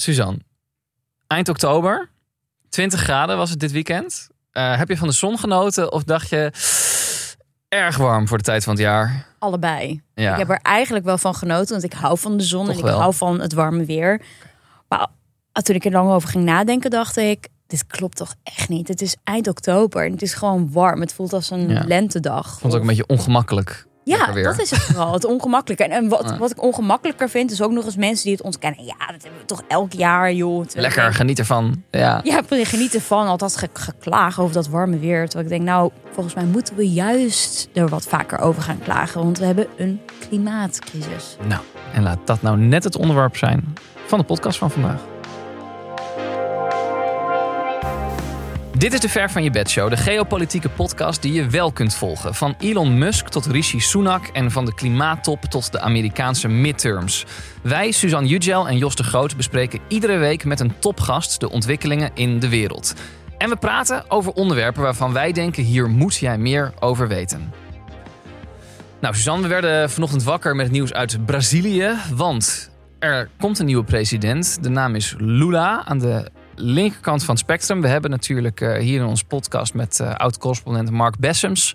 Suzanne, 0.00 0.38
eind 1.26 1.48
oktober, 1.48 2.10
20 2.68 3.00
graden 3.00 3.36
was 3.36 3.50
het 3.50 3.60
dit 3.60 3.72
weekend. 3.72 4.28
Eh, 4.50 4.76
heb 4.76 4.88
je 4.88 4.96
van 4.96 5.08
de 5.08 5.14
zon 5.14 5.38
genoten 5.38 5.92
of 5.92 6.04
dacht 6.04 6.28
je 6.28 6.50
erg 7.68 7.96
warm 7.96 8.28
voor 8.28 8.38
de 8.38 8.44
tijd 8.44 8.64
van 8.64 8.72
het 8.72 8.82
jaar? 8.82 9.26
Allebei. 9.38 10.02
Ja. 10.14 10.32
Ik 10.32 10.38
heb 10.38 10.50
er 10.50 10.60
eigenlijk 10.62 11.04
wel 11.04 11.18
van 11.18 11.34
genoten, 11.34 11.70
want 11.70 11.84
ik 11.84 11.92
hou 11.92 12.18
van 12.18 12.36
de 12.36 12.44
zon 12.44 12.64
Toch 12.64 12.72
en 12.74 12.78
ik 12.78 12.84
wel. 12.84 12.98
hou 13.00 13.14
van 13.14 13.40
het 13.40 13.52
warme 13.52 13.84
weer. 13.84 14.22
Maar 14.88 15.06
toen 15.52 15.74
ik 15.74 15.84
er 15.84 15.90
lang 15.92 16.10
over 16.10 16.28
ging 16.28 16.44
nadenken, 16.44 16.90
dacht 16.90 17.16
ik, 17.16 17.48
dit 17.66 17.86
klopt 17.86 18.16
toch 18.16 18.34
echt 18.42 18.68
niet. 18.68 18.88
Het 18.88 19.00
is 19.02 19.16
eind 19.24 19.48
oktober 19.48 20.04
en 20.04 20.12
het 20.12 20.22
is 20.22 20.34
gewoon 20.34 20.72
warm. 20.72 21.00
Het 21.00 21.12
voelt 21.12 21.32
als 21.32 21.50
een 21.50 21.68
Ja. 21.68 21.84
lentedag. 21.86 22.44
Ik 22.52 22.58
vond 22.58 22.62
het 22.62 22.74
ook 22.74 22.80
een 22.80 22.86
beetje 22.96 23.06
ongemakkelijk. 23.06 23.86
Ja, 24.06 24.32
dat 24.32 24.60
is 24.60 24.70
het 24.70 24.80
vooral. 24.80 25.12
Het 25.12 25.24
ongemakkelijke. 25.24 25.84
En, 25.84 25.90
en 25.90 26.08
wat, 26.08 26.36
wat 26.38 26.50
ik 26.50 26.62
ongemakkelijker 26.62 27.28
vind, 27.28 27.50
is 27.50 27.62
ook 27.62 27.70
nog 27.70 27.84
eens 27.84 27.96
mensen 27.96 28.24
die 28.24 28.32
het 28.32 28.42
ontkennen. 28.42 28.84
Ja, 28.84 28.96
dat 28.98 29.22
hebben 29.22 29.40
we 29.40 29.46
toch 29.46 29.62
elk 29.68 29.92
jaar, 29.92 30.32
joh. 30.32 30.64
Lekker, 30.74 31.14
geniet 31.14 31.38
ervan. 31.38 31.82
Ja. 31.90 32.20
Ja, 32.22 32.42
geniet 32.48 32.94
ervan. 32.94 33.26
Altijd 33.26 33.56
ge 33.56 33.68
geklagen 33.72 34.42
over 34.42 34.54
dat 34.54 34.68
warme 34.68 34.98
weer. 34.98 35.28
Terwijl 35.28 35.44
ik 35.44 35.56
denk, 35.56 35.68
nou, 35.68 35.90
volgens 36.12 36.34
mij 36.34 36.44
moeten 36.44 36.76
we 36.76 36.88
juist 36.88 37.68
er 37.72 37.88
wat 37.88 38.06
vaker 38.06 38.38
over 38.38 38.62
gaan 38.62 38.78
klagen. 38.78 39.22
Want 39.22 39.38
we 39.38 39.44
hebben 39.44 39.66
een 39.76 40.00
klimaatcrisis. 40.28 41.36
Nou, 41.48 41.62
en 41.92 42.02
laat 42.02 42.18
dat 42.24 42.42
nou 42.42 42.58
net 42.58 42.84
het 42.84 42.96
onderwerp 42.96 43.36
zijn 43.36 43.74
van 44.06 44.18
de 44.18 44.24
podcast 44.24 44.58
van 44.58 44.70
vandaag. 44.70 45.00
Dit 48.78 48.92
is 48.92 49.00
de 49.00 49.08
Ver 49.08 49.30
van 49.30 49.42
je 49.42 49.50
bed 49.50 49.70
show, 49.70 49.90
de 49.90 49.96
geopolitieke 49.96 50.68
podcast 50.68 51.22
die 51.22 51.32
je 51.32 51.46
wel 51.46 51.72
kunt 51.72 51.94
volgen. 51.94 52.34
Van 52.34 52.54
Elon 52.58 52.98
Musk 52.98 53.28
tot 53.28 53.46
Rishi 53.46 53.80
Sunak 53.80 54.26
en 54.26 54.50
van 54.50 54.64
de 54.64 54.74
klimaattop 54.74 55.42
tot 55.42 55.72
de 55.72 55.80
Amerikaanse 55.80 56.48
midterms. 56.48 57.24
Wij, 57.62 57.90
Suzanne 57.90 58.28
Yücel 58.28 58.68
en 58.68 58.78
Jos 58.78 58.96
de 58.96 59.02
Groot, 59.02 59.36
bespreken 59.36 59.80
iedere 59.88 60.16
week 60.16 60.44
met 60.44 60.60
een 60.60 60.78
topgast 60.78 61.40
de 61.40 61.50
ontwikkelingen 61.50 62.10
in 62.14 62.38
de 62.38 62.48
wereld. 62.48 62.94
En 63.38 63.48
we 63.48 63.56
praten 63.56 64.10
over 64.10 64.32
onderwerpen 64.32 64.82
waarvan 64.82 65.12
wij 65.12 65.32
denken 65.32 65.62
hier 65.62 65.88
moet 65.88 66.16
jij 66.16 66.38
meer 66.38 66.72
over 66.80 67.08
weten. 67.08 67.52
Nou, 69.00 69.14
Suzanne, 69.14 69.42
we 69.42 69.48
werden 69.48 69.90
vanochtend 69.90 70.22
wakker 70.22 70.56
met 70.56 70.70
nieuws 70.70 70.92
uit 70.92 71.26
Brazilië. 71.26 71.94
Want 72.14 72.70
er 72.98 73.28
komt 73.40 73.58
een 73.58 73.66
nieuwe 73.66 73.84
president. 73.84 74.58
De 74.62 74.68
naam 74.68 74.94
is 74.94 75.14
Lula 75.18 75.84
aan 75.84 75.98
de 75.98 76.30
linkerkant 76.56 77.24
van 77.24 77.34
het 77.34 77.44
spectrum. 77.44 77.80
We 77.80 77.88
hebben 77.88 78.10
natuurlijk 78.10 78.60
eh, 78.60 78.78
hier 78.78 79.00
in 79.00 79.06
ons 79.06 79.22
podcast 79.22 79.74
met 79.74 80.00
eh, 80.00 80.14
oud-correspondent 80.14 80.90
Mark 80.90 81.18
Bessems 81.18 81.74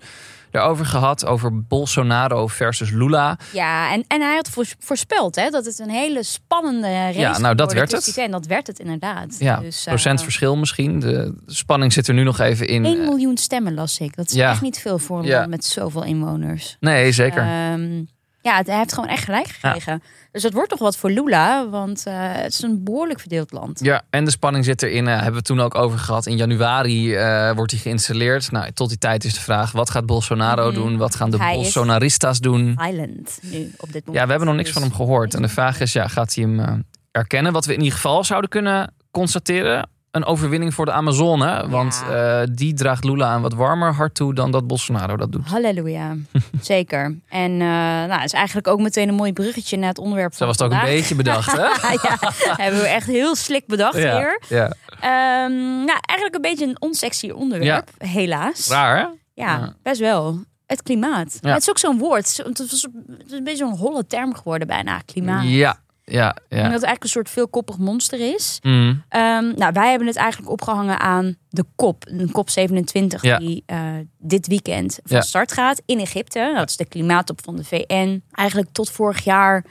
daarover 0.52 0.86
gehad. 0.86 1.26
Over 1.26 1.62
Bolsonaro 1.64 2.48
versus 2.48 2.90
Lula. 2.92 3.38
Ja, 3.54 3.94
en, 3.94 4.04
en 4.08 4.22
hij 4.22 4.36
had 4.36 4.50
voors- 4.50 4.76
voorspeld 4.80 5.36
hè, 5.36 5.50
dat 5.50 5.66
het 5.66 5.80
een 5.80 5.90
hele 5.90 6.24
spannende 6.24 6.88
race 6.88 7.20
Ja, 7.20 7.38
nou, 7.38 7.56
dat 7.56 7.74
werd 7.74 7.92
het. 7.92 8.18
En 8.18 8.32
dat 8.32 8.46
werd 8.46 8.68
het 8.68 8.80
inderdaad. 8.80 9.36
Ja, 9.40 9.60
dus, 9.60 9.80
eh, 9.86 9.94
procent 9.94 10.24
verschil 10.24 10.56
misschien. 10.58 11.00
De 11.00 11.36
spanning 11.46 11.94
zit 11.94 12.08
er 12.08 12.14
nu 12.14 12.24
nog 12.24 12.40
even 12.40 12.68
in. 12.68 12.86
1 12.86 13.00
Eh, 13.00 13.08
miljoen 13.08 13.38
stemmen 13.38 13.74
las 13.74 14.00
ik. 14.00 14.16
Dat 14.16 14.26
is 14.30 14.34
Ja. 14.34 14.50
echt 14.52 14.62
niet 14.62 14.80
veel 14.80 14.98
voor 15.00 15.20
een 15.20 15.26
Ja. 15.26 15.38
land 15.38 15.50
met 15.50 15.66
zoveel 15.66 16.04
inwoners. 16.04 16.78
Nee, 16.80 17.12
zeker. 17.12 17.42
Ehm, 17.42 18.04
ja, 18.42 18.62
hij 18.66 18.78
heeft 18.78 18.94
gewoon 18.94 19.10
echt 19.10 19.24
gelijk 19.24 19.48
gekregen. 19.48 20.04
Dus 20.32 20.44
het 20.44 20.54
wordt 20.54 20.70
toch 20.70 20.80
wat 20.80 20.98
voor 20.98 21.10
Lula, 21.12 21.70
want 21.70 22.06
eh, 22.06 22.14
het 22.18 22.54
is 22.54 22.62
een 22.62 22.84
behoorlijk 22.84 23.20
verdeeld 23.20 23.52
land. 23.52 23.80
Ja, 23.84 24.02
en 24.10 24.26
de 24.26 24.32
spanning 24.32 24.66
zit 24.66 24.82
erin. 24.84 25.08
eh, 25.08 25.14
hebben 25.14 25.32
we 25.32 25.38
het 25.38 25.46
toen 25.46 25.60
ook 25.62 25.76
over 25.76 26.00
gehad. 26.00 26.26
In 26.26 26.38
januari 26.38 27.16
eh, 27.16 27.52
wordt 27.56 27.72
hij 27.72 27.80
geïnstalleerd. 27.82 28.52
Nou, 28.52 28.72
tot 28.72 28.90
die 28.90 28.98
tijd 28.98 29.24
is 29.24 29.34
de 29.34 29.40
vraag: 29.40 29.72
wat 29.72 29.90
gaat 29.90 30.06
Bolsonaro 30.06 30.66
Mhm. 30.66 30.76
doen? 30.76 30.98
Wat 30.98 31.16
gaan 31.16 31.30
de 31.32 31.38
Hij 31.38 31.56
Bolsonaristas 31.56 32.40
doen? 32.40 32.68
Island 32.90 33.40
nu 33.42 33.72
op 33.78 33.92
dit 33.94 34.06
moment. 34.06 34.16
Ja, 34.16 34.24
we 34.24 34.30
hebben 34.30 34.48
nog 34.48 34.56
niks 34.56 34.70
Dus- 34.70 34.74
van 34.78 34.82
hem 34.88 34.94
gehoord. 34.94 35.34
En 35.34 35.42
de 35.42 35.48
vraag 35.50 35.80
is: 35.80 35.94
ja, 35.94 36.08
gaat 36.08 36.36
hij 36.36 36.44
hem 36.44 36.86
erkennen? 37.12 37.54
Wat 37.54 37.66
we 37.66 37.74
in 37.74 37.80
ieder 37.80 37.94
geval 37.96 38.24
zouden 38.24 38.50
kunnen 38.50 38.94
constateren: 39.12 39.90
een 40.12 40.26
overwinning 40.26 40.74
voor 40.74 40.86
de 40.86 40.92
Amazone. 40.92 41.70
Want 41.70 42.04
eh, 42.10 42.42
die 42.52 42.74
draagt 42.74 43.04
Lula 43.04 43.26
aan 43.26 43.42
wat 43.42 43.54
warmer 43.54 43.94
hart 43.94 44.16
toe 44.16 44.34
dan 44.34 44.52
dat 44.52 44.68
Bolsonaro 44.68 45.18
dat 45.18 45.32
doet. 45.32 45.48
Halleluja, 45.48 46.16
zeker. 46.62 47.16
En 47.30 47.52
eh 47.52 47.68
nou, 48.08 48.24
is 48.24 48.34
eigenlijk 48.34 48.68
ook 48.68 48.80
meteen 48.80 49.10
een 49.10 49.16
mooi 49.16 49.34
bruggetje 49.34 49.78
naar 49.78 49.90
het 49.90 49.98
onderwerp 49.98 50.32
Zo 50.32 50.38
van 50.38 50.48
was 50.48 50.58
het 50.58 50.66
ook 50.66 50.74
een 50.74 50.86
beetje 50.86 51.16
bedacht, 51.16 51.52
hè? 51.52 51.62
ja, 52.08 52.18
hebben 52.56 52.82
we 52.82 52.88
echt 52.88 53.08
heel 53.08 53.36
slik 53.36 53.68
bedacht 53.68 53.98
ja, 53.98 54.18
hier. 54.18 54.42
ja. 54.48 54.74
Ehm, 55.00 55.54
nou, 55.86 56.00
eigenlijk 56.02 56.36
een 56.36 56.42
beetje 56.42 56.66
een 56.66 56.82
onsexy 56.82 57.30
onderwerp, 57.30 57.90
helaas. 57.98 58.68
Raar, 58.68 58.98
hè? 58.98 59.06
Ja, 59.34 59.74
best 59.84 60.00
wel. 60.00 60.40
Het 60.66 60.84
klimaat. 60.84 61.38
Ja. 61.42 61.54
Het 61.54 61.62
is 61.62 61.70
ook 61.70 61.78
zo'n 61.78 61.98
woord. 61.98 62.38
Het 62.38 62.60
is 62.60 62.88
een 63.30 63.44
beetje 63.44 63.66
zo'n 63.66 63.78
holle 63.78 64.08
term 64.08 64.36
geworden 64.36 64.68
bijna, 64.68 65.00
klimaat. 65.06 65.44
Ja, 65.44 65.80
ja, 66.12 66.36
En 66.50 66.58
ja. 66.58 66.64
dat 66.64 66.74
het 66.74 66.84
eigenlijk 66.84 67.04
een 67.04 67.10
soort 67.10 67.30
veelkoppig 67.30 67.78
monster 67.78 68.34
is. 68.34 68.60
Mm, 68.62 69.04
Ehm, 69.10 69.54
nou, 69.56 69.72
wij 69.74 69.90
hebben 69.90 70.08
het 70.08 70.16
eigenlijk 70.18 70.52
opgehangen 70.52 71.00
aan 71.00 71.36
de 71.50 71.66
COP. 71.76 72.04
Een 72.08 72.32
COP 72.32 72.50
27 72.50 73.22
Ja. 73.24 73.38
die 73.38 73.64
eh, 73.66 73.80
dit 74.18 74.48
weekend 74.48 75.00
van 75.04 75.18
Ja. 75.18 75.24
start 75.24 75.52
gaat 75.52 75.82
in 75.86 76.00
Egypte. 76.00 76.52
Dat 76.56 76.70
is 76.70 76.78
de 76.78 76.86
klimaattop 76.86 77.40
van 77.44 77.56
de 77.56 77.64
VN. 77.64 78.24
Eigenlijk 78.32 78.70
tot 78.72 78.90
vorig 78.90 79.24
jaar 79.24 79.66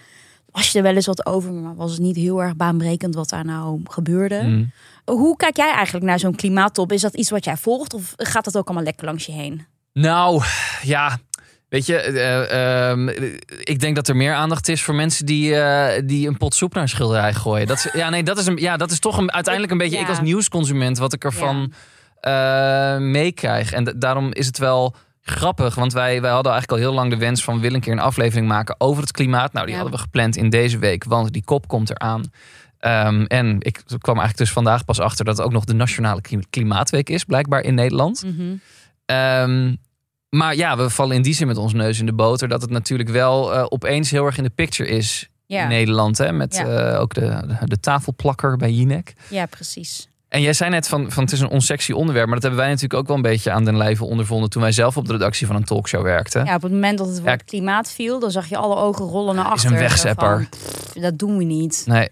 was 0.50 0.70
je 0.72 0.78
er 0.78 0.84
wel 0.84 0.94
eens 0.94 1.06
wat 1.06 1.26
over, 1.26 1.52
maar 1.52 1.74
was 1.74 1.90
het 1.90 2.00
niet 2.00 2.16
heel 2.16 2.42
erg 2.42 2.56
baanbrekend 2.56 3.14
wat 3.14 3.28
daar 3.28 3.44
nou 3.44 3.80
gebeurde. 3.84 4.42
mm. 4.42 4.72
Hoe 5.04 5.36
kijk 5.36 5.56
jij 5.56 5.72
eigenlijk 5.72 6.06
naar 6.06 6.18
zo'n 6.18 6.34
klimaattop? 6.34 6.92
Is 6.92 7.00
dat 7.00 7.14
iets 7.14 7.30
wat 7.30 7.44
jij 7.44 7.56
volgt 7.56 7.94
of 7.94 8.14
gaat 8.16 8.44
dat 8.44 8.56
ook 8.56 8.66
allemaal 8.66 8.84
lekker 8.84 9.04
langs 9.06 9.26
je 9.26 9.32
heen? 9.32 9.66
Nou, 9.92 10.42
ja. 10.82 11.18
Weet 11.70 11.86
je, 11.86 11.96
eh, 11.96 12.90
ehm, 12.90 13.08
ik 13.62 13.80
denk 13.80 13.94
dat 13.96 14.08
er 14.08 14.16
meer 14.16 14.34
aandacht 14.34 14.68
is 14.68 14.82
voor 14.82 14.94
mensen 14.94 15.26
die, 15.26 15.54
eh, 15.56 16.02
die 16.04 16.28
een 16.28 16.36
pot 16.36 16.54
soep 16.54 16.74
naar 16.74 16.82
een 16.82 16.88
schilderij 16.88 17.34
gooien. 17.34 17.66
Dat 17.66 17.76
is, 17.76 17.88
ja, 17.92 18.10
nee, 18.10 18.22
dat 18.22 18.38
is, 18.38 18.46
een, 18.46 18.56
ja, 18.56 18.76
dat 18.76 18.90
is 18.90 18.98
toch 18.98 19.18
een, 19.18 19.32
uiteindelijk 19.32 19.72
een 19.72 19.78
beetje 19.78 19.96
Ja. 19.96 20.02
ik 20.02 20.08
als 20.08 20.20
nieuwsconsument 20.20 20.98
wat 20.98 21.12
ik 21.12 21.24
ervan 21.24 21.72
eh, 22.20 22.96
meekrijg. 22.98 23.72
En 23.72 23.84
da- 23.84 23.92
daarom 23.96 24.32
is 24.32 24.46
het 24.46 24.58
wel 24.58 24.94
grappig, 25.22 25.74
want 25.74 25.92
wij, 25.92 26.20
wij 26.20 26.30
hadden 26.30 26.52
eigenlijk 26.52 26.82
al 26.82 26.88
heel 26.88 26.96
lang 26.98 27.10
de 27.10 27.18
wens 27.18 27.44
van 27.44 27.60
willen 27.60 27.74
een 27.74 27.80
keer 27.80 27.92
een 27.92 27.98
aflevering 27.98 28.48
maken 28.48 28.74
over 28.78 29.02
het 29.02 29.12
klimaat. 29.12 29.52
Nou, 29.52 29.66
die 29.66 29.74
Ja. 29.74 29.80
hadden 29.80 29.98
we 29.98 30.04
gepland 30.04 30.36
in 30.36 30.50
deze 30.50 30.78
week, 30.78 31.04
want 31.04 31.32
die 31.32 31.44
kop 31.44 31.68
komt 31.68 31.90
eraan. 31.90 32.22
Ehm, 32.78 33.22
en 33.24 33.56
ik 33.58 33.74
kwam 33.86 34.16
eigenlijk 34.16 34.36
dus 34.36 34.50
vandaag 34.52 34.84
pas 34.84 35.00
achter 35.00 35.24
dat 35.24 35.36
het 35.36 35.46
ook 35.46 35.52
nog 35.52 35.64
de 35.64 35.74
Nationale 35.74 36.20
Klim- 36.20 36.50
Klimaatweek 36.50 37.08
is, 37.08 37.24
blijkbaar 37.24 37.60
in 37.62 37.74
Nederland. 37.74 38.24
Ehm, 39.06 39.74
maar 40.30 40.56
ja, 40.56 40.76
we 40.76 40.90
vallen 40.90 41.16
in 41.16 41.22
die 41.22 41.34
zin 41.34 41.46
met 41.46 41.56
ons 41.56 41.72
neus 41.72 41.98
in 41.98 42.06
de 42.06 42.12
boter. 42.12 42.48
Dat 42.48 42.60
het 42.62 42.70
natuurlijk 42.70 43.08
wel 43.08 43.54
eh, 43.54 43.64
opeens 43.68 44.10
heel 44.10 44.26
erg 44.26 44.36
in 44.36 44.42
de 44.44 44.50
picture 44.54 44.88
is 44.90 45.28
Ja, 45.46 45.62
in 45.62 45.68
Nederland. 45.68 46.18
Hè? 46.18 46.32
Met 46.32 46.56
Ja. 46.56 46.92
eh, 46.92 47.00
ook 47.00 47.14
de, 47.14 47.20
de, 47.20 47.56
de 47.64 47.80
tafelplakker 47.80 48.56
bij 48.56 48.70
Jinek. 48.70 49.14
ja 49.28 49.46
precies. 49.46 50.08
En 50.28 50.40
jij 50.40 50.52
zei 50.52 50.70
net 50.70 50.88
van, 50.88 51.10
van 51.12 51.22
het 51.24 51.32
is 51.32 51.40
een 51.40 51.48
onsexy 51.48 51.92
onderwerp. 51.92 52.24
Maar 52.26 52.34
dat 52.34 52.42
hebben 52.42 52.60
wij 52.60 52.68
natuurlijk 52.70 53.00
ook 53.00 53.06
wel 53.06 53.16
een 53.16 53.22
beetje 53.22 53.50
aan 53.50 53.64
den 53.64 53.76
lijve 53.76 54.04
ondervonden. 54.04 54.50
Toen 54.50 54.62
wij 54.62 54.72
zelf 54.72 54.96
op 54.96 55.06
de 55.06 55.12
redactie 55.12 55.46
van 55.46 55.56
een 55.56 55.64
talkshow 55.64 56.02
werkten. 56.02 56.44
Ja, 56.44 56.54
op 56.54 56.62
het 56.62 56.72
moment 56.72 56.98
dat 56.98 57.06
het 57.06 57.16
woord 57.16 57.28
Ja. 57.30 57.36
klimaat 57.36 57.92
viel, 57.92 58.18
dan 58.18 58.30
zag 58.30 58.48
je 58.48 58.56
alle 58.56 58.76
ogen 58.76 59.04
rollen 59.04 59.34
naar 59.34 59.44
is 59.44 59.50
achter. 59.50 59.70
een 59.70 59.76
Zo 59.76 59.82
wegzepper. 59.82 60.48
van, 60.92 61.02
dat 61.02 61.18
doen 61.18 61.36
we 61.36 61.44
niet. 61.44 61.82
Nee, 61.86 62.08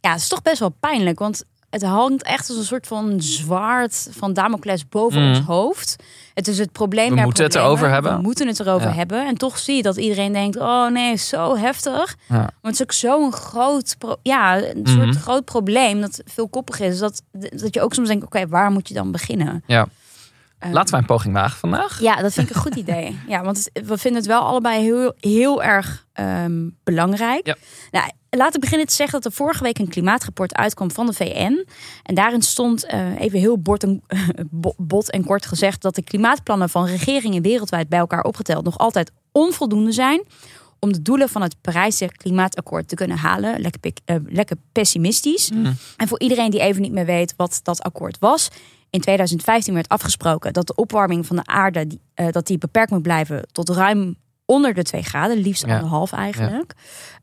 Ja, 0.00 0.10
het 0.12 0.20
is 0.20 0.28
toch 0.28 0.42
best 0.42 0.58
wel 0.58 0.74
pijnlijk, 0.80 1.18
want 1.18 1.44
het 1.70 1.82
hangt 1.82 2.22
echt 2.22 2.48
als 2.48 2.58
een 2.58 2.64
soort 2.64 2.86
van 2.86 3.20
zwaard 3.22 4.08
van 4.10 4.32
Damocles 4.32 4.88
boven 4.88 5.20
Mhm. 5.20 5.28
ons 5.28 5.46
hoofd. 5.46 5.96
Het 6.40 6.48
is 6.48 6.58
het 6.58 6.72
probleem. 6.72 7.14
We 7.14 7.20
moeten 7.20 7.44
het 7.44 7.54
erover 7.54 7.90
hebben. 7.90 8.16
We 8.16 8.22
moeten 8.22 8.46
het 8.46 8.60
erover 8.60 8.88
Ja. 8.88 8.94
hebben. 8.94 9.26
En 9.26 9.34
toch 9.34 9.58
zie 9.58 9.76
je 9.76 9.82
dat 9.82 9.96
iedereen 9.96 10.32
denkt: 10.32 10.56
oh 10.56 10.86
nee, 10.90 11.16
zo 11.16 11.56
heftig. 11.56 12.16
Ja. 12.28 12.36
Maar 12.36 12.52
het 12.62 12.72
is 12.74 12.82
ook 12.82 12.92
zo'n 12.92 13.32
groot, 13.32 13.96
ja, 14.22 14.56
een 14.62 14.80
Mhm. 14.82 15.02
soort 15.02 15.16
groot 15.16 15.44
probleem 15.44 16.00
dat 16.00 16.22
veelkoppig 16.24 16.80
is. 16.80 16.98
Dat, 16.98 17.22
dat 17.32 17.74
je 17.74 17.80
ook 17.80 17.94
soms 17.94 18.08
denkt: 18.08 18.24
oké, 18.24 18.48
waar 18.48 18.70
moet 18.70 18.88
je 18.88 18.94
dan 18.94 19.12
beginnen? 19.12 19.62
Ja. 19.66 19.86
Ehm, 20.60 20.72
laten 20.72 20.90
wij 20.90 21.00
een 21.00 21.06
poging 21.06 21.34
wagen 21.34 21.58
vandaag. 21.58 22.00
ja, 22.00 22.16
dat 22.16 22.32
vind 22.32 22.48
ik 22.48 22.54
een 22.54 22.60
goed 22.60 22.74
idee. 22.84 23.18
Ja, 23.28 23.42
want 23.42 23.70
we 23.72 23.98
vinden 23.98 24.20
het 24.20 24.26
wel 24.26 24.42
allebei 24.42 24.82
heel, 24.82 25.14
heel 25.20 25.62
erg 25.62 26.06
ehm, 26.12 26.68
belangrijk. 26.84 27.46
Ja. 27.46 27.56
Nou, 27.90 28.10
laat 28.30 28.54
ik 28.54 28.60
beginnen 28.60 28.86
te 28.86 28.94
zeggen 28.94 29.20
dat 29.20 29.32
er 29.32 29.36
vorige 29.38 29.62
week 29.62 29.78
een 29.78 29.88
klimaatrapport 29.88 30.54
uitkwam 30.54 30.90
van 30.90 31.06
de 31.06 31.12
VN. 31.12 31.66
En 32.02 32.14
daarin 32.14 32.42
stond, 32.42 32.84
eh, 32.84 33.20
even 33.20 33.38
heel 33.38 33.58
en, 33.62 34.02
bot 34.76 35.10
en 35.10 35.24
kort 35.24 35.46
gezegd, 35.46 35.82
dat 35.82 35.94
de 35.94 36.04
klimaatplannen 36.04 36.68
van 36.68 36.86
regeringen 36.86 37.42
wereldwijd 37.42 37.88
bij 37.88 37.98
elkaar 37.98 38.22
opgeteld 38.22 38.64
nog 38.64 38.78
altijd 38.78 39.12
onvoldoende 39.32 39.92
zijn 39.92 40.22
om 40.80 40.92
de 40.92 41.02
doelen 41.02 41.28
van 41.28 41.42
het 41.42 41.56
Parijse 41.60 42.10
klimaatakkoord 42.16 42.88
te 42.88 42.94
kunnen 42.94 43.16
halen. 43.16 43.60
Lekker, 43.60 43.92
eh, 44.04 44.16
lekker 44.26 44.56
pessimistisch. 44.72 45.50
Mhm. 45.50 45.72
En 45.96 46.08
voor 46.08 46.20
iedereen 46.20 46.50
die 46.50 46.60
even 46.60 46.82
niet 46.82 46.92
meer 46.92 47.06
weet 47.06 47.34
wat 47.36 47.60
dat 47.62 47.82
akkoord 47.82 48.18
was. 48.18 48.48
In 48.90 49.00
2015 49.00 49.74
werd 49.74 49.88
afgesproken 49.88 50.52
dat 50.52 50.66
de 50.66 50.74
opwarming 50.74 51.26
van 51.26 51.36
de 51.36 51.46
aarde 51.46 51.86
die, 51.86 52.00
eh, 52.14 52.26
dat 52.30 52.46
die 52.46 52.58
beperkt 52.58 52.90
moet 52.90 53.02
blijven 53.02 53.46
tot 53.52 53.68
ruim 53.68 54.16
onder 54.44 54.74
de 54.74 54.82
2 54.82 55.02
graden, 55.02 55.36
liefst 55.36 55.66
Ja. 55.66 55.74
anderhalf 55.74 56.12
eigenlijk. 56.12 56.74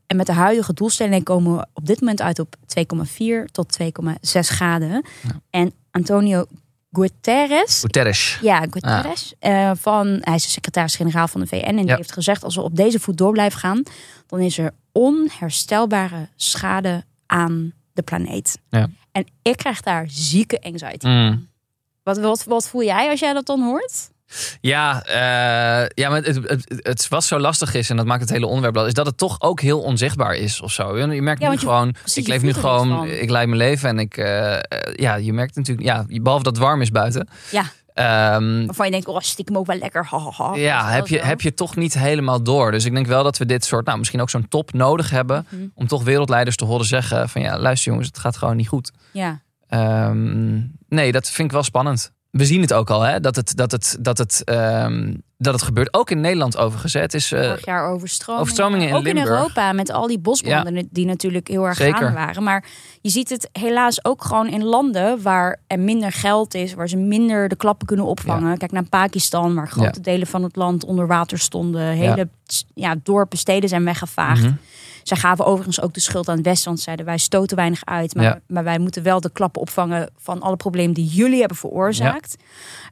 En 0.06 0.16
met 0.16 0.26
de 0.26 0.32
huidige 0.32 0.72
doelstelling 0.74 1.24
komen 1.24 1.56
we 1.56 1.66
op 1.74 1.86
dit 1.86 2.00
moment 2.00 2.22
uit 2.22 2.38
op 2.38 2.56
2,4 2.66 3.46
tot 3.52 3.72
2,6 3.72 4.48
graden. 4.48 5.04
En 5.50 5.72
Antonio 5.90 6.44
Guterres, 6.92 7.80
Guterres. 7.80 8.38
ja, 8.42 8.60
Guterres, 8.70 9.34
eh, 9.38 9.70
van, 9.76 10.06
hij 10.20 10.34
is 10.34 10.42
de 10.42 10.50
secretaris-generaal 10.50 11.28
van 11.28 11.40
de 11.40 11.46
VN 11.46 11.56
en 11.56 11.76
die 11.76 11.94
heeft 11.94 12.12
gezegd 12.12 12.44
als 12.44 12.54
we 12.54 12.62
op 12.62 12.76
deze 12.76 13.00
voet 13.00 13.18
door 13.18 13.32
blijven 13.32 13.58
gaan, 13.58 13.82
dan 14.26 14.40
is 14.40 14.58
er 14.58 14.74
onherstelbare 14.92 16.28
schade 16.36 17.04
aan 17.26 17.72
de 17.92 18.02
planeet. 18.02 18.58
Ja. 18.70 18.88
En 19.12 19.26
ik 19.42 19.56
krijg 19.56 19.80
daar 19.80 20.06
zieke 20.10 20.62
anxiety. 20.62 21.06
Mm. 21.06 21.48
Wat, 22.02 22.18
wat, 22.18 22.44
wat 22.44 22.68
voel 22.68 22.82
jij 22.82 23.10
als 23.10 23.20
jij 23.20 23.32
dat 23.32 23.46
dan 23.46 23.62
hoort? 23.62 24.10
Ja, 24.60 25.02
eh, 25.04 25.86
ja 25.94 26.08
maar 26.10 26.22
het, 26.22 26.36
het, 26.48 26.80
het, 26.82 27.08
wat 27.08 27.24
zo 27.24 27.38
lastig 27.38 27.74
is, 27.74 27.90
en 27.90 27.96
dat 27.96 28.06
maakt 28.06 28.20
het 28.20 28.30
hele 28.30 28.46
onderwerp 28.46 28.74
wel, 28.74 28.86
is 28.86 28.92
dat 28.94 29.06
het 29.06 29.16
toch 29.16 29.40
ook 29.40 29.60
heel 29.60 29.80
onzichtbaar 29.80 30.34
is 30.34 30.60
of 30.60 30.72
zo. 30.72 30.98
Je 30.98 31.22
merkt 31.22 31.40
Ja, 31.40 31.48
nu 31.48 31.52
je- 31.54 31.60
gewoon, 31.60 31.94
ik 32.14 32.26
leef 32.26 32.42
nu 32.42 32.52
gewoon, 32.52 33.06
ik 33.06 33.30
leid 33.30 33.46
mijn 33.46 33.58
leven 33.60 33.88
en 33.88 33.98
ik, 33.98 34.16
eh, 34.16 34.54
eh, 34.54 34.60
ja, 34.94 35.14
je 35.14 35.32
merkt 35.32 35.56
natuurlijk, 35.56 35.86
ja, 35.86 36.04
behalve 36.08 36.44
dat 36.44 36.56
het 36.56 36.64
warm 36.64 36.80
is 36.80 36.90
buiten. 36.90 37.28
Ja. 37.50 37.62
ehm, 37.94 38.66
Waarvan 38.66 38.86
je 38.86 38.92
denkt, 38.92 39.06
oh, 39.06 39.20
stiekem 39.20 39.56
ook 39.56 39.66
wel 39.66 39.78
lekker. 39.78 40.06
Ha, 40.10 40.18
ha, 40.18 40.30
ha. 40.30 40.50
Weet 40.52 40.62
ja, 40.62 40.90
heb 40.90 41.06
je, 41.06 41.18
zo. 41.18 41.24
heb 41.24 41.40
je 41.40 41.54
toch 41.54 41.76
niet 41.76 41.94
helemaal 41.98 42.42
door. 42.42 42.70
Dus 42.70 42.84
ik 42.84 42.92
denk 42.94 43.06
wel 43.06 43.22
dat 43.22 43.38
we 43.38 43.46
dit 43.46 43.64
soort, 43.64 43.86
nou 43.86 43.98
misschien 43.98 44.20
ook 44.20 44.30
zo'n 44.30 44.48
top 44.48 44.72
nodig 44.72 45.10
hebben. 45.10 45.46
Mhm. 45.48 45.62
Om 45.74 45.86
toch 45.86 46.04
wereldleiders 46.04 46.56
te 46.56 46.64
horen 46.64 46.86
zeggen 46.86 47.28
van 47.28 47.42
ja, 47.42 47.58
luister 47.58 47.90
jongens, 47.90 48.08
het 48.08 48.18
gaat 48.18 48.36
gewoon 48.36 48.56
niet 48.56 48.68
goed. 48.68 48.90
Ja. 49.12 49.40
Ehm, 49.68 50.56
nee, 50.88 51.12
dat 51.12 51.28
vind 51.30 51.48
ik 51.48 51.52
wel 51.54 51.62
spannend. 51.62 52.12
We 52.38 52.44
zien 52.44 52.60
het 52.60 52.72
ook 52.72 52.90
al, 52.90 53.00
hè, 53.02 53.20
dat, 53.20 53.36
het, 53.36 53.56
dat, 53.56 53.70
het, 53.72 53.96
dat, 54.00 54.18
het, 54.18 54.42
ehm, 54.44 55.14
dat 55.38 55.52
het 55.54 55.62
gebeurt. 55.62 55.94
Ook 55.94 56.10
in 56.10 56.20
Nederland 56.20 56.56
overigens. 56.56 56.92
hè. 56.92 57.00
Het 57.00 57.14
is, 57.14 57.32
eh, 57.32 57.42
Vorig 57.42 57.64
jaar 57.64 57.90
overstromingen. 57.90 58.42
overstromingen 58.42 58.88
in 58.88 58.94
Ook 58.94 59.02
Limburg. 59.02 59.26
in 59.28 59.32
Europa 59.34 59.72
met 59.72 59.90
al 59.90 60.06
die 60.06 60.18
bosbranden 60.18 60.88
die 60.90 61.06
natuurlijk 61.06 61.48
heel 61.48 61.66
erg 61.66 61.76
Zeker. 61.76 61.96
gaande 61.96 62.14
waren. 62.14 62.42
Maar 62.42 62.64
je 63.00 63.10
ziet 63.10 63.28
het 63.28 63.48
helaas 63.52 64.04
ook 64.04 64.24
gewoon 64.24 64.48
in 64.48 64.64
landen 64.64 65.22
waar 65.22 65.60
er 65.66 65.78
minder 65.78 66.12
geld 66.12 66.54
is, 66.54 66.74
waar 66.74 66.88
ze 66.88 66.96
minder 66.96 67.48
de 67.48 67.56
klappen 67.56 67.86
kunnen 67.86 68.06
opvangen. 68.06 68.58
Kijk 68.58 68.72
naar 68.72 68.88
Pakistan, 68.88 69.54
waar 69.54 69.68
grote 69.68 70.00
delen 70.00 70.26
van 70.26 70.42
het 70.42 70.56
land 70.56 70.84
onder 70.84 71.06
water 71.06 71.38
stonden. 71.38 71.82
Hele 71.82 72.28
ja. 72.74 72.94
dorpen, 73.02 73.38
steden 73.38 73.68
zijn 73.68 73.84
weggevaagd. 73.84 74.42
Mhm. 74.42 74.52
Zij 75.08 75.16
gaven 75.16 75.44
overigens 75.44 75.80
ook 75.80 75.94
de 75.94 76.00
schuld 76.00 76.28
aan 76.28 76.36
het 76.36 76.44
Westen, 76.46 76.68
want 76.68 76.80
zeiden 76.80 77.06
wij 77.06 77.18
stoten 77.18 77.56
weinig 77.56 77.84
uit. 77.84 78.14
Maar, 78.14 78.24
Ja. 78.24 78.40
maar 78.46 78.64
wij 78.64 78.78
moeten 78.78 79.02
wel 79.02 79.20
de 79.20 79.30
klappen 79.32 79.60
opvangen 79.60 80.10
van 80.16 80.40
alle 80.40 80.56
problemen 80.56 80.94
die 80.94 81.06
jullie 81.06 81.38
hebben 81.38 81.56
veroorzaakt. 81.56 82.36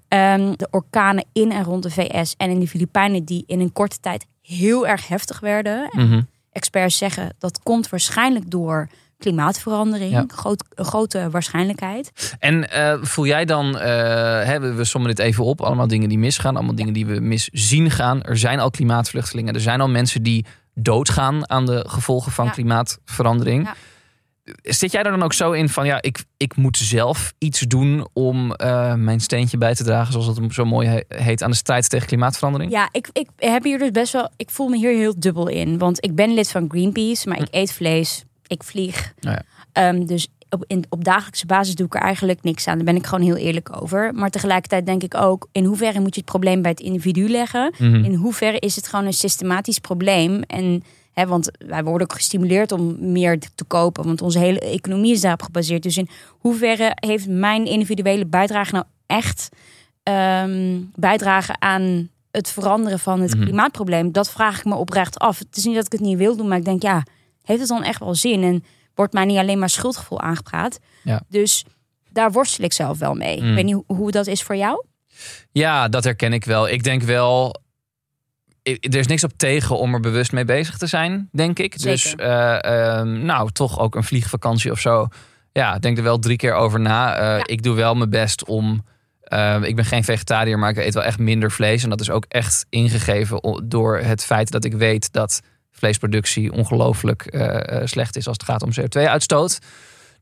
Ehm, 0.08 0.52
de 0.56 0.68
orkanen 0.70 1.24
in 1.32 1.52
en 1.52 1.64
rond 1.64 1.82
de 1.82 1.90
VS 1.90 2.34
en 2.36 2.50
in 2.50 2.60
de 2.60 2.68
Filipijnen 2.68 3.24
die 3.24 3.44
in 3.46 3.60
een 3.60 3.72
korte 3.72 4.00
tijd 4.00 4.26
heel 4.42 4.86
erg 4.86 5.08
heftig 5.08 5.40
werden. 5.40 5.88
Mhm. 5.90 6.22
Experts 6.52 6.96
zeggen 6.98 7.34
dat 7.38 7.60
komt 7.62 7.88
waarschijnlijk 7.88 8.50
door 8.50 8.88
klimaatverandering. 9.18 10.10
Ja. 10.10 10.24
Groot, 10.28 10.64
een 10.74 10.84
grote 10.84 11.30
waarschijnlijkheid. 11.30 12.36
En 12.38 12.70
eh, 12.70 12.98
voel 13.02 13.26
jij 13.26 13.44
dan, 13.44 13.78
eh, 13.78 13.84
hè, 14.44 14.60
we, 14.60 14.72
we 14.72 14.84
sommen 14.84 15.14
dit 15.14 15.18
even 15.18 15.44
op, 15.44 15.60
allemaal 15.60 15.86
dingen 15.86 16.08
die 16.08 16.18
misgaan, 16.18 16.56
allemaal 16.56 16.74
dingen 16.74 16.92
die 16.92 17.06
we 17.06 17.20
mis 17.20 17.48
zien 17.52 17.90
gaan. 17.90 18.22
Er 18.22 18.38
zijn 18.38 18.60
al 18.60 18.70
klimaatvluchtelingen, 18.70 19.54
er 19.54 19.60
zijn 19.60 19.80
al 19.80 19.88
mensen 19.88 20.22
die 20.22 20.44
doodgaan 20.78 21.50
aan 21.50 21.66
de 21.66 21.84
gevolgen 21.88 22.32
van 22.32 22.44
Ja. 22.44 22.50
klimaatverandering. 22.50 23.68
Zit 24.62 24.92
jij 24.92 25.02
er 25.02 25.10
dan 25.10 25.22
ook 25.22 25.32
zo 25.32 25.52
in 25.52 25.68
van, 25.68 25.86
ja, 25.86 26.02
ik, 26.02 26.24
ik 26.36 26.56
moet 26.56 26.76
zelf 26.76 27.32
iets 27.38 27.60
doen 27.60 28.08
om 28.12 28.52
eh, 28.52 28.94
mijn 28.94 29.20
steentje 29.20 29.58
bij 29.58 29.74
te 29.74 29.84
dragen, 29.84 30.12
zoals 30.12 30.26
het 30.26 30.54
zo 30.54 30.64
mooi 30.64 30.88
he- 30.88 31.22
heet, 31.22 31.42
aan 31.42 31.50
de 31.50 31.56
strijd 31.56 31.90
tegen 31.90 32.06
klimaatverandering? 32.06 32.70
Ja, 32.72 32.88
ik, 32.92 33.08
ik 33.12 33.28
heb 33.36 33.64
hier 33.64 33.78
dus 33.78 33.90
best 33.90 34.12
wel. 34.12 34.30
Ik 34.36 34.50
voel 34.50 34.68
me 34.68 34.76
hier 34.76 34.96
heel 34.96 35.14
dubbel 35.18 35.48
in. 35.48 35.78
Want 35.78 36.04
ik 36.04 36.14
ben 36.14 36.34
lid 36.34 36.50
van 36.50 36.64
Greenpeace, 36.68 37.28
maar 37.28 37.38
ik 37.40 37.48
eet 37.50 37.72
vlees, 37.72 38.24
ik 38.46 38.62
vlieg. 38.62 39.12
Nou 39.20 39.36
ja. 39.36 39.42
Ehm, 39.72 40.04
dus 40.06 40.28
op, 40.56 40.64
in, 40.66 40.84
op 40.88 41.04
dagelijkse 41.04 41.46
basis 41.46 41.74
doe 41.74 41.86
ik 41.86 41.94
er 41.94 42.00
eigenlijk 42.00 42.42
niks 42.42 42.66
aan. 42.68 42.76
Daar 42.76 42.84
ben 42.84 42.96
ik 42.96 43.06
gewoon 43.06 43.24
heel 43.24 43.36
eerlijk 43.36 43.82
over. 43.82 44.14
Maar 44.14 44.30
tegelijkertijd 44.30 44.86
denk 44.86 45.02
ik 45.02 45.14
ook, 45.14 45.48
in 45.52 45.64
hoeverre 45.64 46.00
moet 46.00 46.14
je 46.14 46.20
het 46.20 46.30
probleem 46.30 46.62
bij 46.62 46.70
het 46.70 46.80
individu 46.80 47.28
leggen? 47.28 47.74
Mhm. 47.78 48.04
In 48.04 48.14
hoeverre 48.14 48.58
is 48.58 48.76
het 48.76 48.88
gewoon 48.88 49.04
een 49.06 49.12
systematisch 49.12 49.78
probleem? 49.78 50.42
En 50.42 50.82
hè, 51.12 51.26
want 51.26 51.50
wij 51.66 51.84
worden 51.84 52.08
ook 52.10 52.14
gestimuleerd 52.16 52.72
om 52.72 53.12
meer 53.12 53.38
te 53.54 53.64
kopen, 53.64 54.04
want 54.04 54.22
onze 54.22 54.38
hele 54.38 54.60
economie 54.60 55.12
is 55.12 55.20
daarop 55.20 55.42
gebaseerd. 55.42 55.82
Dus 55.82 55.96
in 55.96 56.08
hoeverre 56.28 56.92
heeft 56.94 57.28
mijn 57.28 57.66
individuele 57.66 58.26
bijdrage 58.26 58.72
nou 58.72 58.84
echt 59.06 59.48
ehm 60.02 60.80
bijdrage 60.94 61.54
aan 61.58 62.08
het 62.30 62.48
veranderen 62.50 62.98
van 62.98 63.20
het 63.20 63.34
Mhm. 63.34 63.42
klimaatprobleem? 63.44 64.12
Dat 64.12 64.30
vraag 64.30 64.58
ik 64.58 64.64
me 64.64 64.74
oprecht 64.74 65.18
af. 65.18 65.38
Het 65.38 65.56
is 65.56 65.64
niet 65.64 65.74
dat 65.74 65.86
ik 65.86 65.92
het 65.92 66.00
niet 66.00 66.18
wil 66.18 66.36
doen, 66.36 66.48
maar 66.48 66.58
ik 66.58 66.64
denk 66.64 66.82
ja, 66.82 67.02
heeft 67.42 67.60
het 67.60 67.68
dan 67.68 67.82
echt 67.82 68.00
wel 68.00 68.14
zin? 68.14 68.42
En 68.42 68.64
wordt 68.96 69.12
mij 69.12 69.24
niet 69.24 69.38
alleen 69.38 69.58
maar 69.58 69.70
schuldgevoel 69.70 70.20
aangepraat? 70.20 70.78
Ja. 71.02 71.20
Dus 71.28 71.64
daar 72.10 72.32
worstel 72.32 72.64
ik 72.64 72.72
zelf 72.72 72.98
wel 72.98 73.14
mee. 73.14 73.40
Mm. 73.42 73.48
Ik 73.48 73.54
weet 73.54 73.64
niet 73.64 73.82
hoe, 73.86 74.10
dat 74.10 74.26
is 74.26 74.42
voor 74.42 74.56
jou. 74.56 74.84
Ja, 75.52 75.88
dat 75.88 76.04
herken 76.04 76.32
ik 76.32 76.44
wel. 76.44 76.68
Ik 76.68 76.82
denk 76.82 77.02
wel. 77.02 77.60
Er 78.62 78.96
is 78.96 79.06
niks 79.06 79.24
op 79.24 79.32
tegen 79.36 79.78
om 79.78 79.94
er 79.94 80.00
bewust 80.00 80.32
mee 80.32 80.44
bezig 80.44 80.76
te 80.78 80.86
zijn, 80.86 81.28
denk 81.32 81.58
ik. 81.58 81.72
Zeker. 81.76 81.90
Dus, 81.90 82.14
eh, 82.14 82.64
ehm, 82.64 83.24
nou, 83.24 83.50
toch 83.52 83.78
ook 83.78 83.94
een 83.94 84.04
vliegvakantie 84.04 84.70
of 84.70 84.80
zo. 84.80 85.08
Ja, 85.52 85.78
denk 85.78 85.96
er 85.96 86.02
wel 86.02 86.18
drie 86.18 86.36
keer 86.36 86.54
over 86.54 86.80
na. 86.80 87.16
Eh, 87.16 87.42
Ik 87.44 87.62
doe 87.62 87.74
wel 87.74 87.94
mijn 87.94 88.10
best 88.10 88.44
om. 88.44 88.84
eh, 89.20 89.62
ik 89.62 89.76
ben 89.76 89.84
geen 89.84 90.04
vegetariër, 90.04 90.58
maar 90.58 90.70
ik 90.70 90.76
eet 90.76 90.94
wel 90.94 91.02
echt 91.02 91.18
minder 91.18 91.50
vlees. 91.50 91.82
En 91.82 91.90
dat 91.90 92.00
is 92.00 92.10
ook 92.10 92.24
echt 92.28 92.66
ingegeven 92.68 93.64
door 93.68 93.98
het 93.98 94.24
feit 94.24 94.50
dat 94.50 94.64
ik 94.64 94.72
weet 94.74 95.12
dat 95.12 95.40
vleesproductie 95.76 96.52
ongelooflijk 96.52 97.22
eh, 97.22 97.80
eh, 97.80 97.86
slecht 97.86 98.16
is 98.16 98.26
als 98.26 98.36
het 98.36 98.46
gaat 98.46 98.62
om 98.62 98.70
CO2-uitstoot. 98.70 99.58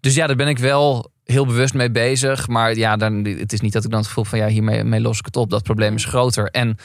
Dus 0.00 0.14
ja, 0.14 0.26
daar 0.26 0.36
ben 0.36 0.48
ik 0.48 0.58
wel 0.58 1.10
heel 1.24 1.46
bewust 1.46 1.74
mee 1.74 1.90
bezig. 1.90 2.48
Maar 2.48 2.76
ja, 2.76 2.96
dan, 2.96 3.24
het 3.24 3.52
is 3.52 3.60
niet 3.60 3.72
dat 3.72 3.84
ik 3.84 3.90
dan 3.90 3.98
het 3.98 4.08
gevoel 4.08 4.24
van 4.24 4.38
ja, 4.38 4.46
hiermee 4.46 4.84
mee 4.84 5.00
los 5.00 5.18
ik 5.18 5.24
het 5.24 5.36
op. 5.36 5.50
Dat 5.50 5.62
probleem 5.62 5.94
is 5.94 6.04
groter. 6.04 6.46
En 6.50 6.76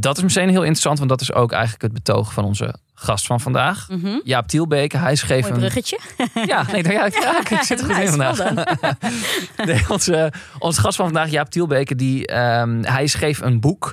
dat 0.00 0.16
is 0.16 0.22
meteen 0.22 0.48
heel 0.48 0.60
interessant, 0.60 0.98
want 0.98 1.10
dat 1.10 1.20
is 1.20 1.32
ook 1.32 1.52
eigenlijk 1.52 1.82
het 1.82 1.92
betoog 1.92 2.32
van 2.32 2.44
onze 2.44 2.74
gast 2.94 3.26
van 3.26 3.40
vandaag. 3.40 3.88
Mhm. 3.88 4.18
Jaap 4.24 4.48
Tielbeke, 4.48 4.96
hij 4.96 5.14
schreef 5.14 5.40
Mooi 5.40 5.52
een... 5.52 5.58
bruggetje. 5.58 5.98
Ja, 6.46 6.66
nee, 6.72 6.82
daar, 6.82 6.92
ja, 7.00 7.08
ja, 7.12 7.38
ik 7.38 7.62
zit 7.62 7.80
er 7.80 7.86
goed 7.86 7.96
in 7.96 8.08
vandaag. 8.08 8.38
nee, 9.66 9.84
onze, 9.88 10.32
onze 10.58 10.80
gast 10.80 10.96
van 10.96 11.04
vandaag, 11.04 11.30
Jaap 11.30 11.50
Tielbeke, 11.50 11.94
die, 11.94 12.26
ehm, 12.26 12.82
hij 12.82 13.06
schreef 13.06 13.40
een 13.40 13.60
boek 13.60 13.92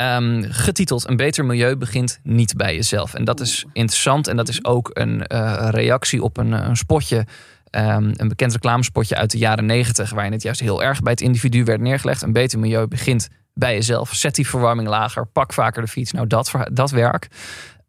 ehm, 0.00 0.42
getiteld 0.42 1.08
Een 1.08 1.16
beter 1.16 1.44
milieu 1.44 1.76
begint 1.76 2.20
niet 2.22 2.56
bij 2.56 2.74
jezelf. 2.74 3.14
En 3.14 3.24
dat 3.24 3.40
is 3.40 3.64
interessant 3.72 4.26
en 4.26 4.36
dat 4.36 4.48
is 4.48 4.64
ook 4.64 4.90
een 4.92 5.26
eh, 5.26 5.68
reactie 5.70 6.22
op 6.22 6.36
een, 6.36 6.52
eh, 6.52 6.66
een 6.66 6.76
spotje. 6.76 7.26
ehm, 7.70 8.12
een 8.16 8.28
bekend 8.28 8.52
reclamespotje 8.52 9.14
uit 9.14 9.30
de 9.30 9.38
jaren 9.38 9.66
negentig, 9.66 10.10
waarin 10.10 10.32
het 10.32 10.42
juist 10.42 10.60
heel 10.60 10.82
erg 10.82 11.00
bij 11.00 11.12
het 11.12 11.20
individu 11.20 11.64
werd 11.64 11.80
neergelegd. 11.80 12.22
Een 12.22 12.32
beter 12.32 12.58
milieu 12.58 12.86
begint 12.86 13.28
bij 13.54 13.74
jezelf. 13.74 14.14
Zet 14.14 14.34
die 14.34 14.48
verwarming 14.48 14.88
lager, 14.88 15.26
pak 15.26 15.52
vaker 15.52 15.82
de 15.82 15.88
fiets. 15.88 16.12
Nou, 16.12 16.26
dat, 16.26 16.52
dat 16.72 16.90
werk. 16.90 17.28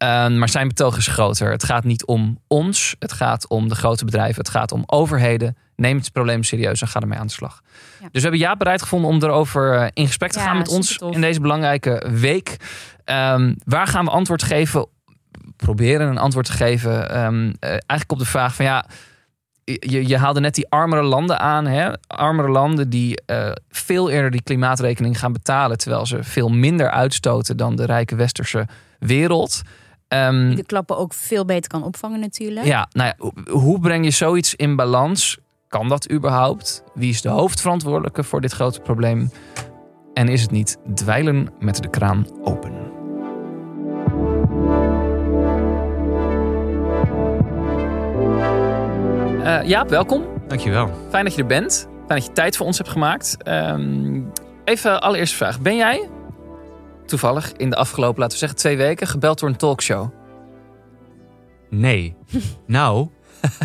Ehm, 0.02 0.38
maar 0.38 0.48
zijn 0.48 0.68
betoog 0.68 0.96
is 0.96 1.06
groter. 1.06 1.50
Het 1.50 1.64
gaat 1.64 1.84
niet 1.84 2.04
om 2.04 2.38
ons. 2.46 2.96
Het 2.98 3.12
gaat 3.12 3.48
om 3.48 3.68
de 3.68 3.74
grote 3.74 4.04
bedrijven. 4.04 4.42
Het 4.42 4.48
gaat 4.48 4.72
om 4.72 4.82
overheden. 4.86 5.56
Neem 5.76 5.96
het 5.96 6.12
probleem 6.12 6.42
serieus 6.42 6.80
en 6.80 6.88
ga 6.88 7.00
ermee 7.00 7.18
aan 7.18 7.26
de 7.26 7.32
slag. 7.32 7.62
Ja. 8.00 8.04
Dus 8.04 8.10
we 8.12 8.20
hebben 8.20 8.38
Jaap 8.40 8.58
bereid 8.58 8.82
gevonden 8.82 9.10
om 9.10 9.22
erover 9.22 9.74
eh, 9.76 9.88
in 9.92 10.06
gesprek 10.06 10.32
te 10.32 10.38
Ja, 10.38 10.44
gaan 10.44 10.58
met 10.58 10.68
ons 10.68 10.98
in 10.98 11.20
deze 11.20 11.40
belangrijke 11.40 12.06
week. 12.12 12.56
Ehm, 13.04 13.54
waar 13.64 13.86
gaan 13.86 14.04
we 14.04 14.10
antwoord 14.10 14.42
geven? 14.42 14.86
Proberen 15.56 16.08
een 16.08 16.18
antwoord 16.18 16.46
te 16.46 16.52
geven. 16.52 17.10
ehm, 17.10 17.52
eh, 17.60 17.68
eigenlijk 17.70 18.12
op 18.12 18.18
de 18.18 18.24
vraag 18.24 18.54
van 18.54 18.64
ja. 18.64 18.84
Je, 19.64 20.08
je 20.08 20.16
haalde 20.18 20.40
net 20.40 20.54
die 20.54 20.68
armere 20.68 21.02
landen 21.02 21.40
aan. 21.40 21.66
Hè? 21.66 21.90
Armere 22.06 22.48
landen 22.48 22.90
die 22.90 23.22
eh, 23.26 23.52
veel 23.68 24.10
eerder 24.10 24.30
die 24.30 24.42
klimaatrekening 24.42 25.18
gaan 25.18 25.32
betalen. 25.32 25.78
Terwijl 25.78 26.06
ze 26.06 26.22
veel 26.22 26.48
minder 26.48 26.90
uitstoten 26.90 27.56
dan 27.56 27.76
de 27.76 27.84
rijke 27.84 28.14
westerse 28.14 28.66
wereld. 28.98 29.62
Ehm, 30.12 30.46
Die 30.46 30.56
de 30.56 30.64
klappen 30.64 30.96
ook 30.98 31.14
veel 31.14 31.44
beter 31.44 31.70
kan 31.70 31.84
opvangen 31.84 32.20
natuurlijk. 32.20 32.66
ja, 32.66 32.88
nou 32.92 33.08
ja, 33.08 33.14
ho- 33.18 33.58
hoe 33.58 33.80
breng 33.80 34.04
je 34.04 34.10
zoiets 34.10 34.54
in 34.54 34.76
balans? 34.76 35.38
Kan 35.68 35.88
dat 35.88 36.10
überhaupt? 36.12 36.82
Wie 36.94 37.10
is 37.10 37.22
de 37.22 37.28
hoofdverantwoordelijke 37.28 38.22
voor 38.24 38.40
dit 38.40 38.52
grote 38.52 38.80
probleem? 38.80 39.30
En 40.14 40.28
is 40.28 40.42
het 40.42 40.50
niet 40.50 40.76
dweilen 40.94 41.48
met 41.58 41.82
de 41.82 41.90
kraan 41.90 42.26
open? 42.42 42.72
Eh 49.44 49.62
Jaap, 49.64 49.88
welkom. 49.88 50.24
Dankjewel. 50.48 50.90
Fijn 51.10 51.24
dat 51.24 51.34
je 51.34 51.40
er 51.40 51.46
bent. 51.46 51.88
Fijn 52.06 52.18
dat 52.20 52.26
je 52.26 52.32
tijd 52.32 52.56
voor 52.56 52.66
ons 52.66 52.78
hebt 52.78 52.90
gemaakt. 52.90 53.36
Ehm, 53.42 54.20
even 54.64 55.00
allereerste 55.02 55.36
vraag. 55.36 55.60
Ben 55.60 55.76
jij 55.76 56.08
toevallig 57.18 57.52
in 57.52 57.70
de 57.70 57.76
afgelopen, 57.76 58.20
laten 58.20 58.32
we 58.32 58.38
zeggen, 58.38 58.58
twee 58.58 58.76
weken 58.76 59.06
gebeld 59.06 59.38
door 59.38 59.48
een 59.48 59.56
talkshow? 59.56 60.10
Nee. 61.70 62.14
nou, 62.66 63.08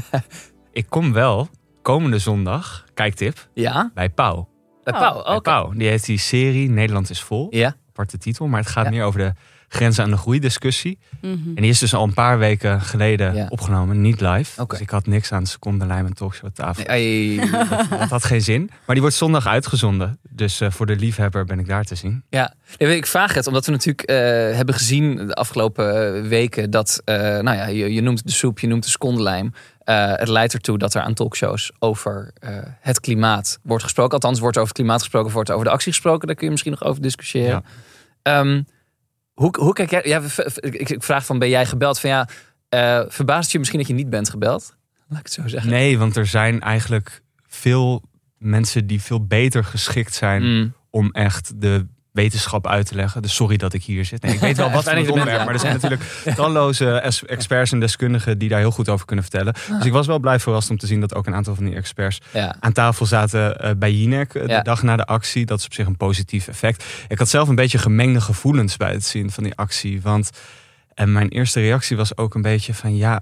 ik 0.71 0.85
kom 0.89 1.13
wel 1.13 1.47
komende 1.81 2.19
zondag, 2.19 2.85
kijktip, 2.93 3.49
Ja? 3.53 3.91
bij 3.93 4.09
Pauw. 4.09 4.49
Bij 4.83 4.93
Oh. 4.93 4.99
Pauw, 4.99 5.23
Bij 5.23 5.31
oké. 5.33 5.41
Pauw. 5.41 5.71
Die 5.71 5.87
heeft 5.87 6.05
die 6.05 6.17
serie 6.17 6.69
Nederland 6.69 7.09
is 7.09 7.21
vol. 7.23 7.47
Ja. 7.49 7.75
Aparte 7.89 8.17
titel, 8.17 8.47
maar 8.47 8.59
het 8.59 8.69
gaat 8.69 8.83
Ja. 8.85 8.89
meer 8.91 9.03
over 9.03 9.19
de 9.19 9.33
grenzen 9.67 10.03
aan 10.03 10.09
de 10.09 10.17
groei 10.17 10.39
discussie. 10.39 10.99
Mhm. 11.21 11.31
En 11.31 11.61
die 11.61 11.69
is 11.69 11.79
dus 11.79 11.93
al 11.93 12.03
een 12.03 12.13
paar 12.13 12.39
weken 12.39 12.81
geleden 12.81 13.35
Ja. 13.35 13.45
opgenomen, 13.49 14.01
niet 14.01 14.21
live. 14.21 14.65
Dus 14.67 14.79
ik 14.79 14.89
had 14.89 15.05
niks 15.07 15.31
aan 15.31 15.43
de 15.43 15.49
secondenlijn 15.49 16.03
met 16.03 16.15
talkshow 16.15 16.49
tafel. 16.53 16.83
Nee, 16.87 17.39
ai. 17.41 17.49
Dat 17.99 18.09
had 18.09 18.23
geen 18.23 18.41
zin. 18.41 18.65
Maar 18.85 18.95
die 18.95 19.01
wordt 19.01 19.15
zondag 19.15 19.47
uitgezonden. 19.47 20.19
Dus 20.29 20.61
eh, 20.61 20.71
voor 20.71 20.85
de 20.85 20.95
liefhebber 20.95 21.45
ben 21.45 21.59
ik 21.59 21.67
daar 21.67 21.83
te 21.83 21.95
zien. 21.95 22.23
Ja, 22.29 22.53
Nee, 22.77 22.95
ik 22.95 23.05
vraag 23.05 23.33
het 23.33 23.47
omdat 23.47 23.65
we 23.65 23.71
natuurlijk 23.71 24.09
eh, 24.09 24.15
hebben 24.55 24.75
gezien 24.75 25.15
de 25.27 25.33
afgelopen 25.33 26.15
eh, 26.23 26.27
weken 26.27 26.69
dat, 26.71 27.01
eh, 27.05 27.15
nou 27.17 27.57
ja, 27.57 27.65
je, 27.67 27.93
je 27.93 28.01
noemt 28.01 28.25
de 28.27 28.31
soep, 28.31 28.59
je 28.59 28.67
noemt 28.67 28.83
de 28.83 28.89
secondenlijm. 28.89 29.53
Eh, 29.79 30.11
het 30.15 30.27
leidt 30.27 30.53
ertoe 30.53 30.77
dat 30.77 30.93
er 30.93 31.01
aan 31.01 31.13
talkshows 31.13 31.71
over 31.79 32.31
eh, 32.39 32.57
het 32.81 32.99
klimaat 32.99 33.59
wordt 33.63 33.83
gesproken. 33.83 34.13
Althans, 34.13 34.39
wordt 34.39 34.57
over 34.57 34.69
het 34.69 34.77
klimaat 34.77 34.99
gesproken, 34.99 35.31
wordt 35.31 35.51
over 35.51 35.65
de 35.65 35.71
actie 35.71 35.91
gesproken. 35.91 36.27
Daar 36.27 36.35
kun 36.35 36.45
je 36.45 36.51
misschien 36.51 36.71
nog 36.79 36.83
over 36.83 37.01
discussiëren. 37.01 37.63
Ehm, 38.21 38.61
hoe, 39.37 39.55
hoe 39.59 39.73
kijk 39.73 39.89
jij? 39.91 40.01
Ja, 40.05 40.21
ik, 40.55 40.89
ik 40.89 41.03
vraag 41.03 41.25
van, 41.25 41.39
ben 41.39 41.49
jij 41.49 41.65
gebeld? 41.65 41.99
Van 41.99 42.09
ja, 42.09 42.27
eh 42.69 43.01
verbaast 43.07 43.51
je 43.51 43.57
misschien 43.57 43.79
dat 43.79 43.87
je 43.87 43.93
niet 43.93 44.09
bent 44.09 44.29
gebeld? 44.29 44.75
Laat 45.09 45.19
ik 45.19 45.25
het 45.25 45.33
zo 45.33 45.47
zeggen. 45.47 45.71
Nee, 45.71 45.97
want 45.97 46.15
er 46.15 46.25
zijn 46.25 46.61
eigenlijk 46.61 47.21
veel 47.47 48.03
mensen 48.37 48.87
die 48.87 49.01
veel 49.01 49.25
beter 49.25 49.63
geschikt 49.63 50.13
zijn 50.13 50.43
Mm. 50.43 50.73
om 50.89 51.11
echt 51.11 51.61
de 51.61 51.87
wetenschap 52.17 52.67
uit 52.67 52.85
te 52.85 52.95
leggen. 52.95 53.21
Dus 53.21 53.35
sorry 53.35 53.57
dat 53.57 53.73
ik 53.73 53.83
hier 53.83 54.05
zit. 54.05 54.21
Nee, 54.21 54.33
ik 54.33 54.39
weet 54.39 54.57
wel 54.57 54.71
wat 54.71 54.83
van 54.83 54.95
het 54.95 55.05
er 55.05 55.11
onderwerp, 55.11 55.45
maar 55.45 55.53
er 55.53 55.59
zijn 55.59 55.73
natuurlijk 55.73 56.01
talloze 56.35 56.91
experts 57.27 57.71
en 57.71 57.79
deskundigen 57.79 58.37
die 58.37 58.49
daar 58.49 58.59
heel 58.59 58.71
goed 58.71 58.89
over 58.89 59.05
kunnen 59.05 59.25
vertellen. 59.25 59.53
Dus 59.77 59.85
ik 59.85 59.91
was 59.91 60.07
wel 60.07 60.19
blij 60.19 60.39
verrast 60.39 60.69
om 60.69 60.77
te 60.77 60.87
zien 60.87 60.99
dat 60.99 61.15
ook 61.15 61.27
een 61.27 61.35
aantal 61.35 61.55
van 61.55 61.65
die 61.65 61.75
experts 61.75 62.21
Ja. 62.33 62.55
aan 62.59 62.71
tafel 62.73 63.05
zaten 63.05 63.59
eh, 63.59 63.71
bij 63.77 63.91
Jinek 63.91 64.33
eh, 64.33 64.41
de 64.41 64.49
Ja. 64.51 64.61
dag 64.61 64.83
na 64.83 64.95
de 64.95 65.05
actie. 65.05 65.45
Dat 65.45 65.59
is 65.59 65.65
op 65.65 65.73
zich 65.73 65.85
een 65.85 65.97
positief 65.97 66.47
effect. 66.47 66.83
Ik 67.07 67.17
had 67.17 67.29
zelf 67.29 67.47
een 67.47 67.55
beetje 67.55 67.77
gemengde 67.77 68.21
gevoelens 68.21 68.77
bij 68.77 68.91
het 68.91 69.05
zien 69.05 69.31
van 69.31 69.43
die 69.43 69.55
actie. 69.55 70.01
Want 70.01 70.29
en 70.93 71.11
mijn 71.11 71.29
eerste 71.29 71.59
reactie 71.59 71.97
was 71.97 72.17
ook 72.17 72.35
een 72.35 72.41
beetje 72.41 72.73
van 72.73 72.95
ja, 72.97 73.21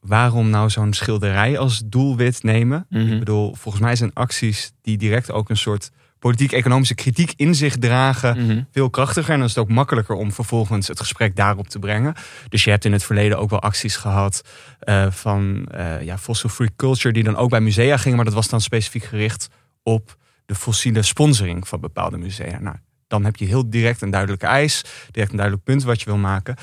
waarom 0.00 0.50
nou 0.50 0.70
zo'n 0.70 0.92
schilderij 0.92 1.58
als 1.58 1.82
doelwit 1.84 2.42
nemen? 2.42 2.86
Mhm. 2.90 3.12
Ik 3.12 3.18
bedoel, 3.18 3.54
volgens 3.54 3.82
mij 3.84 3.96
zijn 3.96 4.10
acties 4.14 4.72
die 4.82 4.96
direct 4.98 5.30
ook 5.32 5.48
een 5.50 5.56
soort 5.56 5.90
politiek-economische 6.26 6.94
kritiek 6.94 7.32
in 7.36 7.54
zich 7.54 7.76
dragen 7.76 8.44
Mhm. 8.46 8.62
veel 8.72 8.90
krachtiger. 8.90 9.30
En 9.32 9.36
dan 9.38 9.48
is 9.48 9.54
het 9.54 9.64
ook 9.64 9.70
makkelijker 9.70 10.14
om 10.14 10.32
vervolgens 10.32 10.88
het 10.88 10.98
gesprek 11.00 11.36
daarop 11.36 11.68
te 11.68 11.78
brengen. 11.78 12.14
Dus 12.48 12.64
je 12.64 12.70
hebt 12.70 12.84
in 12.84 12.92
het 12.92 13.04
verleden 13.04 13.38
ook 13.38 13.50
wel 13.50 13.60
acties 13.62 13.96
gehad 13.96 14.42
eh, 14.78 15.06
van 15.10 15.66
eh, 15.70 16.02
ja, 16.02 16.18
fossil 16.18 16.48
free 16.48 16.70
culture, 16.76 17.12
die 17.14 17.22
dan 17.24 17.36
ook 17.36 17.50
bij 17.50 17.60
musea 17.60 17.96
gingen. 17.96 18.16
Maar 18.16 18.24
dat 18.24 18.34
was 18.34 18.48
dan 18.48 18.60
specifiek 18.60 19.04
gericht 19.04 19.48
op 19.82 20.16
de 20.46 20.54
fossiele 20.54 21.02
sponsoring 21.02 21.68
van 21.68 21.80
bepaalde 21.80 22.16
musea. 22.18 22.58
Nou, 22.60 22.76
dan 23.06 23.24
heb 23.24 23.36
je 23.36 23.44
heel 23.44 23.70
direct 23.70 24.02
een 24.02 24.10
duidelijke 24.10 24.46
eis, 24.46 24.84
direct 25.10 25.30
een 25.30 25.36
duidelijk 25.36 25.66
punt 25.66 25.82
wat 25.84 25.98
je 26.00 26.06
wil 26.06 26.16
maken. 26.16 26.56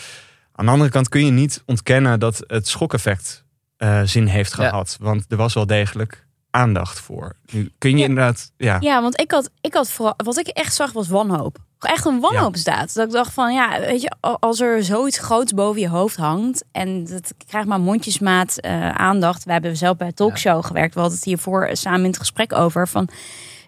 Aan 0.56 0.66
de 0.66 0.72
andere 0.72 0.90
kant 0.90 1.10
kun 1.10 1.26
je 1.26 1.32
niet 1.32 1.64
ontkennen 1.66 2.20
dat 2.20 2.44
het 2.48 2.68
schokeffect 2.68 3.42
eh, 3.78 4.02
zin 4.04 4.26
heeft 4.28 4.56
Ja. 4.58 4.70
gehad. 4.70 4.98
Want 5.00 5.26
er 5.30 5.38
was 5.38 5.54
wel 5.54 5.66
degelijk 5.66 6.23
aandacht 6.54 7.00
voor. 7.00 7.36
Nu 7.52 7.72
kun 7.78 7.92
je 7.92 7.98
Ja. 7.98 8.04
inderdaad, 8.06 8.52
ja, 8.58 8.78
Ja, 8.80 9.02
want 9.02 9.20
ik 9.22 9.32
had, 9.32 9.50
ik 9.62 9.74
had 9.74 9.90
vooral, 9.92 10.14
wat 10.18 10.38
ik 10.38 10.48
echt 10.48 10.76
zag 10.76 10.92
was 10.92 11.08
wanhoop. 11.08 11.58
Echt 11.80 12.06
een 12.06 12.20
wanhoopsdaad. 12.20 12.94
Dat 12.94 13.06
ik 13.08 13.12
dacht 13.14 13.34
van, 13.34 13.54
ja, 13.54 13.80
weet 13.80 14.02
je, 14.02 14.12
als 14.40 14.60
er 14.60 14.84
zoiets 14.84 15.18
groots 15.18 15.54
boven 15.54 15.82
je 15.82 15.90
hoofd 15.90 16.16
hangt 16.16 16.64
en 16.72 17.04
dat 17.06 17.34
krijgt 17.48 17.68
maar 17.68 17.80
mondjesmaat 17.80 18.58
eh, 18.60 18.90
aandacht. 18.90 19.44
We 19.44 19.52
hebben 19.52 19.78
zelf 19.78 19.98
bij 19.98 20.08
een 20.08 20.14
talkshow 20.14 20.66
gewerkt. 20.66 20.94
We 20.94 21.00
hadden 21.00 21.18
het 21.18 21.28
hiervoor 21.28 21.70
samen 21.72 22.00
in 22.00 22.06
het 22.06 22.18
gesprek 22.18 22.54
over 22.54 22.88
van, 22.88 23.10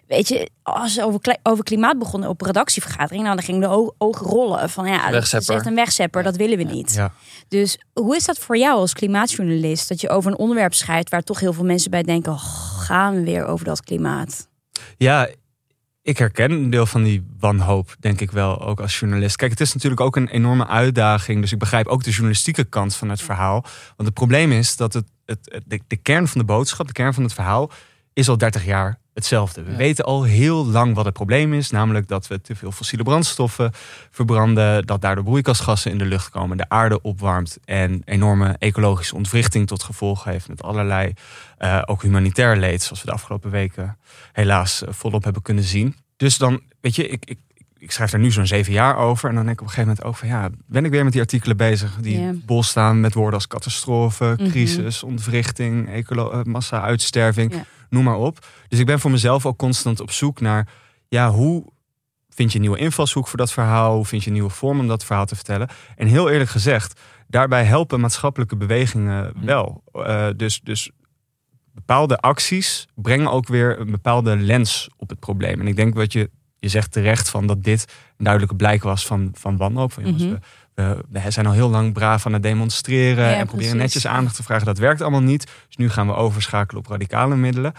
weet 0.06 0.28
je, 0.28 0.50
als 0.62 0.94
we 0.94 1.02
over, 1.04 1.36
over 1.42 1.64
klimaat 1.64 1.98
begonnen 1.98 2.28
op 2.28 2.40
redactievergadering, 2.40 3.22
nou, 3.22 3.34
dan 3.36 3.44
gingen 3.44 3.60
de 3.60 3.92
ogen 3.98 4.26
rollen 4.26 4.70
van, 4.70 4.86
ja, 4.86 5.10
dat 5.10 5.22
is 5.22 5.32
echt 5.32 5.66
een 5.66 5.74
wegzepper. 5.74 6.22
Dat 6.22 6.36
willen 6.36 6.56
we 6.58 6.64
niet. 6.64 6.92
ja. 6.94 7.12
Dus 7.48 7.78
hoe 7.92 8.16
is 8.16 8.24
dat 8.24 8.38
voor 8.38 8.56
jou 8.58 8.78
als 8.78 8.92
klimaatjournalist? 8.92 9.88
Dat 9.88 10.00
je 10.00 10.08
over 10.08 10.30
een 10.30 10.38
onderwerp 10.38 10.74
schrijft 10.74 11.10
waar 11.10 11.22
toch 11.22 11.40
heel 11.40 11.52
veel 11.52 11.64
mensen 11.64 11.90
bij 11.90 12.02
denken: 12.02 12.32
"Oh, 12.32 12.44
gaan 12.80 13.14
we 13.14 13.22
weer 13.22 13.44
over 13.44 13.64
dat 13.64 13.80
klimaat? 13.82 14.48
Ja, 14.96 15.28
ik 16.02 16.18
herken 16.18 16.50
een 16.50 16.70
deel 16.70 16.86
van 16.86 17.02
die 17.02 17.26
wanhoop, 17.38 17.94
denk 18.00 18.20
ik 18.20 18.30
wel, 18.30 18.60
ook 18.60 18.80
als 18.80 18.98
journalist. 18.98 19.36
Kijk, 19.36 19.50
het 19.50 19.60
is 19.60 19.74
natuurlijk 19.74 20.00
ook 20.00 20.16
een 20.16 20.28
enorme 20.28 20.66
uitdaging. 20.66 21.40
Dus 21.40 21.52
ik 21.52 21.58
begrijp 21.58 21.86
ook 21.86 22.02
de 22.04 22.10
journalistieke 22.10 22.64
kant 22.64 22.96
van 22.96 23.08
het 23.08 23.22
verhaal. 23.22 23.60
Want 23.96 24.08
het 24.08 24.14
probleem 24.14 24.52
is 24.52 24.76
dat 24.76 24.92
het, 24.92 25.06
het, 25.24 25.38
het- 25.42 25.62
de, 25.66 25.80
de 25.86 25.96
kern 25.96 26.28
van 26.28 26.40
de 26.40 26.46
boodschap, 26.46 26.86
de 26.86 26.92
kern 26.92 27.14
van 27.14 27.22
het 27.22 27.32
verhaal, 27.32 27.70
is 28.12 28.28
al 28.28 28.38
30 28.38 28.64
jaar 28.64 28.98
hetzelfde. 29.16 29.62
We 29.62 29.70
Ja. 29.70 29.76
weten 29.76 30.04
al 30.04 30.22
heel 30.22 30.66
lang 30.66 30.94
wat 30.94 31.04
het 31.04 31.14
probleem 31.14 31.52
is. 31.54 31.70
Namelijk 31.70 32.08
dat 32.08 32.26
we 32.26 32.40
te 32.40 32.54
veel 32.56 32.72
fossiele 32.72 33.04
brandstoffen 33.04 33.70
verbranden. 34.10 34.86
Dat 34.86 35.00
daardoor 35.00 35.24
broeikasgassen 35.24 35.90
in 35.90 35.98
de 35.98 36.04
lucht 36.04 36.30
komen. 36.30 36.56
De 36.56 36.68
aarde 36.68 37.00
opwarmt. 37.02 37.58
En 37.64 38.02
enorme 38.04 38.56
ecologische 38.58 39.14
ontwrichting 39.14 39.66
tot 39.66 39.82
gevolg 39.82 40.24
heeft. 40.24 40.48
Met 40.48 40.62
allerlei, 40.62 41.12
eh, 41.58 41.82
ook 41.86 42.02
humanitair 42.02 42.56
leed. 42.56 42.82
Zoals 42.82 43.00
we 43.00 43.06
de 43.06 43.12
afgelopen 43.12 43.50
weken 43.50 43.96
helaas 44.32 44.84
eh, 44.84 44.92
volop 44.92 45.24
hebben 45.24 45.42
kunnen 45.42 45.64
zien. 45.64 45.96
Dus 46.16 46.38
dan, 46.38 46.60
weet 46.80 46.94
je, 46.96 47.08
ik, 47.08 47.24
ik, 47.26 47.38
ik 47.78 47.90
schrijf 47.92 48.10
daar 48.10 48.20
nu 48.20 48.30
zo'n 48.30 48.46
zeven 48.46 48.72
jaar 48.72 48.96
over. 48.96 49.28
En 49.28 49.34
dan 49.34 49.44
denk 49.44 49.56
ik 49.56 49.62
op 49.62 49.66
een 49.68 49.74
gegeven 49.74 49.96
moment 49.96 50.08
ook 50.14 50.16
van 50.20 50.28
ja, 50.38 50.48
ben 50.66 50.84
ik 50.84 50.90
weer 50.90 51.04
met 51.04 51.12
die 51.12 51.22
artikelen 51.22 51.56
bezig 51.56 51.96
die 52.00 52.20
Ja. 52.20 52.32
bol 52.46 52.62
staan 52.62 53.00
met 53.00 53.14
woorden 53.14 53.34
als 53.34 53.46
catastrofe, 53.46 54.34
Mhm. 54.38 54.48
crisis, 54.50 55.02
ontwrichting, 55.02 55.88
eh, 56.08 56.42
massa-uitsterving. 56.42 57.52
Noem 57.90 58.04
maar 58.04 58.16
op. 58.18 58.46
Dus 58.68 58.78
ik 58.78 58.86
ben 58.86 59.00
voor 59.00 59.10
mezelf 59.10 59.46
ook 59.46 59.58
constant 59.58 60.00
op 60.00 60.10
zoek 60.10 60.40
naar 60.40 60.68
ja, 61.08 61.30
hoe 61.30 61.64
vind 62.28 62.50
je 62.50 62.56
een 62.56 62.64
nieuwe 62.64 62.78
invalshoek 62.78 63.28
voor 63.28 63.38
dat 63.38 63.52
verhaal? 63.52 63.94
Hoe 63.94 64.04
vind 64.06 64.22
je 64.22 64.28
een 64.28 64.34
nieuwe 64.34 64.50
vorm 64.50 64.80
om 64.80 64.88
dat 64.88 65.04
verhaal 65.04 65.26
te 65.26 65.34
vertellen? 65.34 65.68
En 65.96 66.06
heel 66.06 66.30
eerlijk 66.30 66.50
gezegd, 66.50 67.00
daarbij 67.28 67.64
helpen 67.64 68.00
maatschappelijke 68.00 68.56
bewegingen 68.56 69.32
wel. 69.44 69.82
Eh, 69.92 70.28
dus, 70.36 70.60
dus 70.60 70.90
bepaalde 71.72 72.18
acties 72.18 72.86
brengen 72.94 73.30
ook 73.30 73.48
weer 73.48 73.80
een 73.80 73.90
bepaalde 73.90 74.36
lens 74.36 74.88
op 74.96 75.08
het 75.08 75.18
probleem. 75.18 75.60
En 75.60 75.66
ik 75.66 75.76
denk 75.76 75.94
wat 75.94 76.12
je, 76.12 76.30
je 76.58 76.68
zegt 76.68 76.92
terecht 76.92 77.28
van 77.28 77.46
dat 77.46 77.62
dit 77.64 77.84
een 78.16 78.24
duidelijke 78.24 78.56
blijk 78.56 78.82
was 78.82 79.06
van, 79.06 79.30
van 79.32 79.56
wanhoop. 79.56 79.92
Van, 79.92 80.04
jongens, 80.04 80.22
Mhm. 80.22 80.32
we, 80.32 80.38
we 80.76 81.30
zijn 81.30 81.46
al 81.46 81.52
heel 81.52 81.70
lang 81.70 81.92
braaf 81.92 82.26
aan 82.26 82.32
het 82.32 82.42
demonstreren 82.42 83.24
Ja, 83.24 83.36
en 83.36 83.46
proberen 83.46 83.76
netjes 83.76 84.06
aandacht 84.06 84.36
te 84.36 84.42
vragen. 84.42 84.66
Dat 84.66 84.78
werkt 84.78 85.00
allemaal 85.00 85.22
niet. 85.22 85.46
Dus 85.66 85.76
nu 85.76 85.88
gaan 85.90 86.06
we 86.06 86.14
overschakelen 86.14 86.82
op 86.82 86.88
radicale 86.90 87.36
middelen. 87.36 87.72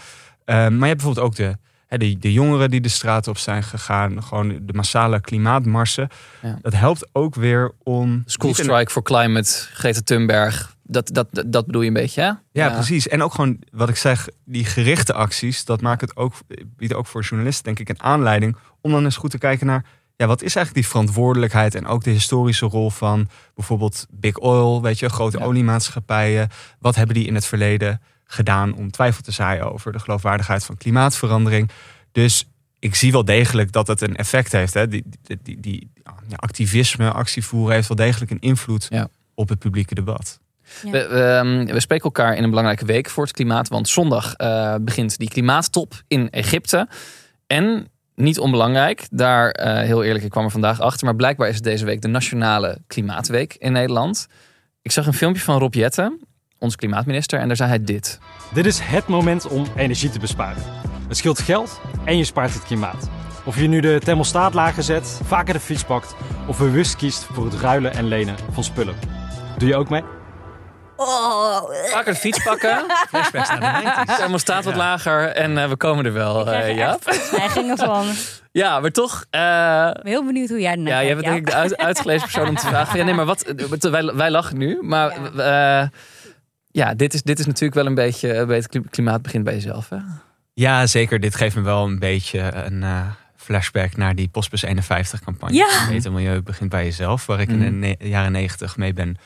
Eh, 0.44 0.54
maar 0.54 0.64
je 0.64 0.68
hebt 0.70 1.02
bijvoorbeeld 1.02 1.26
ook 1.26 1.34
de, 1.34 1.56
hè, 1.86 1.98
de, 1.98 2.18
de 2.18 2.32
jongeren 2.32 2.70
die 2.70 2.80
de 2.80 2.88
straat 2.88 3.28
op 3.28 3.38
zijn 3.38 3.62
gegaan. 3.62 4.22
Gewoon 4.22 4.58
de 4.62 4.72
massale 4.72 5.20
klimaatmarsen. 5.20 6.08
Ja. 6.42 6.58
Dat 6.62 6.74
helpt 6.74 7.08
ook 7.12 7.34
weer 7.34 7.72
om... 7.82 8.22
School 8.24 8.54
Strike 8.54 8.90
for 8.90 9.02
Climate, 9.02 9.50
Greta 9.50 10.00
Thunberg. 10.04 10.76
Dat, 10.82 11.10
dat, 11.12 11.28
dat, 11.30 11.52
dat 11.52 11.66
bedoel 11.66 11.82
je 11.82 11.88
een 11.88 11.94
beetje, 11.94 12.22
hè? 12.22 12.32
Ja, 12.52 12.70
precies. 12.70 13.08
En 13.08 13.22
ook 13.22 13.34
gewoon 13.34 13.58
wat 13.70 13.88
ik 13.88 13.96
zeg, 13.96 14.28
die 14.44 14.64
gerichte 14.64 15.12
acties, 15.12 15.64
dat 15.64 15.80
maakt 15.80 16.00
het 16.00 16.16
ook, 16.16 16.34
biedt 16.76 16.94
ook 16.94 17.06
voor 17.06 17.22
journalisten, 17.22 17.64
denk 17.64 17.78
ik, 17.78 17.88
een 17.88 18.02
aanleiding 18.02 18.56
om 18.80 18.90
dan 18.90 19.04
eens 19.04 19.16
goed 19.16 19.30
te 19.30 19.38
kijken 19.38 19.66
naar, 19.66 19.84
ja, 20.18 20.26
wat 20.26 20.42
is 20.42 20.54
eigenlijk 20.56 20.74
die 20.74 20.86
verantwoordelijkheid 20.92 21.74
en 21.74 21.86
ook 21.86 22.04
de 22.04 22.10
historische 22.10 22.66
rol 22.66 22.90
van 22.90 23.28
bijvoorbeeld 23.54 24.06
Big 24.10 24.36
Oil, 24.36 24.82
weet 24.82 24.98
je, 24.98 25.08
grote 25.08 25.38
Ja. 25.38 25.44
oliemaatschappijen. 25.44 26.48
Wat 26.78 26.94
hebben 26.94 27.14
die 27.14 27.26
in 27.26 27.34
het 27.34 27.46
verleden 27.46 28.00
gedaan 28.24 28.74
om 28.74 28.90
twijfel 28.90 29.22
te 29.22 29.30
zaaien 29.32 29.72
over 29.72 29.92
de 29.92 29.98
geloofwaardigheid 29.98 30.64
van 30.64 30.76
klimaatverandering? 30.76 31.70
Dus 32.12 32.48
ik 32.78 32.94
zie 32.94 33.12
wel 33.12 33.24
degelijk 33.24 33.72
dat 33.72 33.86
het 33.86 34.00
een 34.00 34.16
effect 34.16 34.52
heeft. 34.52 34.74
Hè? 34.74 34.88
Die, 34.88 35.04
die, 35.22 35.38
die, 35.42 35.60
die 35.60 35.90
ja, 36.28 36.36
activisme, 36.36 37.12
actievoeren 37.12 37.74
heeft 37.74 37.88
wel 37.88 37.96
degelijk 37.96 38.30
een 38.30 38.40
invloed 38.40 38.86
Ja. 38.90 39.08
op 39.34 39.48
het 39.48 39.58
publieke 39.58 39.94
debat. 39.94 40.40
Ja. 40.82 40.90
We, 40.90 41.08
we, 41.08 41.22
ehm, 41.22 41.72
we 41.72 41.80
spreken 41.80 42.04
elkaar 42.04 42.36
in 42.36 42.42
een 42.42 42.48
belangrijke 42.50 42.84
week 42.84 43.10
voor 43.10 43.24
het 43.24 43.32
klimaat. 43.32 43.68
Want 43.68 43.88
zondag 43.88 44.34
eh, 44.34 44.74
begint 44.80 45.18
die 45.18 45.28
klimaattop 45.28 46.02
in 46.08 46.30
Egypte. 46.30 46.88
En 47.46 47.88
niet 48.18 48.38
onbelangrijk, 48.38 49.06
daar 49.10 49.50
eh, 49.50 49.82
heel 49.82 50.04
eerlijk, 50.04 50.24
ik 50.24 50.30
kwam 50.30 50.44
er 50.44 50.50
vandaag 50.50 50.80
achter. 50.80 51.04
Maar 51.04 51.16
blijkbaar 51.16 51.48
is 51.48 51.54
het 51.54 51.64
deze 51.64 51.84
week 51.84 52.02
de 52.02 52.08
Nationale 52.08 52.78
Klimaatweek 52.86 53.56
in 53.58 53.72
Nederland. 53.72 54.26
Ik 54.82 54.90
zag 54.90 55.06
een 55.06 55.12
filmpje 55.12 55.42
van 55.42 55.58
Rob 55.58 55.74
Jetten, 55.74 56.20
onze 56.58 56.76
klimaatminister. 56.76 57.40
En 57.40 57.46
daar 57.46 57.56
zei 57.56 57.68
hij 57.68 57.84
dit. 57.84 58.18
Dit 58.52 58.66
is 58.66 58.78
het 58.78 59.06
moment 59.06 59.48
om 59.48 59.66
energie 59.76 60.10
te 60.10 60.18
besparen. 60.18 60.62
Het 61.08 61.16
scheelt 61.16 61.38
geld 61.38 61.80
en 62.04 62.16
je 62.16 62.24
spaart 62.24 62.54
het 62.54 62.64
klimaat. 62.64 63.08
Of 63.44 63.60
je 63.60 63.68
nu 63.68 63.80
de 63.80 64.00
thermostaat 64.04 64.54
lager 64.54 64.82
zet, 64.82 65.20
vaker 65.24 65.54
de 65.54 65.60
fiets 65.60 65.84
pakt 65.84 66.14
of 66.46 66.58
bewust 66.58 66.96
kiest 66.96 67.24
voor 67.24 67.44
het 67.44 67.54
ruilen 67.54 67.92
en 67.92 68.08
lenen 68.08 68.34
van 68.50 68.64
spullen. 68.64 68.94
Doe 69.58 69.68
je 69.68 69.76
ook 69.76 69.88
mee? 69.88 70.17
Oh, 71.00 71.70
Vaker 71.90 72.12
de 72.12 72.18
fiets 72.18 72.42
pakken. 72.44 72.84
Flashbacks 73.08 73.48
naar 73.48 73.80
de 74.06 74.12
90s. 74.12 74.16
Thermostaat 74.16 74.64
wat 74.64 74.76
lager 74.76 75.26
en 75.28 75.58
eh, 75.58 75.68
we 75.68 75.76
komen 75.76 76.04
er 76.04 76.12
wel, 76.12 76.40
eh. 76.46 76.52
Hij 76.52 77.48
ging 77.48 77.70
ervan. 77.70 78.08
Ik 78.08 78.40
Ja, 78.52 78.80
maar 78.80 78.90
toch... 78.90 79.24
eh, 79.30 79.40
ben 79.92 80.00
heel 80.06 80.24
benieuwd 80.26 80.48
hoe 80.48 80.60
jij 80.60 80.76
Ja, 80.76 81.04
jij 81.04 81.14
bent 81.14 81.26
denk 81.26 81.36
ik 81.38 81.46
de 81.46 81.54
uit, 81.54 81.76
uitgelezen 81.76 82.22
persoon 82.22 82.48
om 82.48 82.54
te 82.56 82.66
vragen. 82.74 82.98
Ja, 82.98 83.04
nee, 83.04 83.14
maar 83.14 83.24
wat? 83.26 83.54
Wij, 83.80 84.04
wij 84.14 84.30
lachen 84.30 84.56
nu, 84.58 84.78
maar 84.82 85.10
eh, 85.36 85.88
ja, 86.70 86.94
dit 86.94 87.14
is, 87.14 87.22
dit 87.22 87.38
is 87.38 87.46
natuurlijk 87.46 87.74
wel 87.74 87.86
een 87.86 87.94
beetje, 87.94 88.34
een 88.34 88.46
beetje 88.46 88.68
klim- 88.68 88.90
klimaat 88.90 89.22
begint 89.22 89.44
bij 89.44 89.54
jezelf. 89.54 89.88
Hè? 89.88 89.96
Ja, 90.54 90.86
zeker. 90.86 91.20
Dit 91.20 91.34
geeft 91.34 91.56
me 91.56 91.62
wel 91.62 91.84
een 91.84 91.98
beetje 91.98 92.38
een 92.54 92.82
eh, 92.82 93.00
flashback 93.36 93.96
naar 93.96 94.14
die 94.14 94.28
Postbus 94.28 94.62
51 94.62 95.20
campagne. 95.20 95.54
Ja. 95.56 95.86
Beter 95.88 96.12
milieu 96.12 96.42
begint 96.42 96.70
bij 96.70 96.84
jezelf, 96.84 97.26
waar 97.26 97.40
ik 97.40 97.48
in 97.48 97.56
Mhm. 97.58 97.64
de 97.64 97.70
ne- 97.98 98.08
jaren 98.08 98.32
90 98.32 98.76
mee 98.76 98.92
ben 98.92 99.16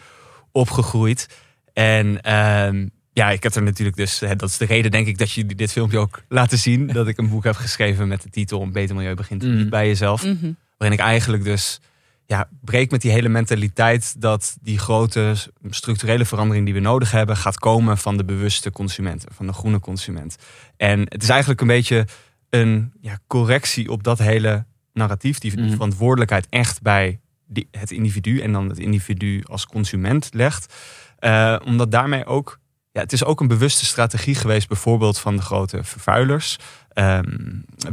opgegroeid. 0.53 1.29
En 1.73 2.21
ehm, 2.23 2.87
ja, 3.13 3.31
ik 3.31 3.43
heb 3.43 3.55
er 3.55 3.63
natuurlijk 3.63 3.97
dus, 3.97 4.21
hè, 4.21 4.37
dat 4.37 4.49
is 4.49 4.57
de 4.57 4.65
reden 4.65 4.91
denk 4.91 5.07
ik 5.07 5.19
dat 5.19 5.33
jullie 5.33 5.55
dit 5.57 5.73
filmpje 5.73 5.99
ook 5.99 6.23
laten 6.29 6.59
zien. 6.59 6.87
dat 6.87 7.09
ik 7.09 7.19
een 7.19 7.29
boek 7.29 7.45
heb 7.45 7.55
geschreven 7.57 8.09
met 8.09 8.23
de 8.23 8.31
titel 8.31 8.63
Een 8.63 8.73
beter 8.73 8.95
milieu 8.97 9.15
begint 9.15 9.43
Mhm. 9.43 9.57
niet 9.57 9.71
bij 9.71 9.87
jezelf. 9.87 10.25
Mhm. 10.25 10.53
Waarin 10.79 10.99
ik 10.99 11.05
eigenlijk 11.05 11.45
dus 11.45 11.81
ja, 12.27 12.49
breek 12.61 12.91
met 12.91 13.01
die 13.03 13.11
hele 13.11 13.29
mentaliteit 13.29 14.21
dat 14.21 14.57
die 14.63 14.79
grote 14.79 15.35
structurele 15.71 16.25
verandering 16.25 16.65
die 16.65 16.75
we 16.75 16.81
nodig 16.81 17.11
hebben, 17.11 17.37
gaat 17.37 17.59
komen 17.59 17.99
van 17.99 18.17
de 18.17 18.25
bewuste 18.25 18.71
consument, 18.71 19.25
van 19.35 19.47
de 19.47 19.53
groene 19.53 19.81
consument. 19.81 20.37
En 20.77 21.01
het 21.09 21.23
is 21.23 21.29
eigenlijk 21.29 21.61
een 21.61 21.67
beetje 21.67 22.07
een 22.51 22.93
ja, 23.01 23.19
correctie 23.27 23.91
op 23.91 24.03
dat 24.03 24.19
hele 24.19 24.65
narratief, 24.93 25.39
die, 25.39 25.51
die 25.51 25.61
Mhm. 25.65 25.73
verantwoordelijkheid 25.73 26.47
echt 26.51 26.83
bij 26.83 27.21
die, 27.47 27.69
het 27.71 27.91
individu 27.91 28.41
en 28.41 28.53
dan 28.53 28.69
het 28.69 28.79
individu 28.79 29.43
als 29.47 29.67
consument 29.67 30.29
legt. 30.33 30.75
Eh, 31.23 31.57
omdat 31.65 31.91
daarmee 31.91 32.25
ook, 32.27 32.59
ja, 32.93 33.01
het 33.01 33.13
is 33.13 33.25
ook 33.25 33.41
een 33.41 33.47
bewuste 33.49 33.85
strategie 33.85 34.35
geweest, 34.35 34.69
bijvoorbeeld 34.69 35.19
van 35.19 35.37
de 35.37 35.43
grote 35.43 35.85
vervuilers. 35.85 36.59
Ehm, 36.93 37.25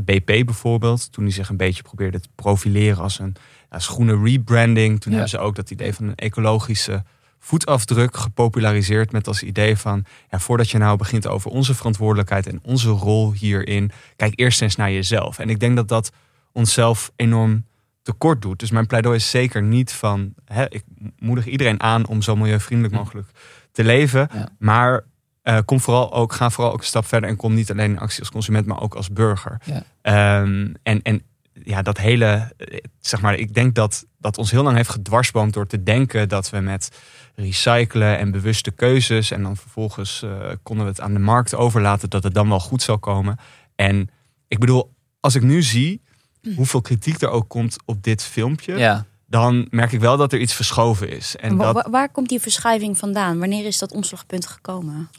BP 0.05 0.25
bijvoorbeeld, 0.45 1.11
toen 1.11 1.23
die 1.23 1.33
zich 1.33 1.49
een 1.49 1.57
beetje 1.57 1.83
probeerde 1.83 2.19
te 2.19 2.29
profileren 2.35 3.03
als 3.03 3.19
een 3.19 3.35
als 3.69 3.87
groene 3.87 4.19
rebranding. 4.23 5.01
Toen 5.01 5.11
Ja. 5.11 5.17
hebben 5.17 5.29
ze 5.39 5.45
ook 5.45 5.55
dat 5.55 5.71
idee 5.71 5.93
van 5.93 6.07
een 6.07 6.15
ecologische 6.15 7.03
voetafdruk 7.39 8.17
gepopulariseerd 8.17 9.11
met 9.11 9.27
als 9.27 9.43
idee 9.43 9.77
van 9.77 10.05
ja, 10.29 10.39
voordat 10.39 10.69
je 10.69 10.77
nou 10.77 10.97
begint 10.97 11.27
over 11.27 11.51
onze 11.51 11.75
verantwoordelijkheid 11.75 12.47
en 12.47 12.59
onze 12.63 12.89
rol 12.89 13.31
hierin, 13.33 13.91
kijk 14.15 14.33
eerst 14.39 14.61
eens 14.61 14.75
naar 14.75 14.91
jezelf. 14.91 15.39
En 15.39 15.49
ik 15.49 15.59
denk 15.59 15.75
dat 15.75 15.87
dat 15.87 16.11
onszelf 16.51 17.11
enorm 17.15 17.65
tekort 18.09 18.41
doet. 18.41 18.59
Dus 18.59 18.71
mijn 18.71 18.85
pleidooi 18.87 19.15
is 19.15 19.29
zeker 19.29 19.63
niet 19.63 19.91
van 19.91 20.33
hè, 20.45 20.69
ik 20.69 20.83
moedig 21.19 21.45
iedereen 21.45 21.81
aan 21.81 22.07
om 22.07 22.21
zo 22.21 22.35
milieuvriendelijk 22.35 22.95
mogelijk 22.97 23.27
te 23.71 23.83
leven, 23.83 24.29
Ja. 24.33 24.49
maar 24.59 25.03
eh, 25.41 25.57
kom 25.65 25.79
vooral 25.79 26.13
ook, 26.13 26.33
ga 26.33 26.49
vooral 26.49 26.73
ook 26.73 26.79
een 26.79 26.85
stap 26.85 27.05
verder 27.05 27.29
en 27.29 27.35
kom 27.35 27.53
niet 27.53 27.71
alleen 27.71 27.91
in 27.91 27.99
actie 27.99 28.19
als 28.19 28.31
consument, 28.31 28.65
maar 28.65 28.81
ook 28.81 28.95
als 28.95 29.09
burger. 29.11 29.61
Ja. 29.65 29.83
Ehm, 30.01 30.73
en, 30.83 31.01
en 31.01 31.21
ja, 31.53 31.81
dat 31.81 31.97
hele, 31.97 32.53
eh, 32.57 32.77
zeg 32.99 33.21
maar, 33.21 33.35
ik 33.35 33.53
denk 33.53 33.75
dat 33.75 34.05
dat 34.17 34.37
ons 34.37 34.51
heel 34.51 34.63
lang 34.63 34.75
heeft 34.75 34.89
gedwarsboomd 34.89 35.53
door 35.53 35.67
te 35.67 35.83
denken 35.83 36.29
dat 36.29 36.49
we 36.49 36.59
met 36.59 36.91
recyclen 37.35 38.17
en 38.17 38.31
bewuste 38.31 38.71
keuzes 38.71 39.31
en 39.31 39.43
dan 39.43 39.57
vervolgens 39.57 40.23
eh, 40.23 40.29
konden 40.63 40.85
we 40.85 40.91
het 40.91 41.01
aan 41.01 41.13
de 41.13 41.19
markt 41.19 41.55
overlaten 41.55 42.09
dat 42.09 42.23
het 42.23 42.33
dan 42.33 42.49
wel 42.49 42.59
goed 42.59 42.81
zou 42.81 42.97
komen. 42.97 43.37
En 43.75 44.09
ik 44.47 44.59
bedoel, 44.59 44.93
als 45.19 45.35
ik 45.35 45.41
nu 45.41 45.61
zie 45.61 46.01
hoeveel 46.55 46.81
kritiek 46.81 47.21
er 47.21 47.29
ook 47.29 47.49
komt 47.49 47.75
op 47.85 48.03
dit 48.03 48.23
filmpje, 48.23 48.77
Ja. 48.77 49.05
dan 49.27 49.67
merk 49.69 49.91
ik 49.91 49.99
wel 49.99 50.17
dat 50.17 50.33
er 50.33 50.39
iets 50.39 50.53
verschoven 50.53 51.09
is. 51.09 51.35
En 51.35 51.55
Wa- 51.57 51.63
dat, 51.73 51.83
wa- 51.83 51.89
waar 51.91 52.09
komt 52.11 52.29
die 52.29 52.39
verschuiving 52.39 52.97
vandaan? 52.97 53.39
Wanneer 53.39 53.65
is 53.65 53.77
dat 53.77 53.91
omslagpunt 53.91 54.45
gekomen? 54.47 55.09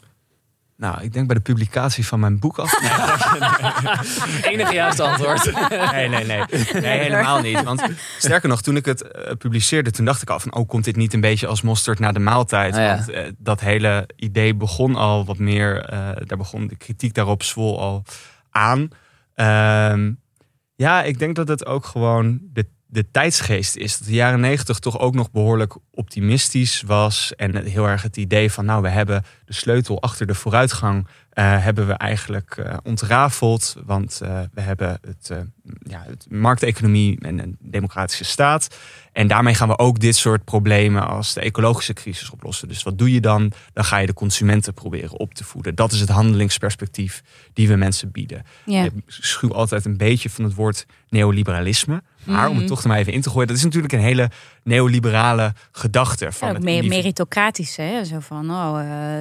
nou, 0.77 1.01
ik 1.03 1.13
denk 1.13 1.27
bij 1.27 1.35
de 1.35 1.41
publicatie 1.41 2.05
van 2.07 2.19
mijn 2.19 2.39
boek 2.39 2.57
af. 2.59 2.73
Enige 4.51 4.73
juiste 4.73 5.03
antwoord. 5.03 5.69
Nee, 5.91 6.09
nee, 6.09 6.25
nee. 6.25 6.43
Nee, 6.73 6.99
helemaal 6.99 7.41
niet. 7.41 7.63
Want 7.63 7.83
sterker 8.17 8.49
nog, 8.49 8.61
toen 8.61 8.75
ik 8.75 8.85
het 8.85 9.01
eh, 9.11 9.35
publiceerde, 9.35 9.91
toen 9.91 10.05
dacht 10.05 10.21
ik 10.21 10.29
al 10.29 10.39
van, 10.39 10.53
oh, 10.55 10.67
komt 10.67 10.83
dit 10.83 10.95
niet 10.95 11.13
een 11.13 11.21
beetje 11.21 11.47
als 11.47 11.61
mosterd 11.61 11.99
na 11.99 12.11
de 12.11 12.19
maaltijd? 12.19 12.73
Ah, 12.73 12.79
ja. 12.81 12.95
Want 12.95 13.09
eh, 13.09 13.23
dat 13.37 13.59
hele 13.59 14.09
idee 14.15 14.55
begon 14.55 14.95
al 14.95 15.25
wat 15.25 15.37
meer, 15.37 15.85
eh, 15.85 15.97
daar 16.25 16.37
begon 16.37 16.67
de 16.67 16.75
kritiek 16.75 17.13
daarop 17.13 17.43
zwol 17.43 17.79
al 17.79 18.03
aan. 18.51 18.87
Ehm, 19.35 20.11
ja, 20.81 21.03
ik 21.03 21.19
denk 21.19 21.35
dat 21.35 21.47
het 21.47 21.65
ook 21.65 21.85
gewoon 21.85 22.39
de, 22.53 22.65
de 22.87 23.11
tijdsgeest 23.11 23.75
is. 23.75 23.97
Dat 23.97 24.07
de 24.07 24.13
jaren 24.13 24.39
negentig 24.39 24.79
toch 24.79 24.99
ook 24.99 25.13
nog 25.13 25.31
behoorlijk 25.31 25.75
optimistisch 25.91 26.81
was. 26.81 27.33
En 27.35 27.65
heel 27.65 27.87
erg 27.87 28.01
het 28.01 28.17
idee 28.17 28.51
van, 28.51 28.65
nou, 28.65 28.81
we 28.81 28.89
hebben 28.89 29.23
de 29.45 29.53
sleutel 29.53 30.01
achter 30.01 30.27
de 30.27 30.35
vooruitgang 30.35 31.07
eh, 31.31 31.63
hebben 31.63 31.87
we 31.87 31.93
eigenlijk 31.93 32.57
eh, 32.57 32.77
ontrafeld. 32.83 33.75
Want 33.85 34.21
eh, 34.23 34.39
we 34.53 34.61
hebben 34.61 34.99
het, 35.05 35.31
ja, 35.83 36.03
het 36.07 36.25
markteconomie 36.29 37.19
en 37.21 37.39
een 37.39 37.57
democratische 37.59 38.23
staat. 38.23 38.75
En 39.11 39.27
daarmee 39.27 39.53
gaan 39.53 39.67
we 39.67 39.77
ook 39.77 39.99
dit 39.99 40.15
soort 40.15 40.43
problemen 40.43 41.07
als 41.07 41.33
de 41.33 41.41
ecologische 41.41 41.93
crisis 41.93 42.29
oplossen. 42.29 42.67
Dus 42.67 42.83
wat 42.83 42.97
doe 42.97 43.13
je 43.13 43.21
dan? 43.21 43.51
Dan 43.73 43.83
ga 43.83 43.97
je 43.97 44.05
de 44.05 44.13
consumenten 44.13 44.73
proberen 44.73 45.19
op 45.19 45.33
te 45.33 45.43
voeden. 45.43 45.75
Dat 45.75 45.91
is 45.91 45.99
het 45.99 46.09
handelingsperspectief 46.09 47.23
die 47.53 47.67
we 47.67 47.75
mensen 47.75 48.11
bieden. 48.11 48.43
Ja. 48.65 48.83
Ik 48.83 48.91
schuw 49.07 49.53
altijd 49.53 49.85
een 49.85 49.97
beetje 49.97 50.29
van 50.29 50.43
het 50.43 50.53
woord 50.53 50.85
neoliberalisme. 51.09 52.01
Maar 52.23 52.49
om 52.49 52.57
het 52.57 52.67
toch 52.67 52.81
er 52.81 52.87
maar 52.87 52.97
even 52.97 53.13
in 53.13 53.21
te 53.21 53.29
gooien. 53.29 53.47
Dat 53.47 53.57
is 53.57 53.63
natuurlijk 53.63 53.93
een 53.93 53.99
hele 53.99 54.29
neoliberale 54.63 55.53
gedachte. 55.71 56.31
Van 56.31 56.47
Ja, 56.47 56.53
ook 56.53 56.53
het 56.59 56.63
meer 56.65 56.75
individu. 56.75 56.97
meritocratisch, 56.97 57.75
hè? 57.75 58.03
Zo 58.05 58.19
van, 58.19 58.51
oh... 58.51 58.79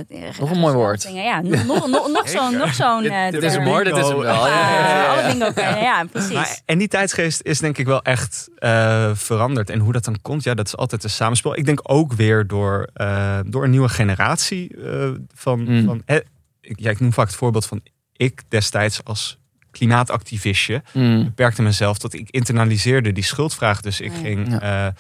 eh, 0.08 0.38
Nog 0.40 0.50
een 0.50 0.58
mooi 0.58 0.74
woord. 0.74 1.02
dingen. 1.02 1.24
Ja, 1.24 1.40
nog, 1.40 1.64
nog, 1.66 1.88
nog, 1.88 2.08
nog 2.08 2.28
zo'n... 2.38 2.56
Nog 2.56 2.74
zo'n 2.74 3.02
Dit, 3.02 3.10
eh, 3.12 3.30
dit 3.30 3.42
is 3.42 3.52
term. 3.52 3.64
hoor, 3.64 3.84
dit 3.84 3.96
is 3.96 4.08
hem 4.08 4.18
wel. 4.18 4.46
Ja. 4.48 6.00
Eh, 6.00 6.06
precies. 6.10 6.32
Maar, 6.32 6.60
en 6.64 6.78
die 6.78 6.88
tijdsgeest 6.88 7.40
is 7.42 7.58
denk 7.58 7.78
ik 7.78 7.86
wel 7.86 8.02
echt 8.02 8.48
eh, 8.56 9.10
veranderd. 9.14 9.70
En 9.70 9.78
hoe 9.78 9.92
dat 9.92 10.04
dan 10.04 10.18
komt, 10.22 10.42
ja, 10.44 10.54
dat 10.54 10.66
is 10.66 10.76
altijd 10.76 11.04
een 11.04 11.10
samenspel. 11.10 11.56
Ik 11.58 11.64
denk 11.66 11.80
ook 11.82 12.12
weer 12.12 12.46
door, 12.46 12.88
eh, 12.94 13.38
door 13.46 13.64
een 13.64 13.70
nieuwe 13.70 13.88
generatie 13.88 14.76
eh, 14.84 15.08
van... 15.34 15.60
Mm. 15.60 15.84
van 15.84 16.02
eh, 16.04 16.16
ik, 16.60 16.78
ja, 16.80 16.90
ik 16.90 17.00
noem 17.00 17.12
vaak 17.12 17.26
het 17.26 17.36
voorbeeld 17.36 17.66
van 17.66 17.80
ik 18.12 18.42
destijds 18.48 19.04
als 19.04 19.38
klimaatactivistje 19.70 20.82
Mm. 20.92 21.24
beperkte 21.24 21.62
mezelf 21.62 21.98
tot 21.98 22.14
ik 22.14 22.30
internaliseerde 22.30 23.12
die 23.12 23.24
schuldvraag. 23.24 23.80
Dus 23.80 24.00
ik 24.00 24.12
Ja. 24.12 24.18
ging 24.18 24.50
Ja. 24.50 24.86
eh, 24.86 24.92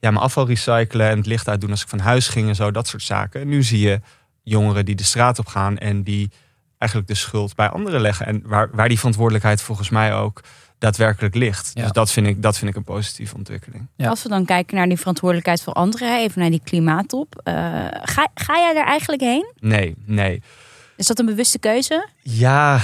ja, 0.00 0.10
mijn 0.10 0.24
afval 0.24 0.46
recyclen 0.46 1.08
en 1.08 1.16
het 1.16 1.26
licht 1.26 1.48
uitdoen 1.48 1.70
als 1.70 1.82
ik 1.82 1.88
van 1.88 1.98
huis 1.98 2.28
ging 2.28 2.48
en 2.48 2.54
zo, 2.54 2.70
dat 2.70 2.88
soort 2.88 3.02
zaken. 3.02 3.40
En 3.40 3.48
nu 3.48 3.62
zie 3.62 3.80
je 3.80 4.00
jongeren 4.42 4.84
die 4.84 4.94
de 4.94 5.04
straat 5.04 5.38
op 5.38 5.46
gaan 5.46 5.78
en 5.78 6.02
die 6.02 6.30
eigenlijk 6.78 7.10
de 7.10 7.16
schuld 7.16 7.54
bij 7.54 7.68
anderen 7.68 8.00
leggen. 8.00 8.26
En 8.26 8.42
waar, 8.44 8.68
waar 8.72 8.88
die 8.88 8.98
verantwoordelijkheid 8.98 9.62
volgens 9.62 9.90
mij 9.90 10.14
ook 10.14 10.42
daadwerkelijk 10.78 11.34
ligt. 11.34 11.70
Ja. 11.74 11.82
Dus 11.82 11.92
dat 11.92 12.12
vind, 12.12 12.26
ik, 12.26 12.42
dat 12.42 12.58
vind 12.58 12.70
ik 12.70 12.76
een 12.76 12.84
positieve 12.84 13.34
ontwikkeling. 13.34 13.86
Ja. 13.96 14.08
Als 14.08 14.22
we 14.22 14.28
dan 14.28 14.44
kijken 14.44 14.76
naar 14.76 14.88
die 14.88 14.98
verantwoordelijkheid 14.98 15.62
voor 15.62 15.72
anderen, 15.72 16.18
even 16.18 16.40
naar 16.40 16.50
die 16.50 16.62
klimaattop. 16.64 17.40
eh, 17.44 17.54
ga, 18.02 18.28
ga 18.34 18.56
jij 18.58 18.74
daar 18.74 18.86
eigenlijk 18.86 19.22
heen? 19.22 19.52
Nee, 19.60 19.94
nee. 20.04 20.42
Is 20.96 21.06
dat 21.06 21.18
een 21.18 21.26
bewuste 21.26 21.58
keuze? 21.58 22.08
Ja, 22.22 22.80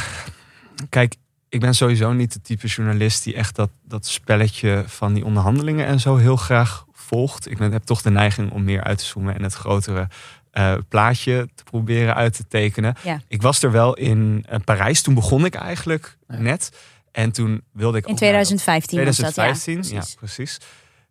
kijk, 0.88 1.16
ik 1.48 1.60
ben 1.60 1.74
sowieso 1.74 2.12
niet 2.12 2.32
de 2.32 2.40
type 2.40 2.66
journalist 2.66 3.24
die 3.24 3.34
echt 3.34 3.56
dat, 3.56 3.70
dat 3.82 4.06
spelletje 4.06 4.84
van 4.86 5.12
die 5.12 5.24
onderhandelingen 5.24 5.86
en 5.86 6.00
zo 6.00 6.16
heel 6.16 6.36
graag 6.36 6.83
volgt. 7.06 7.50
Ik 7.50 7.58
heb 7.58 7.82
toch 7.84 8.02
de 8.02 8.10
neiging 8.10 8.50
om 8.52 8.64
meer 8.64 8.82
uit 8.84 8.98
te 8.98 9.04
zoomen 9.04 9.34
en 9.34 9.42
het 9.42 9.54
grotere 9.54 10.08
eh, 10.50 10.74
plaatje 10.88 11.48
te 11.54 11.64
proberen 11.64 12.14
uit 12.14 12.34
te 12.36 12.46
tekenen. 12.46 12.94
Ja. 13.02 13.20
Ik 13.28 13.42
was 13.42 13.62
er 13.62 13.70
wel 13.70 13.94
in 13.94 14.44
eh, 14.48 14.58
Parijs, 14.64 15.02
toen 15.02 15.14
begon 15.14 15.44
ik 15.44 15.54
eigenlijk 15.54 16.16
Ja. 16.28 16.38
net. 16.38 16.70
En 17.12 17.32
toen 17.32 17.62
wilde 17.72 17.98
ik 17.98 18.06
In 18.06 18.12
ook 18.12 18.20
naar 18.20 18.32
dat- 18.32 18.44
2015 18.46 19.04
was 19.04 19.16
dat, 19.16 19.32
2015, 19.32 19.94
ja. 19.96 20.02
ja, 20.08 20.14
precies. 20.18 20.58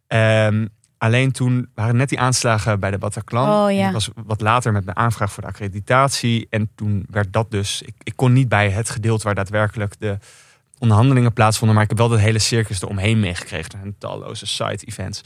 Ehm, 0.08 0.68
alleen 0.98 1.32
toen 1.32 1.70
waren 1.76 1.96
net 1.96 2.10
die 2.10 2.20
aanslagen 2.20 2.80
bij 2.80 2.92
de 2.92 2.98
Bataclan. 2.98 3.66
Oh, 3.66 3.72
ja. 3.72 3.82
En 3.82 3.88
Ik 3.88 3.94
was 3.94 4.10
wat 4.26 4.42
later 4.42 4.72
met 4.72 4.86
mijn 4.86 4.98
aanvraag 4.98 5.32
voor 5.32 5.44
de 5.44 5.50
accreditatie. 5.50 6.48
En 6.50 6.70
toen 6.76 7.06
werd 7.10 7.34
dat 7.34 7.52
dus... 7.52 7.82
Ik, 7.82 7.94
ik 8.04 8.14
kon 8.16 8.34
niet 8.34 8.50
bij 8.50 8.70
het 8.70 8.90
gedeelte 8.90 9.24
waar 9.24 9.36
daadwerkelijk 9.36 9.96
de 10.00 10.18
onderhandelingen 10.80 11.34
plaatsvonden. 11.34 11.76
Maar 11.76 11.84
ik 11.84 11.90
heb 11.90 12.00
wel 12.00 12.10
dat 12.10 12.20
hele 12.20 12.40
circus 12.40 12.82
eromheen 12.82 13.20
meegekregen. 13.20 13.72
Zijn 13.72 13.96
talloze 13.98 14.46
side-events. 14.46 15.22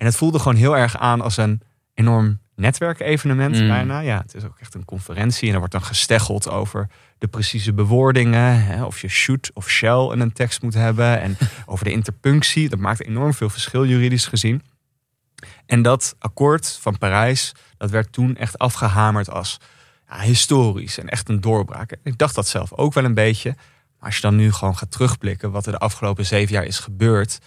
En 0.00 0.06
het 0.06 0.16
voelde 0.16 0.38
gewoon 0.38 0.56
heel 0.56 0.76
erg 0.76 0.98
aan 0.98 1.20
als 1.20 1.36
een 1.36 1.60
enorm 1.94 2.38
netwerkevenement 2.56 3.60
Mm. 3.60 3.68
bijna. 3.68 4.00
Ja, 4.00 4.20
het 4.20 4.34
is 4.34 4.44
ook 4.44 4.58
echt 4.60 4.74
een 4.74 4.84
conferentie. 4.84 5.46
En 5.46 5.52
er 5.52 5.58
wordt 5.58 5.72
dan 5.72 5.84
gesteggeld 5.84 6.48
over 6.48 6.88
de 7.18 7.26
precieze 7.26 7.72
bewoordingen. 7.72 8.64
Hè, 8.64 8.84
of 8.84 9.00
je 9.00 9.08
should 9.08 9.50
of 9.54 9.70
shall 9.70 10.12
in 10.12 10.20
een 10.20 10.32
tekst 10.32 10.62
moet 10.62 10.74
hebben. 10.74 11.20
En 11.20 11.36
over 11.66 11.84
de 11.84 11.90
interpunctie. 11.90 12.68
Dat 12.68 12.78
maakt 12.78 13.04
enorm 13.04 13.34
veel 13.34 13.50
verschil 13.50 13.86
juridisch 13.86 14.26
gezien. 14.26 14.62
En 15.66 15.82
dat 15.82 16.14
akkoord 16.18 16.78
van 16.80 16.98
Parijs, 16.98 17.52
dat 17.76 17.90
werd 17.90 18.12
toen 18.12 18.36
echt 18.36 18.58
afgehamerd 18.58 19.30
als 19.30 19.58
ja, 20.08 20.20
historisch 20.20 20.98
en 20.98 21.08
echt 21.08 21.28
een 21.28 21.40
doorbraak. 21.40 21.96
Ik 22.02 22.18
dacht 22.18 22.34
dat 22.34 22.48
zelf 22.48 22.72
ook 22.72 22.94
wel 22.94 23.04
een 23.04 23.14
beetje. 23.14 23.54
Maar 23.98 24.08
als 24.08 24.14
je 24.14 24.22
dan 24.22 24.36
nu 24.36 24.52
gewoon 24.52 24.76
gaat 24.76 24.90
terugblikken 24.90 25.50
wat 25.50 25.66
er 25.66 25.72
de 25.72 25.78
afgelopen 25.78 26.26
zeven 26.26 26.54
jaar 26.54 26.64
is 26.64 26.78
gebeurd, 26.78 27.38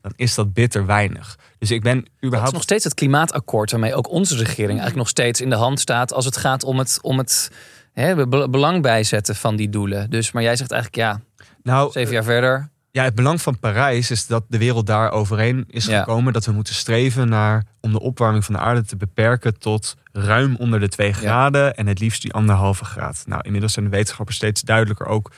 dan 0.00 0.12
is 0.16 0.34
dat 0.34 0.52
bitter 0.52 0.86
weinig. 0.86 1.38
Dus 1.58 1.70
ik 1.70 1.82
ben 1.82 1.96
Dat 1.96 2.08
is 2.20 2.26
überhaupt. 2.26 2.52
nog 2.52 2.62
steeds 2.62 2.84
het 2.84 2.94
klimaatakkoord 2.94 3.70
waarmee 3.70 3.94
ook 3.94 4.10
onze 4.10 4.36
regering 4.36 4.68
eigenlijk 4.68 4.96
nog 4.96 5.08
steeds 5.08 5.40
in 5.40 5.50
de 5.50 5.56
hand 5.56 5.80
staat 5.80 6.12
als 6.12 6.24
het 6.24 6.36
gaat 6.36 6.64
om 6.64 6.78
het, 6.78 6.98
om 7.02 7.18
het 7.18 7.50
hè, 7.92 8.26
be- 8.28 8.48
belang 8.50 8.82
bijzetten 8.82 9.36
van 9.36 9.56
die 9.56 9.68
doelen. 9.68 10.10
Dus, 10.10 10.32
maar 10.32 10.42
jij 10.42 10.56
zegt 10.56 10.70
eigenlijk 10.72 11.02
ja, 11.02 11.20
Nou, 11.62 11.90
zeven 11.92 12.12
jaar 12.12 12.24
verder. 12.24 12.68
Ja, 12.90 13.04
het 13.04 13.14
belang 13.14 13.42
van 13.42 13.58
Parijs 13.58 14.10
is 14.10 14.26
dat 14.26 14.44
de 14.48 14.58
wereld 14.58 14.86
daar 14.86 15.10
overeen 15.10 15.64
is 15.68 15.86
Ja. 15.86 15.98
gekomen. 15.98 16.32
Dat 16.32 16.44
we 16.44 16.52
moeten 16.52 16.74
streven 16.74 17.28
naar 17.28 17.64
om 17.80 17.92
de 17.92 18.00
opwarming 18.00 18.44
van 18.44 18.54
de 18.54 18.60
aarde 18.60 18.84
te 18.84 18.96
beperken 18.96 19.58
tot 19.58 19.94
ruim 20.12 20.56
onder 20.56 20.80
de 20.80 20.88
2 20.88 21.12
graden. 21.12 21.74
En 21.76 21.86
het 21.86 21.98
liefst 22.00 22.22
die 22.22 22.32
anderhalve 22.32 22.84
graad. 22.84 23.22
Nou, 23.26 23.40
inmiddels 23.44 23.72
zijn 23.72 23.84
de 23.84 23.90
wetenschappers 23.90 24.36
steeds 24.36 24.60
duidelijker 24.60 25.06
ook 25.06 25.32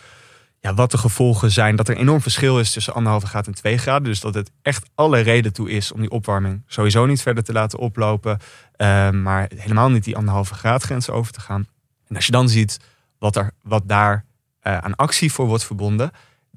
ja, 0.60 0.74
wat 0.74 0.90
de 0.90 0.98
gevolgen 0.98 1.50
zijn. 1.50 1.76
Dat 1.76 1.88
er 1.88 1.96
enorm 1.96 2.20
verschil 2.20 2.58
is 2.58 2.72
tussen 2.72 2.94
anderhalve 2.94 3.26
graad 3.26 3.46
en 3.46 3.54
2 3.54 3.78
graden. 3.78 4.08
Dus 4.08 4.20
dat 4.20 4.34
het 4.34 4.50
echt 4.62 4.90
alle 4.94 5.20
reden 5.20 5.52
toe 5.52 5.70
is 5.70 5.92
om 5.92 6.00
die 6.00 6.10
opwarming 6.10 6.62
sowieso 6.66 7.06
niet 7.06 7.22
verder 7.22 7.44
te 7.44 7.52
laten 7.52 7.78
oplopen. 7.78 8.38
eh, 8.76 9.10
maar 9.10 9.50
helemaal 9.56 9.90
niet 9.90 10.04
die 10.04 10.16
anderhalve 10.16 10.54
graad 10.54 10.82
grens 10.82 11.10
over 11.10 11.32
te 11.32 11.40
gaan. 11.40 11.66
En 12.08 12.16
als 12.16 12.26
je 12.26 12.32
dan 12.32 12.48
ziet 12.48 12.78
wat, 13.18 13.36
er, 13.36 13.50
wat 13.62 13.88
daar 13.88 14.24
eh, 14.60 14.78
aan 14.78 14.94
actie 14.94 15.32
voor 15.32 15.46
wordt 15.46 15.64
verbonden 15.64 16.10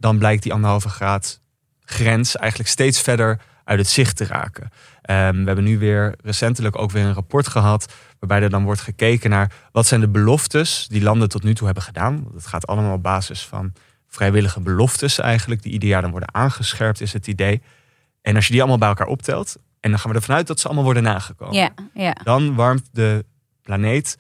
dan 0.04 0.18
blijkt 0.18 0.44
die 0.44 0.54
anderhalve 0.54 0.90
graad 0.90 1.42
grens 1.80 2.36
eigenlijk 2.36 2.70
steeds 2.70 3.02
verder 3.02 3.42
uit 3.64 3.80
het 3.80 3.88
zicht 3.88 4.18
te 4.18 4.26
raken. 4.26 4.70
Ehm, 5.02 5.38
we 5.40 5.46
hebben 5.46 5.64
nu 5.64 5.78
weer 5.78 6.16
recentelijk 6.24 6.78
ook 6.78 6.92
weer 6.92 7.06
een 7.06 7.14
rapport 7.14 7.48
gehad. 7.48 7.94
Waarbij 8.20 8.42
er 8.42 8.50
dan 8.50 8.64
wordt 8.64 8.82
gekeken 8.82 9.30
naar 9.30 9.52
wat 9.72 9.88
zijn 9.88 10.02
de 10.02 10.10
beloftes 10.10 10.88
die 10.90 11.04
landen 11.04 11.30
tot 11.30 11.44
nu 11.44 11.54
toe 11.54 11.66
hebben 11.66 11.84
gedaan. 11.84 12.28
Het 12.34 12.48
gaat 12.48 12.68
allemaal 12.68 12.94
op 12.94 13.04
basis 13.04 13.46
van 13.46 13.74
vrijwillige 14.14 14.60
beloftes 14.60 15.20
eigenlijk. 15.20 15.62
Die 15.64 15.72
ieder 15.72 15.90
jaar 15.90 16.02
dan 16.02 16.12
worden 16.12 16.34
aangescherpt, 16.34 17.02
is 17.02 17.14
het 17.14 17.28
idee. 17.28 17.62
En 18.22 18.36
als 18.36 18.46
je 18.46 18.52
die 18.52 18.60
allemaal 18.62 18.80
bij 18.80 18.88
elkaar 18.88 19.08
optelt. 19.08 19.56
En 19.80 19.90
dan 19.90 20.00
gaan 20.00 20.12
we 20.12 20.18
ervan 20.18 20.36
uit 20.36 20.48
dat 20.48 20.60
ze 20.60 20.66
allemaal 20.66 20.84
worden 20.84 21.04
nagekomen. 21.04 21.56
Ja, 21.56 21.70
ja. 21.94 22.16
Dan 22.24 22.56
warmt 22.56 22.90
de 22.92 23.26
planeet 23.62 24.18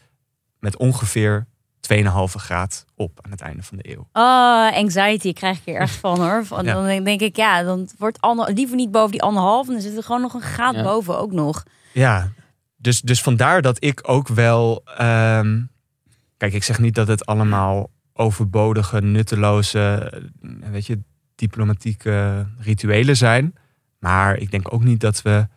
met 0.60 0.78
ongeveer 0.78 1.46
2,5 1.94 2.04
graad 2.36 2.86
op 2.96 3.20
aan 3.22 3.32
het 3.32 3.42
einde 3.42 3.64
van 3.64 3.78
de 3.78 3.90
eeuw. 3.92 4.08
Oh, 4.14 4.76
anxiety 4.78 5.34
krijg 5.34 5.60
ik 5.66 5.74
er 5.76 5.82
echt 5.82 5.96
van 5.96 6.20
hoor. 6.20 6.46
Van, 6.54 6.66
Ja. 6.66 6.74
Dan 6.74 7.04
denk 7.04 7.22
ik, 7.22 7.36
ja, 7.36 7.64
dan 7.64 7.90
wordt 7.98 8.22
ander, 8.22 8.54
liever 8.54 8.76
niet 8.76 8.92
boven 8.92 9.12
die 9.12 9.22
anderhalf. 9.22 9.68
En 9.68 9.74
dan 9.74 9.82
zit 9.82 9.98
er 9.98 10.04
gewoon 10.04 10.22
nog 10.22 10.34
een 10.34 10.42
graad 10.42 10.76
Ja. 10.76 10.84
boven 10.84 11.18
ook 11.20 11.32
nog. 11.32 11.64
Ja, 11.94 12.32
dus, 12.78 13.02
dus 13.02 13.22
vandaar 13.22 13.62
dat 13.62 13.84
ik 13.84 14.00
ook 14.10 14.28
wel. 14.28 14.82
ehm, 14.98 15.62
kijk, 16.38 16.54
ik 16.54 16.64
zeg 16.64 16.80
niet 16.80 16.96
dat 16.96 17.08
het 17.08 17.26
allemaal 17.26 17.90
overbodige, 18.14 19.02
nutteloze, 19.02 19.80
eh, 20.42 20.70
weet 20.72 20.86
je, 20.86 21.00
diplomatieke 21.36 22.48
rituelen 22.58 23.18
zijn. 23.18 23.56
Maar 24.00 24.38
ik 24.38 24.52
denk 24.52 24.74
ook 24.74 24.84
niet 24.84 25.00
dat 25.00 25.22
we 25.22 25.48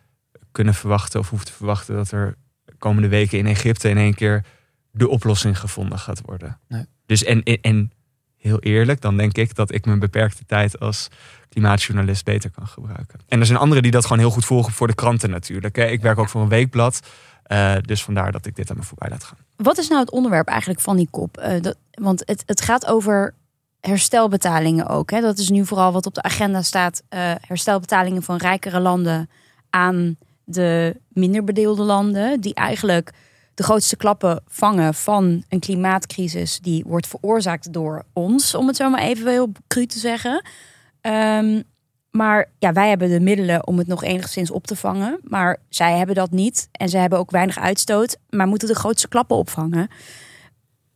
kunnen 0.51 0.73
verwachten 0.73 1.19
of 1.19 1.29
hoeven 1.29 1.47
te 1.47 1.53
verwachten 1.53 1.95
dat 1.95 2.11
er 2.11 2.35
komende 2.77 3.07
weken 3.07 3.37
in 3.37 3.45
Egypte 3.45 3.89
in 3.89 3.97
één 3.97 4.13
keer 4.13 4.45
de 4.91 5.07
oplossing 5.07 5.59
gevonden 5.59 5.99
gaat 5.99 6.21
worden. 6.21 6.59
Nee. 6.67 6.85
Dus 7.05 7.23
en, 7.23 7.43
en, 7.43 7.61
en 7.61 7.91
heel 8.37 8.59
eerlijk, 8.59 9.01
dan 9.01 9.17
denk 9.17 9.37
ik 9.37 9.55
dat 9.55 9.73
ik 9.73 9.85
mijn 9.85 9.99
beperkte 9.99 10.45
tijd 10.45 10.79
als 10.79 11.07
klimaatjournalist 11.49 12.25
beter 12.25 12.49
kan 12.49 12.67
gebruiken. 12.67 13.19
En 13.27 13.39
er 13.39 13.45
zijn 13.45 13.57
anderen 13.57 13.83
die 13.83 13.91
dat 13.91 14.03
gewoon 14.03 14.19
heel 14.19 14.31
goed 14.31 14.45
volgen 14.45 14.73
voor 14.73 14.87
de 14.87 14.95
kranten 14.95 15.29
natuurlijk. 15.29 15.75
Hè. 15.75 15.85
Ik 15.85 16.01
werk 16.01 16.17
ook 16.17 16.29
voor 16.29 16.41
een 16.41 16.49
weekblad. 16.49 17.01
Eh, 17.47 17.75
dus 17.81 18.03
vandaar 18.03 18.31
dat 18.31 18.45
ik 18.45 18.55
dit 18.55 18.69
aan 18.69 18.77
me 18.77 18.83
voorbij 18.83 19.09
laat 19.09 19.23
gaan. 19.23 19.37
Wat 19.55 19.77
is 19.77 19.87
nou 19.87 20.01
het 20.01 20.11
onderwerp 20.11 20.47
eigenlijk 20.47 20.79
van 20.79 20.95
die 20.97 21.07
kop? 21.11 21.37
Eh, 21.37 21.61
dat, 21.61 21.75
want 21.91 22.21
het, 22.25 22.43
het 22.45 22.61
gaat 22.61 22.85
over 22.85 23.33
herstelbetalingen 23.79 24.87
ook. 24.87 25.11
Hè? 25.11 25.21
Dat 25.21 25.37
is 25.37 25.49
nu 25.49 25.65
vooral 25.65 25.91
wat 25.91 26.05
op 26.05 26.13
de 26.13 26.21
agenda 26.21 26.61
staat. 26.61 27.03
eh, 27.09 27.31
herstelbetalingen 27.41 28.23
van 28.23 28.37
rijkere 28.37 28.79
landen 28.79 29.29
aan 29.69 30.17
de 30.43 30.95
minder 31.07 31.43
bedeelde 31.43 31.83
landen. 31.83 32.41
Die 32.41 32.53
eigenlijk 32.53 33.11
de 33.53 33.63
grootste 33.63 33.95
klappen 33.95 34.43
vangen 34.47 34.93
van 34.93 35.43
een 35.49 35.59
klimaatcrisis. 35.59 36.59
Die 36.59 36.83
wordt 36.87 37.07
veroorzaakt 37.07 37.73
door 37.73 38.03
ons, 38.13 38.55
om 38.55 38.67
het 38.67 38.75
zo 38.75 38.89
maar 38.89 39.01
even 39.01 39.31
heel 39.31 39.51
cru 39.67 39.85
te 39.85 39.99
zeggen. 39.99 40.45
Ehm, 41.01 41.61
maar 42.17 42.51
ja, 42.59 42.73
wij 42.73 42.89
hebben 42.89 43.09
de 43.09 43.19
middelen 43.19 43.67
om 43.67 43.77
het 43.77 43.87
nog 43.87 44.03
enigszins 44.03 44.51
op 44.51 44.67
te 44.67 44.75
vangen. 44.75 45.19
Maar 45.23 45.57
zij 45.69 45.97
hebben 45.97 46.15
dat 46.15 46.31
niet. 46.31 46.69
En 46.71 46.89
ze 46.89 46.97
hebben 46.97 47.19
ook 47.19 47.31
weinig 47.31 47.57
uitstoot. 47.57 48.17
Maar 48.29 48.47
moeten 48.47 48.67
de 48.67 48.75
grootste 48.75 49.07
klappen 49.07 49.37
opvangen. 49.37 49.89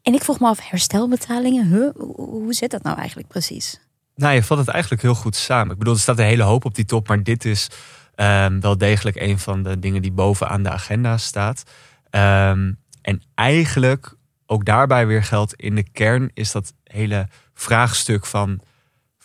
En 0.02 0.14
ik 0.14 0.24
vroeg 0.24 0.40
me 0.40 0.48
af, 0.48 0.70
herstelbetalingen? 0.70 1.94
Hoe 2.16 2.54
zit 2.54 2.72
dat 2.72 2.84
nou 2.84 2.98
eigenlijk 2.98 3.28
precies? 3.28 3.80
Nou, 4.16 4.34
je 4.34 4.44
vat 4.44 4.58
het 4.58 4.68
eigenlijk 4.68 5.02
heel 5.02 5.16
goed 5.16 5.36
samen. 5.36 5.72
Ik 5.72 5.78
bedoel, 5.78 5.94
er 5.94 6.00
staat 6.00 6.20
een 6.20 6.26
hele 6.26 6.44
hoop 6.44 6.66
op 6.66 6.76
die 6.76 6.86
top, 6.86 7.08
maar 7.08 7.24
dit 7.24 7.46
is 7.46 7.68
ehm, 8.16 8.60
wel 8.60 8.78
degelijk 8.78 9.20
een 9.20 9.40
van 9.40 9.64
de 9.64 9.80
dingen 9.80 10.02
die 10.02 10.12
bovenaan 10.12 10.64
de 10.64 10.70
agenda 10.70 11.18
staat. 11.18 11.64
Ehm, 12.10 12.72
en 13.02 13.22
eigenlijk, 13.36 14.16
ook 14.46 14.66
daarbij 14.66 15.08
weer 15.08 15.24
geldt, 15.24 15.54
in 15.54 15.76
de 15.76 15.90
kern 15.92 16.32
is 16.34 16.52
dat 16.52 16.74
hele 16.84 17.28
vraagstuk 17.54 18.26
van 18.26 18.62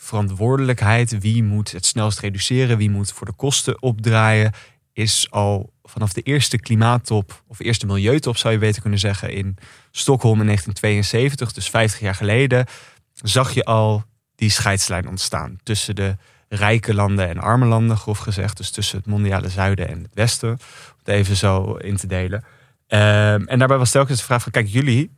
verantwoordelijkheid. 0.07 1.19
Wie 1.19 1.43
moet 1.43 1.71
het 1.71 1.85
snelst 1.85 2.19
reduceren? 2.19 2.77
Wie 2.77 2.89
moet 2.89 3.11
voor 3.11 3.25
de 3.25 3.33
kosten 3.33 3.81
opdraaien? 3.81 4.51
Is 4.93 5.27
al 5.29 5.73
vanaf 5.83 6.13
de 6.13 6.21
eerste 6.21 6.59
klimaattop, 6.59 7.43
of 7.47 7.59
eerste 7.59 7.85
milieutop 7.85 8.37
zou 8.37 8.53
je 8.53 8.59
beter 8.59 8.81
kunnen 8.81 8.99
zeggen, 8.99 9.31
in 9.31 9.57
Stockholm 9.91 10.39
in 10.39 10.45
1972, 10.45 11.53
dus 11.53 11.69
50 11.69 11.99
jaar 11.99 12.15
geleden, 12.15 12.65
zag 13.13 13.53
je 13.53 13.65
al 13.65 14.03
die 14.35 14.49
scheidslijn 14.49 15.07
ontstaan 15.07 15.57
tussen 15.63 15.95
de 15.95 16.15
rijke 16.49 16.93
landen 16.93 17.27
en 17.27 17.37
arme 17.37 17.65
landen, 17.65 17.97
grof 17.97 18.17
gezegd. 18.17 18.57
Dus 18.57 18.71
tussen 18.71 18.97
het 18.97 19.07
mondiale 19.07 19.49
zuiden 19.49 19.87
en 19.87 20.01
het 20.01 20.13
westen, 20.13 20.49
om 20.49 20.57
het 20.97 21.07
even 21.07 21.35
zo 21.35 21.75
in 21.75 21.95
te 21.95 22.07
delen. 22.07 22.43
Ehm, 22.87 23.43
en 23.45 23.59
daarbij 23.59 23.77
was 23.77 23.91
telkens 23.91 24.19
de 24.19 24.25
vraag 24.25 24.41
van, 24.41 24.51
kijk, 24.51 24.67
jullie, 24.67 25.11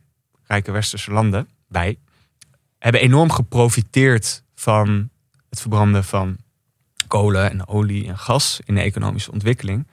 rijke 0.46 0.70
westerse 0.70 1.10
landen, 1.10 1.48
wij, 1.68 1.98
hebben 2.78 3.00
enorm 3.00 3.30
geprofiteerd 3.30 4.42
van 4.60 5.10
het 5.48 5.60
verbranden 5.60 6.04
van 6.04 6.36
kolen 7.06 7.50
en 7.50 7.68
olie 7.68 8.08
en 8.08 8.18
gas 8.18 8.60
in 8.64 8.74
de 8.74 8.80
economische 8.80 9.32
ontwikkeling 9.32 9.86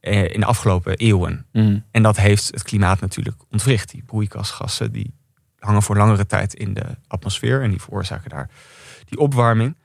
eh, 0.00 0.34
in 0.34 0.40
de 0.40 0.46
afgelopen 0.46 0.96
eeuwen. 0.96 1.46
En 1.90 2.02
dat 2.02 2.16
heeft 2.16 2.46
het 2.46 2.62
klimaat 2.62 3.00
natuurlijk 3.00 3.36
ontwricht. 3.50 3.90
Die 3.90 4.02
broeikasgassen 4.02 4.92
die 4.92 5.14
hangen 5.58 5.82
voor 5.82 5.96
langere 5.96 6.26
tijd 6.26 6.54
in 6.54 6.74
de 6.74 6.84
atmosfeer 7.06 7.62
en 7.62 7.70
die 7.70 7.80
veroorzaken 7.80 8.30
daar 8.30 8.50
die 9.04 9.18
opwarming. 9.18 9.76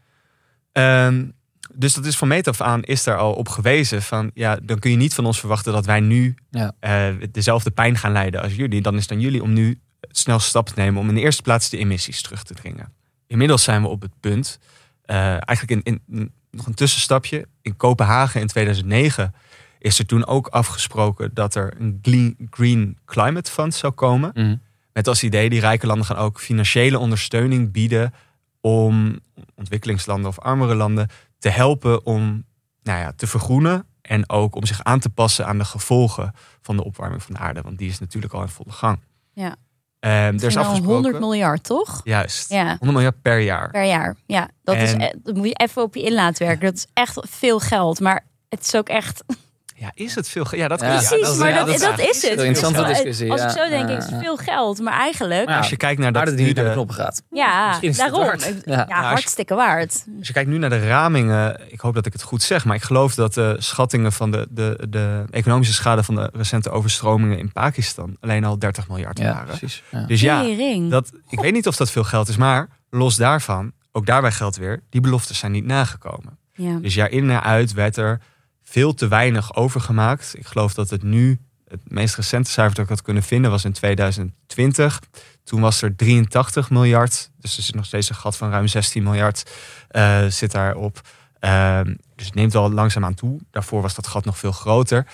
Ehm, 0.71 1.25
dus 1.73 1.93
dat 1.93 2.05
is 2.05 2.17
van 2.17 2.27
meet 2.27 2.47
af 2.47 2.61
aan 2.61 2.83
is 2.83 3.03
daar 3.03 3.17
al 3.17 3.33
op 3.33 3.47
gewezen 3.49 4.01
van 4.01 4.31
ja, 4.33 4.55
dan 4.63 4.79
kun 4.79 4.91
je 4.91 4.97
niet 4.97 5.13
van 5.13 5.25
ons 5.25 5.39
verwachten 5.39 5.73
dat 5.73 5.85
wij 5.85 5.99
nu 5.99 6.35
Ja. 6.49 6.71
eh, 6.79 7.13
dezelfde 7.31 7.71
pijn 7.71 7.97
gaan 7.97 8.11
leiden 8.11 8.41
als 8.41 8.55
jullie. 8.55 8.81
Dan 8.81 8.95
is 8.95 9.01
het 9.01 9.11
aan 9.11 9.19
jullie 9.19 9.43
om 9.43 9.53
nu 9.53 9.79
snel 10.01 10.39
stap 10.39 10.67
te 10.67 10.73
nemen 10.75 11.01
om 11.01 11.09
in 11.09 11.15
de 11.15 11.21
eerste 11.21 11.41
plaats 11.41 11.69
de 11.69 11.77
emissies 11.77 12.21
terug 12.21 12.43
te 12.43 12.53
dringen. 12.53 12.93
Inmiddels 13.29 13.63
zijn 13.63 13.81
we 13.81 13.87
op 13.87 14.01
het 14.01 14.19
punt, 14.19 14.59
eh, 15.05 15.17
eigenlijk 15.27 15.71
in, 15.71 16.01
in, 16.05 16.31
nog 16.51 16.65
een 16.65 16.73
tussenstapje. 16.73 17.47
In 17.61 17.75
Kopenhagen 17.75 18.41
in 18.41 18.47
2009 18.47 19.33
is 19.79 19.99
er 19.99 20.05
toen 20.05 20.25
ook 20.25 20.47
afgesproken 20.47 21.33
dat 21.33 21.55
er 21.55 21.73
een 21.77 21.99
Green, 22.01 22.49
Green 22.49 22.97
Climate 23.05 23.51
Fund 23.51 23.73
zou 23.73 23.93
komen. 23.93 24.31
Mhm. 24.33 24.55
Met 24.93 25.07
als 25.07 25.23
idee, 25.23 25.49
die 25.49 25.59
rijke 25.59 25.87
landen 25.87 26.05
gaan 26.05 26.17
ook 26.17 26.39
financiële 26.39 26.99
ondersteuning 26.99 27.71
bieden 27.71 28.13
om 28.61 29.19
ontwikkelingslanden 29.55 30.29
of 30.29 30.39
armere 30.39 30.75
landen 30.75 31.07
te 31.39 31.49
helpen 31.49 32.05
om 32.05 32.43
nou 32.83 32.99
ja, 32.99 33.11
te 33.11 33.27
vergroenen 33.27 33.85
en 34.01 34.29
ook 34.29 34.55
om 34.55 34.65
zich 34.65 34.83
aan 34.83 34.99
te 34.99 35.09
passen 35.09 35.45
aan 35.45 35.57
de 35.57 35.65
gevolgen 35.65 36.33
van 36.61 36.75
de 36.75 36.83
opwarming 36.83 37.23
van 37.23 37.33
de 37.33 37.39
aarde. 37.39 37.61
Want 37.61 37.77
die 37.77 37.89
is 37.89 37.99
natuurlijk 37.99 38.33
al 38.33 38.41
in 38.41 38.47
volle 38.47 38.71
gang. 38.71 38.99
Ja. 39.33 39.55
Ehm, 39.99 40.13
er 40.13 40.43
is 40.43 40.57
afgesproken. 40.57 40.93
100 40.93 41.19
miljard, 41.19 41.63
toch? 41.63 42.01
Juist. 42.03 42.49
Ja. 42.49 42.65
100 42.67 42.91
miljard 42.91 43.21
per 43.21 43.39
jaar. 43.39 43.69
Per 43.71 43.83
jaar. 43.83 44.15
Ja, 44.25 44.47
dat, 44.63 44.75
is, 44.75 44.93
En- 44.93 45.01
e- 45.01 45.11
dat 45.23 45.35
moet 45.35 45.47
je 45.47 45.53
even 45.55 45.81
op 45.81 45.95
je 45.95 46.01
in 46.01 46.13
laten 46.13 46.45
werken. 46.47 46.65
Dat 46.65 46.75
is 46.75 46.87
echt 46.93 47.19
veel 47.29 47.59
geld. 47.59 47.99
Maar 47.99 48.25
het 48.49 48.61
is 48.61 48.75
ook 48.75 48.89
echt... 48.89 49.23
Ja, 49.79 49.91
is 49.93 50.15
het 50.15 50.29
veel? 50.29 50.45
ge- 50.45 50.57
Ja, 50.57 50.67
dat 50.67 50.79
Ja. 50.81 50.87
kan 50.87 50.97
Precies, 50.97 51.27
ja, 51.33 51.35
maar 51.39 51.49
ja, 51.49 51.55
dat, 51.55 51.65
dat 51.65 51.75
is 51.75 51.81
dat, 51.81 51.91
het. 51.91 52.23
een 52.39 52.45
interessante 52.45 52.83
discussie, 52.83 53.31
Als 53.31 53.41
ik 53.43 53.49
zo 53.49 53.69
denk, 53.69 53.89
is 53.89 54.05
het 54.05 54.19
veel 54.21 54.37
geld. 54.37 54.79
Maar 54.79 54.93
eigenlijk... 54.93 55.45
Maar 55.45 55.53
ja, 55.53 55.59
Als 55.59 55.69
je 55.69 55.77
kijkt 55.77 56.01
naar 56.01 56.11
dat 56.11 56.25
nu 56.35 56.53
de 56.53 56.63
de- 56.63 56.69
knoppen 56.71 56.95
gaat. 56.95 57.23
ja, 57.29 57.67
misschien 57.67 57.89
is 57.89 57.97
het 57.97 58.11
daarom. 58.11 58.27
waard. 58.27 58.53
Ja, 58.65 58.85
hartstikke 58.89 59.55
waard. 59.55 60.05
Als 60.17 60.27
je 60.27 60.33
kijkt 60.33 60.49
nu 60.49 60.57
naar 60.57 60.69
de 60.69 60.87
ramingen, 60.87 61.59
ik 61.71 61.79
hoop 61.79 61.93
dat 61.93 62.05
ik 62.05 62.13
het 62.13 62.21
goed 62.21 62.43
zeg, 62.43 62.65
maar 62.65 62.75
ik 62.75 62.83
geloof 62.83 63.15
dat 63.15 63.33
de 63.33 63.55
schattingen 63.59 64.11
van 64.11 64.31
de, 64.31 64.47
de, 64.49 64.85
de 64.89 65.23
economische 65.29 65.73
schade 65.73 66.03
van 66.03 66.15
de 66.15 66.29
recente 66.33 66.69
overstromingen 66.69 67.37
in 67.37 67.51
Pakistan 67.51 68.17
alleen 68.19 68.43
al 68.45 68.59
30 68.59 68.87
miljard 68.87 69.17
Ja, 69.19 69.33
waren. 69.33 69.47
precies. 69.47 69.83
Ja. 69.91 70.01
Dus 70.05 70.21
ja, 70.21 70.43
dat, 70.89 71.11
ik 71.29 71.39
weet 71.39 71.53
niet 71.53 71.67
of 71.67 71.75
dat 71.75 71.91
veel 71.91 72.03
geld 72.03 72.27
is, 72.27 72.37
maar 72.37 72.67
los 72.89 73.15
daarvan, 73.15 73.71
ook 73.91 74.05
daarbij 74.05 74.31
geldt 74.31 74.57
weer, 74.57 74.83
die 74.89 75.01
beloftes 75.01 75.37
zijn 75.37 75.51
niet 75.51 75.65
nagekomen. 75.65 76.37
Ja. 76.53 76.75
Dus 76.81 76.93
jaar 76.93 77.09
in 77.09 77.29
en 77.29 77.43
uit 77.43 77.73
werd 77.73 77.97
er 77.97 78.19
veel 78.69 78.93
te 78.93 79.07
weinig 79.07 79.55
overgemaakt. 79.55 80.33
Ik 80.37 80.45
geloof 80.45 80.73
dat 80.73 80.89
het 80.89 81.03
nu, 81.03 81.39
het 81.67 81.81
meest 81.91 82.15
recente 82.15 82.51
cijfer 82.51 82.75
dat 82.75 82.83
ik 82.83 82.89
had 82.89 83.01
kunnen 83.01 83.23
vinden, 83.23 83.51
was 83.51 83.65
in 83.65 83.71
2020. 83.71 84.99
Toen 85.43 85.61
was 85.61 85.81
er 85.81 85.95
83 85.95 86.69
miljard. 86.69 87.31
Dus 87.39 87.57
er 87.57 87.63
zit 87.63 87.75
nog 87.75 87.85
steeds 87.85 88.09
een 88.09 88.15
gat 88.15 88.37
van 88.37 88.49
ruim 88.49 88.67
16 88.67 89.03
miljard 89.03 89.51
eh, 89.87 90.25
zit 90.25 90.51
daarop. 90.51 91.01
Ehm 91.39 91.93
dus 92.19 92.27
het 92.27 92.37
neemt 92.37 92.53
wel 92.53 92.71
langzaam 92.71 93.05
aan 93.05 93.13
toe. 93.13 93.39
Daarvoor 93.51 93.81
was 93.81 93.95
dat 93.95 94.07
gat 94.07 94.25
nog 94.25 94.37
veel 94.37 94.51
groter. 94.51 95.07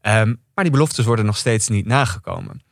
Ehm, 0.00 0.34
maar 0.54 0.64
die 0.64 0.72
beloftes 0.72 1.04
worden 1.04 1.24
nog 1.24 1.36
steeds 1.36 1.68
niet 1.68 1.86
nagekomen. 1.86 2.62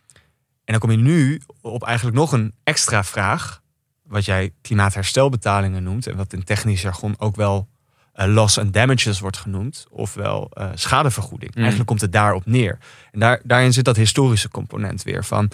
En 0.65 0.73
dan 0.73 0.79
kom 0.79 0.91
je 0.91 0.97
nu 0.97 1.41
op 1.61 1.83
eigenlijk 1.83 2.17
nog 2.17 2.33
een 2.33 2.55
extra 2.65 3.05
vraag. 3.05 3.63
Wat 4.03 4.25
jij 4.25 4.53
klimaatherstelbetalingen 4.61 5.83
noemt. 5.83 6.07
En 6.07 6.17
wat 6.17 6.33
in 6.33 6.45
technisch 6.45 6.83
jargon 6.83 7.15
ook 7.19 7.37
wel 7.37 7.69
eh, 8.17 8.27
loss 8.27 8.59
and 8.59 8.73
damages 8.73 9.21
wordt 9.21 9.37
genoemd. 9.37 9.87
Ofwel 9.91 10.51
eh, 10.53 10.69
schadevergoeding. 10.75 11.51
Mm. 11.51 11.59
Eigenlijk 11.59 11.89
komt 11.89 12.01
het 12.01 12.13
daarop 12.13 12.47
neer. 12.47 12.79
En 13.13 13.21
daar, 13.21 13.41
daarin 13.45 13.73
zit 13.73 13.85
dat 13.85 13.97
historische 13.97 14.49
component 14.49 15.03
weer 15.03 15.25
van. 15.25 15.51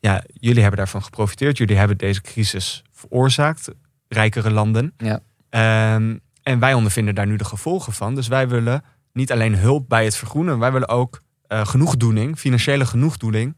Ja, 0.00 0.22
jullie 0.32 0.60
hebben 0.60 0.78
daarvan 0.78 1.02
geprofiteerd. 1.02 1.58
Jullie 1.58 1.76
hebben 1.76 1.96
deze 1.96 2.20
crisis 2.20 2.82
veroorzaakt. 2.92 3.68
Rijkere 4.08 4.50
landen. 4.50 4.92
Ja. 4.96 5.20
Ehm, 5.50 6.16
en 6.42 6.58
wij 6.58 6.74
ondervinden 6.74 7.14
daar 7.14 7.26
nu 7.26 7.36
de 7.36 7.44
gevolgen 7.44 7.92
van. 7.92 8.14
Dus 8.14 8.28
wij 8.28 8.48
willen 8.48 8.84
niet 9.12 9.32
alleen 9.32 9.56
hulp 9.56 9.88
bij 9.88 10.04
het 10.04 10.16
vergroenen. 10.16 10.58
Wij 10.58 10.72
willen 10.72 10.88
ook 10.88 11.20
eh, 11.46 11.66
genoegdoening, 11.66 12.38
financiële 12.38 12.86
genoegdoening. 12.86 13.56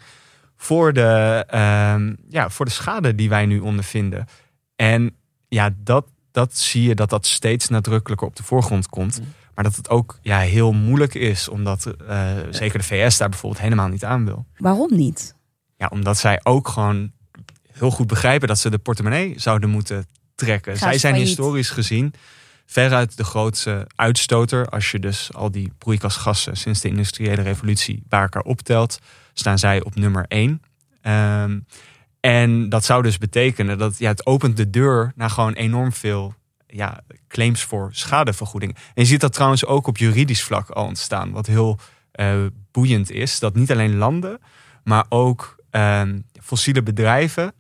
Voor 0.57 0.93
de, 0.93 1.45
ehm, 1.47 2.15
ja, 2.29 2.51
voor 2.51 2.65
de 2.65 2.71
schade 2.71 3.15
die 3.15 3.29
wij 3.29 3.47
nu 3.47 3.59
ondervinden. 3.59 4.27
En 4.77 5.17
ja, 5.49 5.71
dat, 5.77 6.07
dat 6.39 6.57
zie 6.57 6.83
je 6.83 6.95
dat 6.95 7.11
dat 7.11 7.27
steeds 7.27 7.69
nadrukkelijker 7.69 8.27
op 8.27 8.37
de 8.37 8.43
voorgrond 8.43 8.89
komt. 8.89 9.21
Mhm. 9.21 9.29
Maar 9.55 9.65
dat 9.65 9.77
het 9.77 9.91
ook 9.91 10.19
ja, 10.23 10.39
heel 10.39 10.73
moeilijk 10.73 11.15
is, 11.15 11.49
omdat 11.49 11.95
uh, 12.09 12.31
zeker 12.51 12.79
de 12.79 12.85
VS 12.85 13.17
daar 13.17 13.29
bijvoorbeeld 13.29 13.63
helemaal 13.63 13.89
niet 13.89 14.05
aan 14.05 14.25
wil. 14.25 14.47
Waarom 14.57 14.97
niet? 14.97 15.35
Ja, 15.77 15.87
omdat 15.87 16.19
zij 16.19 16.41
ook 16.43 16.69
gewoon 16.69 17.13
heel 17.73 17.91
goed 17.91 18.07
begrijpen 18.07 18.49
dat 18.49 18.59
ze 18.59 18.71
de 18.71 18.79
portemonnee 18.79 19.35
zouden 19.37 19.71
moeten 19.71 20.07
trekken. 20.35 20.77
zij 20.77 20.99
zijn 20.99 21.15
historisch 21.15 21.71
gezien 21.71 22.15
veruit 22.67 23.17
de 23.17 23.25
grootste 23.25 23.87
uitstoter. 23.95 24.67
Als 24.67 24.91
je 24.91 24.99
dus 24.99 25.35
al 25.35 25.51
die 25.51 25.73
broeikasgassen 25.79 26.57
sinds 26.57 26.81
de 26.81 26.89
industriële 26.89 27.43
revolutie 27.43 28.03
bij 28.09 28.21
elkaar 28.21 28.43
optelt, 28.43 28.99
staan 29.33 29.59
zij 29.59 29.83
op 29.83 29.95
nummer 29.95 30.25
één. 30.29 30.63
Um, 31.03 31.67
en 32.29 32.69
dat 32.69 32.85
zou 32.85 33.03
dus 33.03 33.19
betekenen 33.19 33.79
dat 33.79 33.99
ja, 33.99 34.09
het 34.09 34.27
opent 34.27 34.57
de 34.57 34.71
deur 34.71 35.13
naar 35.15 35.31
gewoon 35.31 35.53
enorm 35.53 35.93
veel 35.93 36.35
ja, 36.67 37.01
claims 37.29 37.63
voor 37.63 37.89
schadevergoeding. 37.93 38.75
En 38.75 39.03
je 39.03 39.05
ziet 39.05 39.21
dat 39.21 39.33
trouwens 39.33 39.65
ook 39.65 39.87
op 39.87 39.97
juridisch 39.97 40.43
vlak 40.43 40.71
al 40.71 40.85
ontstaan, 40.85 41.31
wat 41.31 41.47
heel 41.47 41.79
uh, 42.15 42.47
boeiend 42.71 43.11
is. 43.11 43.39
Dat 43.39 43.55
niet 43.55 43.71
alleen 43.71 43.97
landen, 43.97 44.41
maar 44.85 45.05
ook 45.09 45.57
uh, 45.73 46.03
fossiele 46.43 46.83
bedrijven 46.83 47.53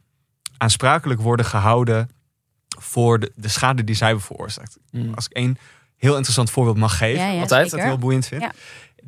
aansprakelijk 0.56 1.20
worden 1.20 1.46
gehouden 1.46 2.10
voor 2.78 3.20
de, 3.20 3.32
de 3.34 3.48
schade 3.48 3.84
die 3.84 3.94
zij 3.94 4.06
hebben 4.06 4.26
veroorzaakt. 4.26 4.78
Mm. 4.90 5.14
Als 5.14 5.26
ik 5.26 5.32
één 5.32 5.58
heel 5.96 6.14
interessant 6.14 6.50
voorbeeld 6.50 6.76
mag 6.76 6.96
geven, 6.96 7.24
ja, 7.24 7.30
ja, 7.30 7.40
altijd 7.40 7.70
dat 7.70 7.80
heel 7.80 7.98
boeiend 7.98 8.26
vind. 8.26 8.42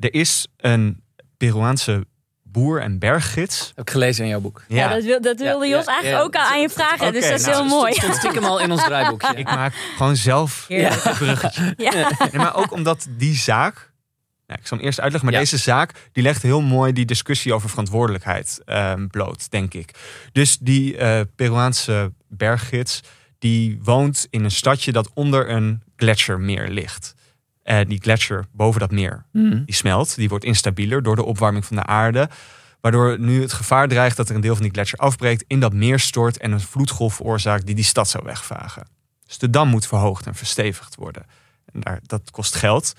Er 0.01 0.15
is 0.15 0.47
een 0.57 1.03
Peruaanse 1.37 2.07
boer 2.53 2.81
en 2.81 2.99
berggids. 2.99 3.73
Heb 3.75 3.87
ik 3.87 3.91
gelezen 3.91 4.25
in 4.25 4.31
jouw 4.31 4.41
boek. 4.41 4.65
Ja, 4.69 4.89
dat, 4.89 5.05
wil, 5.05 5.21
dat 5.21 5.39
wilde 5.39 5.67
Jos 5.67 5.85
eigenlijk 5.85 6.25
ook 6.25 6.37
aan 6.37 6.61
je 6.61 6.69
vragen. 6.69 7.13
dus 7.13 7.29
dat 7.29 7.39
is 7.39 7.47
nou, 7.47 7.57
heel 7.57 7.65
mooi. 7.65 7.93
Stond 7.93 8.15
stiekem 8.15 8.45
al 8.45 8.61
in 8.61 8.71
ons 8.71 8.85
draaiboekje. 8.85 9.35
Ik 9.35 9.47
maak 9.47 9.75
gewoon 9.97 10.17
zelf 10.17 10.67
een 10.69 11.15
bruggetje. 11.19 11.75
Ja. 11.77 12.09
maar 12.33 12.57
ook 12.57 12.73
omdat 12.73 13.07
die 13.11 13.35
zaak... 13.35 13.89
Nou, 14.47 14.63
ik 14.63 14.69
zal 14.69 14.77
hem 14.77 14.87
eerst 14.87 15.01
uitleggen, 15.01 15.31
maar 15.31 15.41
deze 15.41 15.57
zaak 15.57 15.93
die 16.13 16.23
legt 16.23 16.43
heel 16.43 16.61
mooi 16.61 16.93
die 16.93 17.05
discussie 17.05 17.55
over 17.55 17.69
verantwoordelijkheid 17.69 18.61
um, 18.67 19.09
bloot, 19.09 19.51
denk 19.51 19.75
ik. 19.75 19.91
Dus 20.33 20.59
die 20.59 20.97
uh, 20.97 21.21
Peruaanse 21.37 22.13
berggids, 22.29 23.01
die 23.39 23.79
woont 23.83 24.27
in 24.31 24.45
een 24.45 24.51
stadje 24.51 24.93
dat 24.93 25.11
onder 25.15 25.51
een 25.51 25.83
gletsjermeer 25.97 26.69
ligt. 26.69 27.15
Uh, 27.65 27.81
die 27.87 28.01
gletsjer 28.01 28.47
boven 28.53 28.81
dat 28.81 28.91
meer, 28.91 29.25
mm. 29.33 29.65
die 29.65 29.75
smelt. 29.75 30.17
Die 30.17 30.29
wordt 30.29 30.45
instabieler 30.45 31.03
door 31.03 31.17
de 31.17 31.25
opwarming 31.25 31.65
van 31.65 31.77
de 31.77 31.85
aarde. 31.85 32.29
Waardoor 32.81 33.19
nu 33.19 33.41
het 33.41 33.53
gevaar 33.53 33.89
dreigt 33.89 34.17
dat 34.17 34.29
er 34.29 34.35
een 34.35 34.41
deel 34.41 34.55
van 34.55 34.63
die 34.63 34.73
gletsjer 34.73 35.01
afbreekt, 35.01 35.45
in 35.47 35.61
dat 35.61 35.73
meer 35.73 35.99
stort 35.99 36.39
en 36.39 36.53
een 36.53 36.61
vloedgolf 36.61 37.15
veroorzaakt 37.15 37.67
die 37.67 37.75
die 37.75 37.85
stad 37.85 38.09
zou 38.09 38.25
wegvagen. 38.25 38.87
Dus 39.27 39.39
de 39.39 39.51
dam 39.51 39.69
moet 39.69 39.87
verhoogd 39.87 40.27
en 40.27 40.35
verstevigd 40.35 40.95
worden. 40.95 41.27
En 41.73 41.81
daar, 41.81 42.01
dat 42.03 42.31
kost 42.31 42.55
geld. 42.55 42.95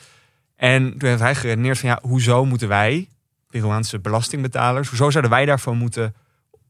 En 0.56 0.98
toen 0.98 1.10
heeft 1.10 1.22
hij 1.22 1.36
geredeneerd 1.36 1.80
van 1.80 1.90
ja, 1.90 2.00
hoezo 2.02 2.46
moeten 2.46 2.68
wij, 2.68 3.08
Peruaanse 3.50 4.00
belastingbetalers, 4.00 4.90
hoezo 4.90 5.10
zouden 5.10 5.32
wij 5.32 5.46
daarvan 5.46 5.78
moeten 5.78 6.16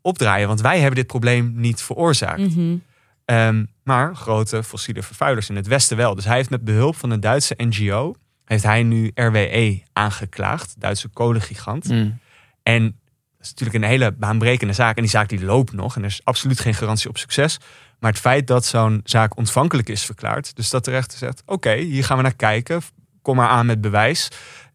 opdraaien? 0.02 0.48
Want 0.48 0.62
wij 0.62 0.78
hebben 0.78 0.96
dit 0.96 1.08
probleem 1.08 1.54
niet 1.56 1.82
veroorzaakt. 1.82 2.56
Mm 2.56 2.82
Ehm, 3.32 3.66
maar 3.84 4.16
grote 4.16 4.64
fossiele 4.64 5.04
vervuilers 5.04 5.50
in 5.50 5.56
het 5.56 5.68
Westen 5.68 5.98
wel. 5.98 6.16
Dus 6.16 6.26
hij 6.26 6.36
heeft 6.36 6.50
met 6.50 6.64
behulp 6.64 6.96
van 6.96 7.10
een 7.10 7.20
Duitse 7.20 7.54
NGO, 7.58 8.16
heeft 8.46 8.64
hij 8.64 8.84
nu 8.84 9.12
RWE 9.14 9.84
aangeklaagd, 9.94 10.76
Duitse 10.78 11.08
kolengigant. 11.08 11.90
Mm. 11.90 12.20
En 12.64 12.84
dat 12.84 13.46
is 13.46 13.50
natuurlijk 13.50 13.84
een 13.84 13.90
hele 13.90 14.12
baanbrekende 14.12 14.74
zaak. 14.74 14.96
En 14.96 15.02
die 15.02 15.12
zaak 15.12 15.30
die 15.30 15.46
loopt 15.46 15.72
nog. 15.72 15.96
En 15.96 16.02
er 16.02 16.08
is 16.08 16.22
absoluut 16.24 16.60
geen 16.60 16.74
garantie 16.74 17.10
op 17.10 17.18
succes. 17.18 17.58
Maar 18.00 18.12
het 18.12 18.20
feit 18.20 18.48
dat 18.48 18.66
zo'n 18.66 19.02
zaak 19.04 19.38
ontvankelijk 19.38 19.90
is 19.90 20.06
verklaard. 20.06 20.56
Dus 20.56 20.70
dat 20.70 20.86
de 20.86 20.92
rechter 20.92 21.18
zegt, 21.18 21.44
oké, 21.46 21.76
hier 21.76 22.04
gaan 22.04 22.18
we 22.18 22.24
naar 22.24 22.36
kijken. 22.36 22.82
Kom 23.22 23.36
maar 23.36 23.50
aan 23.50 23.66
met 23.66 23.82
bewijs. 23.82 24.28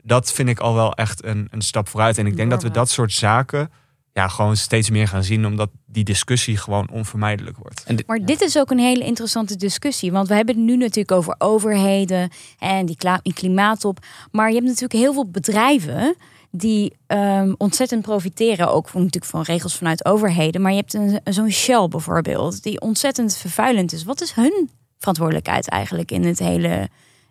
Dat 0.02 0.32
vind 0.32 0.48
ik 0.48 0.58
al 0.58 0.74
wel 0.74 0.94
echt 0.94 1.24
een, 1.24 1.48
een 1.50 1.62
stap 1.62 1.88
vooruit. 1.88 2.18
En 2.18 2.26
ik 2.26 2.36
denk 2.36 2.50
dat 2.50 2.62
we 2.62 2.70
dat 2.70 2.90
soort 2.90 3.12
zaken 3.12 3.70
ja, 4.16 4.28
gewoon 4.28 4.56
steeds 4.56 4.90
meer 4.90 5.08
gaan 5.08 5.24
zien, 5.24 5.46
omdat 5.46 5.70
die 5.86 6.04
discussie 6.04 6.56
gewoon 6.56 6.90
onvermijdelijk 6.90 7.56
wordt. 7.56 8.06
Maar 8.06 8.24
dit 8.24 8.40
is 8.40 8.58
ook 8.58 8.70
een 8.70 8.78
hele 8.78 9.04
interessante 9.04 9.56
discussie, 9.56 10.12
want 10.12 10.28
we 10.28 10.34
hebben 10.34 10.54
het 10.54 10.64
nu 10.64 10.76
natuurlijk 10.76 11.12
over 11.12 11.34
overheden 11.38 12.30
en 12.58 12.86
die 12.86 12.96
klimaatop. 13.34 13.98
Maar 14.30 14.48
je 14.48 14.54
hebt 14.54 14.66
natuurlijk 14.66 15.00
heel 15.00 15.12
veel 15.12 15.30
bedrijven 15.30 16.16
die 16.50 16.96
um, 17.06 17.54
ontzettend 17.58 18.02
profiteren, 18.02 18.72
ook 18.72 18.88
van, 18.88 19.02
natuurlijk 19.02 19.32
van 19.32 19.42
regels 19.42 19.76
vanuit 19.76 20.04
overheden. 20.04 20.62
Maar 20.62 20.72
je 20.72 20.78
hebt 20.78 20.94
een, 20.94 21.20
zo'n 21.24 21.50
Shell 21.50 21.88
bijvoorbeeld, 21.88 22.62
die 22.62 22.80
ontzettend 22.80 23.36
vervuilend 23.36 23.92
is. 23.92 24.04
Wat 24.04 24.20
is 24.20 24.32
hun 24.32 24.70
verantwoordelijkheid 24.98 25.68
eigenlijk 25.68 26.10
in 26.10 26.24
het 26.24 26.38
hele, 26.38 26.88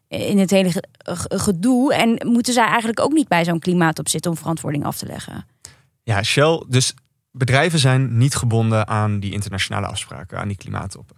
in 0.07 0.37
het 0.37 0.49
hele 0.49 0.83
gedoe? 1.13 1.93
En 1.93 2.27
moeten 2.27 2.53
zij 2.53 2.65
eigenlijk 2.65 2.99
ook 2.99 3.13
niet 3.13 3.27
bij 3.27 3.43
zo'n 3.43 3.59
klimaatop 3.59 4.09
zitten 4.09 4.31
om 4.31 4.37
verantwoording 4.37 4.85
af 4.85 4.97
te 4.97 5.05
leggen? 5.05 5.54
Ja, 6.05 6.23
Shell, 6.23 6.63
dus 6.67 6.93
bedrijven 7.31 7.79
zijn 7.79 8.17
niet 8.17 8.35
gebonden 8.35 8.87
aan 8.87 9.19
die 9.19 9.31
internationale 9.31 9.87
afspraken, 9.87 10.39
aan 10.39 10.47
die 10.47 10.57
klimaattoppen. 10.57 11.15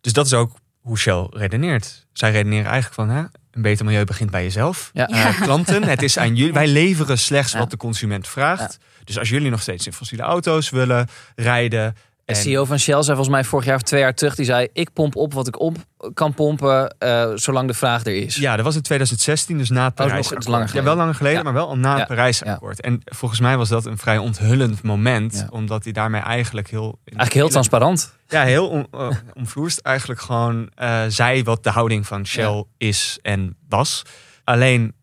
Dus 0.00 0.12
dat 0.12 0.26
is 0.26 0.34
ook 0.34 0.58
hoe 0.80 0.98
Shell 0.98 1.26
redeneert. 1.30 2.06
Zij 2.12 2.30
redeneren 2.30 2.70
eigenlijk 2.70 2.94
van, 2.94 3.08
hè, 3.08 3.22
een 3.50 3.62
beter 3.62 3.84
milieu 3.84 4.04
begint 4.04 4.30
bij 4.30 4.42
jezelf. 4.42 4.90
Ja. 4.92 5.10
Uh, 5.10 5.40
klanten, 5.40 5.82
het 5.82 6.02
is 6.02 6.18
aan 6.18 6.36
jullie. 6.36 6.52
Wij 6.52 6.68
leveren 6.68 7.18
slechts 7.18 7.52
wat 7.52 7.70
de 7.70 7.76
consument 7.76 8.28
vraagt. 8.28 8.78
Dus 9.04 9.18
als 9.18 9.28
jullie 9.28 9.50
nog 9.50 9.62
steeds 9.62 9.86
in 9.86 9.92
fossiele 9.92 10.22
auto's 10.22 10.70
willen 10.70 11.08
rijden, 11.34 11.96
de 12.34 12.40
CEO 12.40 12.64
van 12.64 12.78
Shell 12.78 13.02
zei 13.02 13.16
volgens 13.16 13.28
mij 13.28 13.44
vorig 13.44 13.64
jaar 13.64 13.76
of 13.76 13.82
twee 13.82 14.00
jaar 14.00 14.14
terug. 14.14 14.34
Die 14.34 14.44
zei, 14.44 14.68
ik 14.72 14.92
pomp 14.92 15.16
op 15.16 15.34
wat 15.34 15.48
ik 15.48 15.60
op 15.60 15.76
kan 16.14 16.34
pompen, 16.34 16.96
uh, 16.98 17.30
zolang 17.34 17.66
de 17.66 17.74
vraag 17.74 18.04
er 18.04 18.14
is. 18.14 18.36
Ja, 18.36 18.56
dat 18.56 18.64
was 18.64 18.74
in 18.74 18.82
2016, 18.82 19.58
dus 19.58 19.70
na 19.70 19.84
het 19.84 19.94
Parijs. 19.94 20.32
Oh, 20.32 20.64
ja, 20.72 20.82
wel 20.82 20.96
langer 20.96 21.14
geleden, 21.14 21.44
maar 21.44 21.52
wel 21.52 21.68
al 21.68 21.76
na 21.76 21.98
het 21.98 22.06
Parijsakkoord. 22.06 22.80
En 22.80 23.00
volgens 23.04 23.40
mij 23.40 23.56
was 23.56 23.68
dat 23.68 23.86
een 23.86 23.98
vrij 23.98 24.18
onthullend 24.18 24.82
moment. 24.82 25.46
Omdat 25.50 25.84
hij 25.84 25.92
daarmee 25.92 26.20
eigenlijk 26.20 26.70
heel... 26.70 26.98
Eigenlijk 27.04 27.32
heel 27.32 27.48
transparant. 27.48 28.14
Ja, 28.28 28.42
heel 28.42 28.68
on, 28.68 28.86
uh, 28.94 29.08
omvloerst 29.34 29.78
eigenlijk 29.78 30.20
gewoon 30.20 30.70
uh, 30.82 31.02
zei 31.08 31.42
wat 31.42 31.64
de 31.64 31.70
houding 31.70 32.06
van 32.06 32.26
Shell 32.26 32.64
is 32.78 33.18
en 33.22 33.56
was. 33.68 34.02
Alleen 34.44 34.94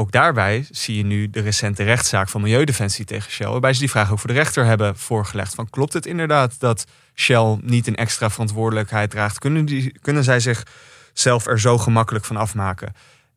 ook 0.00 0.12
daarbij 0.12 0.66
zie 0.70 0.96
je 0.96 1.04
nu 1.04 1.30
de 1.30 1.40
recente 1.40 1.82
rechtszaak 1.82 2.28
van 2.28 2.40
Milieudefensie 2.40 3.04
tegen 3.04 3.30
Shell. 3.30 3.48
Waarbij 3.48 3.72
ze 3.72 3.78
die 3.78 3.90
vraag 3.90 4.12
ook 4.12 4.18
voor 4.18 4.28
de 4.28 4.36
rechter 4.36 4.64
hebben 4.64 4.96
voorgelegd. 4.96 5.54
Van 5.54 5.70
klopt 5.70 5.92
het 5.92 6.06
inderdaad 6.06 6.60
dat 6.60 6.84
Shell 7.14 7.58
niet 7.62 7.86
een 7.86 7.96
extra 7.96 8.30
verantwoordelijkheid 8.30 9.10
draagt? 9.10 9.38
Kunnen, 9.38 9.64
die, 9.64 9.98
kunnen 10.00 10.24
zij 10.24 10.40
zichzelf 10.40 11.46
er 11.46 11.60
zo 11.60 11.78
gemakkelijk 11.78 12.24
van 12.24 12.36
afmaken? 12.36 12.92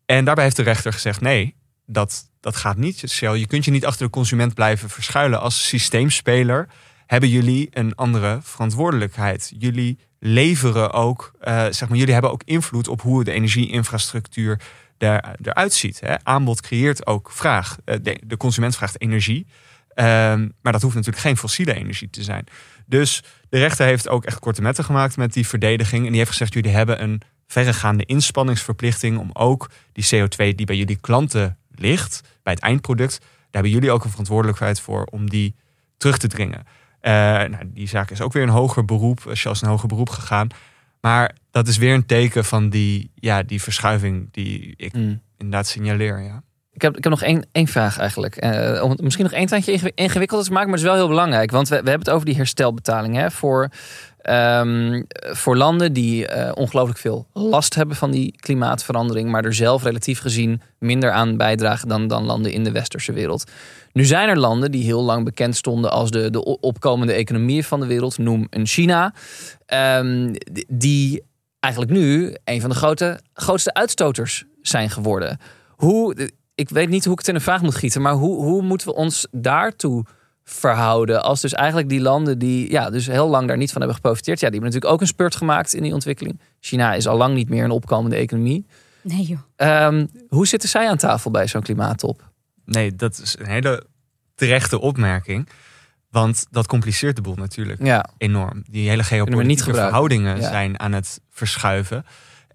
En 0.05 0.25
daarbij 0.25 0.43
heeft 0.43 0.55
de 0.55 0.63
rechter 0.63 0.93
gezegd 0.93 1.21
nee, 1.21 1.55
dat, 1.85 2.29
dat 2.39 2.55
gaat 2.55 2.77
niet. 2.77 3.03
Shell, 3.09 3.35
je 3.35 3.47
kunt 3.47 3.65
je 3.65 3.71
niet 3.71 3.85
achter 3.85 4.05
de 4.05 4.11
consument 4.11 4.53
blijven 4.53 4.89
verschuilen. 4.89 5.41
Als 5.41 5.67
systeemspeler 5.67 6.67
hebben 7.05 7.29
jullie 7.29 7.67
een 7.71 7.95
andere 7.95 8.39
verantwoordelijkheid. 8.41 9.53
Jullie 9.57 9.99
leveren 10.19 10.91
ook, 10.91 11.31
uh, 11.41 11.65
zeg 11.69 11.89
maar, 11.89 11.97
jullie 11.97 12.13
hebben 12.13 12.31
ook 12.31 12.43
invloed 12.45 12.87
op 12.87 13.01
hoe 13.01 13.23
de 13.23 13.31
energieinfrastructuur 13.31 14.59
er, 15.03 15.35
eruit 15.41 15.73
ziet. 15.73 15.99
Hè. 15.99 16.23
Aanbod 16.23 16.61
creëert 16.61 17.07
ook 17.07 17.31
vraag. 17.31 17.77
Eh, 17.85 17.97
de, 18.01 18.19
de 18.25 18.37
consument 18.37 18.75
vraagt 18.75 19.01
energie. 19.01 19.47
Ehm, 19.93 20.49
maar 20.61 20.71
dat 20.71 20.81
hoeft 20.81 20.95
natuurlijk 20.95 21.23
geen 21.23 21.37
fossiele 21.37 21.73
energie 21.73 22.09
te 22.09 22.23
zijn. 22.23 22.45
Dus 22.85 23.23
de 23.49 23.57
rechter 23.57 23.85
heeft 23.85 24.09
ook 24.09 24.25
echt 24.25 24.39
korte 24.39 24.61
metten 24.61 24.83
gemaakt 24.83 25.17
met 25.17 25.33
die 25.33 25.47
verdediging. 25.47 26.03
En 26.03 26.09
die 26.09 26.17
heeft 26.17 26.31
gezegd: 26.31 26.53
jullie 26.53 26.71
hebben 26.71 27.03
een 27.03 27.21
verregaande 27.47 28.05
inspanningsverplichting 28.05 29.17
om 29.17 29.29
ook 29.33 29.69
die 29.91 30.05
CO2 30.05 30.55
die 30.55 30.65
bij 30.65 30.75
jullie 30.75 30.97
klanten 31.01 31.57
ligt, 31.71 32.21
bij 32.43 32.53
het 32.53 32.61
eindproduct, 32.61 33.19
daar 33.19 33.29
hebben 33.51 33.71
jullie 33.71 33.91
ook 33.91 34.03
een 34.03 34.09
verantwoordelijkheid 34.09 34.79
voor 34.79 35.03
om 35.03 35.29
die 35.29 35.55
terug 35.97 36.17
te 36.17 36.27
dringen. 36.27 36.63
Uh, 37.01 37.11
nou, 37.11 37.57
die 37.65 37.87
zaak 37.87 38.11
is 38.11 38.21
ook 38.21 38.33
weer 38.33 38.43
een 38.43 38.49
hoger 38.49 38.85
beroep, 38.85 39.27
is 39.27 39.43
een 39.43 39.67
hoger 39.67 39.87
beroep 39.87 40.09
gegaan. 40.09 40.47
Maar 41.05 41.35
dat 41.51 41.67
is 41.67 41.77
weer 41.77 41.93
een 41.93 42.05
teken 42.05 42.45
van 42.45 42.69
die, 42.69 43.11
ja, 43.15 43.43
die 43.43 43.61
verschuiving 43.61 44.27
die 44.31 44.73
ik 44.77 44.93
mm. 44.93 45.21
inderdaad 45.37 45.67
signaleer. 45.67 46.21
Ja. 46.21 46.43
Ik 46.73 46.81
heb, 46.81 46.97
ik 46.97 47.03
heb 47.03 47.11
nog 47.11 47.21
één, 47.21 47.45
één 47.51 47.67
vraag 47.67 47.97
eigenlijk. 47.97 48.43
Uh, 48.43 48.83
om 48.83 48.89
het 48.89 49.01
misschien 49.01 49.23
nog 49.23 49.33
één 49.33 49.47
tandje 49.47 49.91
ingewikkelder 49.95 50.47
te 50.47 50.53
maken, 50.53 50.69
maar 50.69 50.77
het 50.77 50.85
is 50.85 50.91
wel 50.91 50.99
heel 50.99 51.07
belangrijk. 51.07 51.51
Want 51.51 51.67
we, 51.67 51.81
we 51.81 51.89
hebben 51.89 52.07
het 52.07 52.09
over 52.09 52.25
die 52.25 52.35
herstelbetaling 52.35 53.15
hè, 53.15 53.31
voor, 53.31 53.69
um, 54.29 55.05
voor 55.17 55.57
landen 55.57 55.93
die 55.93 56.35
uh, 56.35 56.51
ongelooflijk 56.53 56.99
veel 56.99 57.27
last 57.33 57.75
hebben 57.75 57.95
van 57.95 58.11
die 58.11 58.35
klimaatverandering, 58.39 59.29
maar 59.29 59.45
er 59.45 59.53
zelf 59.53 59.83
relatief 59.83 60.19
gezien 60.19 60.61
minder 60.79 61.11
aan 61.11 61.37
bijdragen 61.37 61.87
dan, 61.87 62.07
dan 62.07 62.23
landen 62.23 62.51
in 62.51 62.63
de 62.63 62.71
westerse 62.71 63.13
wereld. 63.13 63.51
Nu 63.93 64.05
zijn 64.05 64.29
er 64.29 64.37
landen 64.37 64.71
die 64.71 64.83
heel 64.83 65.03
lang 65.03 65.23
bekend 65.23 65.55
stonden 65.55 65.91
als 65.91 66.11
de, 66.11 66.29
de 66.29 66.43
opkomende 66.59 67.13
economieën 67.13 67.63
van 67.63 67.79
de 67.79 67.85
wereld, 67.85 68.17
noem 68.17 68.47
een 68.49 68.67
China, 68.67 69.13
um, 69.67 70.33
die 70.67 71.23
eigenlijk 71.59 71.93
nu 71.93 72.35
een 72.43 72.61
van 72.61 72.69
de 72.69 72.75
grote, 72.75 73.19
grootste 73.33 73.73
uitstoters 73.73 74.45
zijn 74.61 74.89
geworden. 74.89 75.37
Hoe, 75.69 76.29
ik 76.55 76.69
weet 76.69 76.89
niet 76.89 77.03
hoe 77.03 77.13
ik 77.13 77.19
het 77.19 77.27
in 77.27 77.35
een 77.35 77.41
vraag 77.41 77.61
moet 77.61 77.75
gieten, 77.75 78.01
maar 78.01 78.13
hoe, 78.13 78.43
hoe 78.43 78.61
moeten 78.61 78.87
we 78.87 78.93
ons 78.93 79.27
daartoe 79.31 80.05
verhouden? 80.43 81.23
Als 81.23 81.41
dus 81.41 81.53
eigenlijk 81.53 81.89
die 81.89 82.01
landen 82.01 82.39
die 82.39 82.71
ja, 82.71 82.89
dus 82.89 83.07
heel 83.07 83.29
lang 83.29 83.47
daar 83.47 83.57
niet 83.57 83.71
van 83.71 83.81
hebben 83.81 83.97
geprofiteerd, 83.97 84.39
ja, 84.39 84.49
die 84.49 84.59
hebben 84.59 84.69
natuurlijk 84.69 84.93
ook 84.93 85.01
een 85.01 85.13
spurt 85.13 85.35
gemaakt 85.35 85.73
in 85.73 85.83
die 85.83 85.93
ontwikkeling. 85.93 86.39
China 86.59 86.93
is 86.93 87.07
al 87.07 87.17
lang 87.17 87.33
niet 87.35 87.49
meer 87.49 87.63
een 87.63 87.71
opkomende 87.71 88.15
economie. 88.15 88.65
Nee 89.01 89.21
joh. 89.21 89.39
Ehm, 89.55 90.07
hoe 90.27 90.47
zitten 90.47 90.69
zij 90.69 90.89
aan 90.89 90.97
tafel 90.97 91.31
bij 91.31 91.47
zo'n 91.47 91.61
klimaattop? 91.61 92.31
Nee, 92.65 92.95
dat 92.95 93.19
is 93.23 93.35
een 93.39 93.47
hele 93.47 93.83
terechte 94.35 94.79
opmerking. 94.79 95.47
Want 96.13 96.47
dat 96.51 96.67
compliceert 96.67 97.15
de 97.15 97.21
boel 97.21 97.35
natuurlijk 97.35 97.83
Ja, 97.83 98.05
enorm. 98.17 98.63
Die 98.69 98.89
hele 98.89 99.03
geopolitieke 99.03 99.73
verhoudingen 99.73 100.41
Ja. 100.41 100.49
zijn 100.49 100.79
aan 100.79 100.91
het 100.91 101.21
verschuiven. 101.29 102.05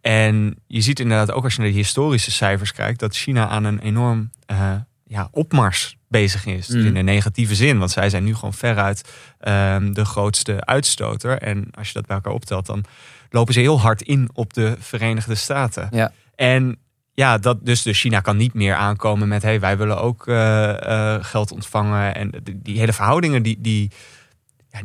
En 0.01 0.57
je 0.67 0.81
ziet 0.81 1.01
inderdaad 1.01 1.33
ook 1.33 1.45
als 1.45 1.55
je 1.55 1.61
naar 1.61 1.71
de 1.71 1.77
historische 1.77 2.31
cijfers 2.31 2.73
kijkt... 2.73 3.01
dat 3.01 3.17
China 3.17 3.49
aan 3.49 3.65
een 3.65 3.79
enorm 3.79 4.31
eh, 4.47 4.73
ja, 5.07 5.29
opmars 5.31 5.97
bezig 6.09 6.47
is. 6.47 6.69
Mm. 6.69 6.87
in 6.87 6.97
een 6.97 7.05
negatieve 7.05 7.55
zin. 7.55 7.79
Want 7.79 7.91
zij 7.91 8.11
zijn 8.11 8.25
nu 8.25 8.35
gewoon 8.35 8.55
veruit 8.55 9.05
ehm, 9.39 9.93
de 9.93 10.05
grootste 10.05 10.65
uitstoter. 10.65 11.39
En 11.39 11.69
als 11.75 11.87
je 11.89 11.95
dat 11.95 12.07
bij 12.07 12.17
elkaar 12.17 12.33
optelt, 12.33 12.67
dan 12.67 12.85
lopen 13.31 13.55
ze 13.55 13.61
heel 13.61 13.81
hard 13.81 14.03
in 14.03 14.29
op 14.33 14.53
de 14.55 14.77
Verenigde 14.79 15.35
Staten. 15.35 15.89
Ja. 15.91 16.13
En 16.35 16.79
ja, 17.19 17.39
dat, 17.39 17.67
dus, 17.67 17.83
dus 17.83 18.01
China 18.01 18.21
kan 18.21 18.37
niet 18.37 18.55
meer 18.55 18.75
aankomen 18.75 19.29
met... 19.29 19.43
hey, 19.43 19.61
wij 19.61 19.77
willen 19.77 20.01
ook 20.01 20.27
eh, 20.27 21.15
eh, 21.15 21.25
geld 21.25 21.53
ontvangen. 21.53 22.15
En 22.15 22.33
die, 22.63 22.79
hele 22.79 22.93
verhoudingen, 22.93 23.43
die, 23.43 23.61
die, 23.61 23.91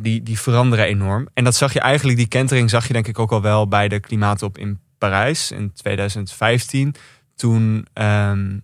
die, 0.00 0.22
die 0.22 0.40
veranderen 0.40 0.84
enorm. 0.84 1.28
En 1.34 1.44
dat 1.44 1.54
zag 1.54 1.72
je 1.72 1.80
eigenlijk, 1.80 2.18
die 2.18 2.28
kentering 2.28 2.70
zag 2.70 2.86
je 2.86 2.92
denk 2.92 3.06
ik 3.06 3.18
ook 3.18 3.32
al 3.32 3.42
wel... 3.42 3.68
bij 3.68 3.88
de 3.88 4.00
klimaatop 4.00 4.58
in 4.58 4.78
Parijs 4.98 5.50
in 5.50 5.72
2015. 5.72 6.94
Toen 7.36 7.86
ehm, 7.92 8.58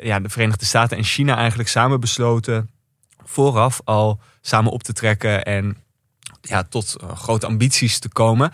ja, 0.00 0.20
de 0.20 0.28
Verenigde 0.28 0.64
Staten 0.64 0.96
en 0.96 1.04
China 1.04 1.36
eigenlijk 1.36 1.68
samen 1.68 2.00
besloten... 2.00 2.70
vooraf 3.24 3.80
al 3.84 4.20
samen 4.40 4.72
op 4.72 4.82
te 4.82 4.92
trekken 4.92 5.44
en 5.44 5.76
ja, 6.40 6.62
tot 6.62 6.96
eh, 7.00 7.16
grote 7.16 7.46
ambities 7.46 7.98
te 7.98 8.08
komen... 8.08 8.52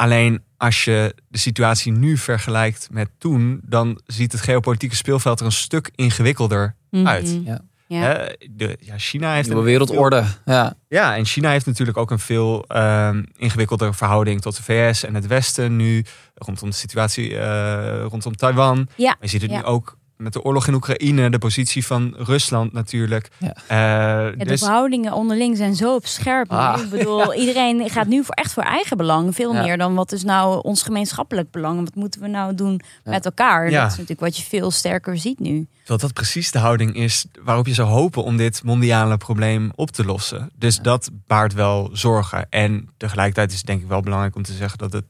Alleen 0.00 0.42
als 0.56 0.84
je 0.84 1.14
de 1.28 1.38
situatie 1.38 1.92
nu 1.92 2.16
vergelijkt 2.16 2.88
met 2.90 3.08
toen, 3.18 3.60
dan 3.64 4.00
ziet 4.06 4.32
het 4.32 4.40
geopolitieke 4.40 4.96
speelveld 4.96 5.40
er 5.40 5.46
een 5.46 5.52
stuk 5.52 5.90
ingewikkelder 5.94 6.74
uit. 6.90 7.26
Mhm. 7.26 7.44
Ja. 7.44 7.60
Ja. 7.86 8.00
Hè, 8.00 8.26
de, 8.50 8.76
ja, 8.80 8.98
China 8.98 9.34
heeft 9.34 9.46
nieuwe 9.48 9.60
een 9.62 9.66
wereldorde. 9.66 10.24
Ja. 10.44 10.64
veel- 10.64 10.98
ja, 10.98 11.16
en 11.16 11.24
China 11.24 11.50
heeft 11.50 11.66
natuurlijk 11.66 11.98
ook 11.98 12.10
een 12.10 12.18
veel 12.18 12.64
ehm 12.66 13.22
ingewikkeldere 13.36 13.94
verhouding 13.94 14.40
tot 14.40 14.56
de 14.56 14.62
VS 14.62 15.04
en 15.04 15.14
het 15.14 15.26
Westen 15.26 15.76
nu 15.76 16.04
rondom 16.34 16.70
de 16.70 16.76
situatie 16.76 17.38
eh, 17.38 18.02
rondom 18.02 18.36
Taiwan. 18.36 18.88
Ja, 18.96 19.16
Je 19.20 19.28
ziet 19.28 19.42
het 19.42 19.50
ja. 19.50 19.56
nu 19.56 19.64
ook 19.64 19.98
met 20.20 20.32
de 20.32 20.42
oorlog 20.42 20.66
in 20.66 20.74
Oekraïne, 20.74 21.30
de 21.30 21.38
positie 21.38 21.86
van 21.86 22.14
Rusland 22.16 22.72
natuurlijk. 22.72 23.28
Ja. 23.38 23.52
Eh, 23.66 23.76
Ja, 23.76 24.30
de 24.30 24.44
dus 24.44 24.60
verhoudingen 24.60 25.12
onderling 25.12 25.56
zijn 25.56 25.74
zo 25.74 25.94
op 25.94 26.06
scherp. 26.06 26.50
Ah, 26.52 26.80
ik 26.82 26.90
bedoel, 26.90 27.34
iedereen 27.44 27.90
gaat 27.90 28.06
nu 28.06 28.24
voor 28.24 28.34
echt 28.34 28.52
voor 28.52 28.62
eigen 28.62 28.96
belang. 28.96 29.34
Veel 29.34 29.54
Ja. 29.54 29.62
meer 29.62 29.78
dan 29.78 29.94
wat 29.94 30.12
is 30.12 30.24
nou 30.24 30.62
ons 30.62 30.82
gemeenschappelijk 30.82 31.50
belang. 31.50 31.78
En 31.78 31.84
Wat 31.84 31.94
moeten 31.94 32.20
we 32.20 32.26
nou 32.28 32.54
doen 32.54 32.80
Ja. 33.04 33.10
met 33.10 33.24
elkaar? 33.24 33.70
Ja. 33.70 33.76
Dat 33.82 33.84
is 33.90 33.90
natuurlijk 33.92 34.20
wat 34.20 34.36
je 34.36 34.42
veel 34.42 34.70
sterker 34.70 35.18
ziet 35.18 35.38
nu. 35.38 35.66
Terwijl 35.78 35.98
dat 35.98 36.12
precies 36.12 36.50
de 36.50 36.58
houding 36.58 36.94
is 36.94 37.26
waarop 37.42 37.66
je 37.66 37.74
zou 37.74 37.88
hopen 37.88 38.24
om 38.24 38.36
dit 38.36 38.62
mondiale 38.64 39.16
probleem 39.16 39.70
op 39.74 39.90
te 39.90 40.04
lossen. 40.04 40.50
Dus 40.58 40.78
dat 40.78 41.10
baart 41.26 41.52
wel 41.52 41.90
zorgen. 41.92 42.46
En 42.50 42.88
tegelijkertijd 42.96 43.50
is 43.50 43.56
het 43.56 43.66
denk 43.66 43.82
ik 43.82 43.88
wel 43.88 44.00
belangrijk 44.00 44.36
om 44.36 44.42
te 44.42 44.52
zeggen 44.52 44.78
dat 44.78 44.92
het 44.92 45.04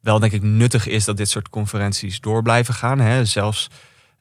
wel 0.00 0.18
denk 0.18 0.32
ik 0.32 0.42
nuttig 0.42 0.86
is 0.86 1.04
dat 1.04 1.16
dit 1.16 1.28
soort 1.30 1.48
conferenties 1.48 2.20
door 2.20 2.42
blijven 2.42 2.74
gaan. 2.74 2.98
Hè? 3.00 3.24
Zelfs 3.24 3.68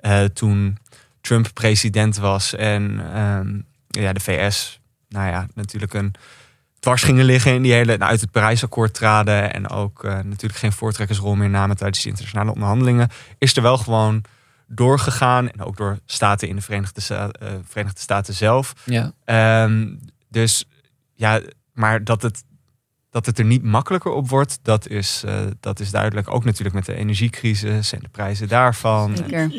eh, 0.03 0.23
toen 0.23 0.77
Trump 1.21 1.49
president 1.53 2.17
was 2.17 2.55
en 2.55 2.99
ehm, 3.13 3.59
ja, 3.87 4.13
de 4.13 4.19
VS, 4.19 4.79
nou 5.09 5.29
ja, 5.31 5.47
natuurlijk 5.53 5.93
een 5.93 6.13
dwars 6.79 7.03
gingen 7.03 7.25
liggen 7.25 7.53
in 7.53 7.61
die 7.61 7.73
hele, 7.73 7.97
nou, 7.97 8.11
uit 8.11 8.21
het 8.21 8.31
Parijsakkoord 8.31 8.93
traden 8.93 9.53
en 9.53 9.69
ook 9.69 10.03
eh, 10.03 10.11
natuurlijk 10.13 10.55
geen 10.55 10.71
voortrekkersrol 10.71 11.35
meer 11.35 11.49
namen 11.49 11.77
tijdens 11.77 12.03
de 12.03 12.09
internationale 12.09 12.53
onderhandelingen, 12.53 13.09
is 13.37 13.55
er 13.55 13.61
wel 13.61 13.77
gewoon 13.77 14.23
doorgegaan. 14.67 15.49
En 15.49 15.61
ook 15.61 15.77
door 15.77 15.99
staten 16.05 16.47
in 16.47 16.55
de 16.55 16.61
Verenigde, 16.61 17.01
Sta- 17.01 17.29
eh, 17.29 17.49
Verenigde 17.67 17.99
Staten 18.01 18.33
zelf. 18.33 18.73
Ja. 18.85 19.11
Ehm, 19.25 19.87
dus 20.29 20.65
ja, 21.13 21.41
maar 21.73 22.03
dat 22.03 22.21
het, 22.21 22.43
dat 23.13 23.25
het 23.25 23.39
er 23.39 23.45
niet 23.45 23.63
makkelijker 23.63 24.11
op 24.11 24.29
wordt, 24.29 24.59
dat 24.61 24.87
is, 24.87 25.23
eh, 25.25 25.39
dat 25.59 25.79
is 25.79 25.91
duidelijk. 25.91 26.29
Ook 26.29 26.43
natuurlijk 26.43 26.75
met 26.75 26.85
de 26.85 26.95
energiecrisis 26.95 27.93
en 27.93 27.99
de 27.99 28.07
prijzen 28.07 28.47
daarvan. 28.47 29.15
En. 29.31 29.53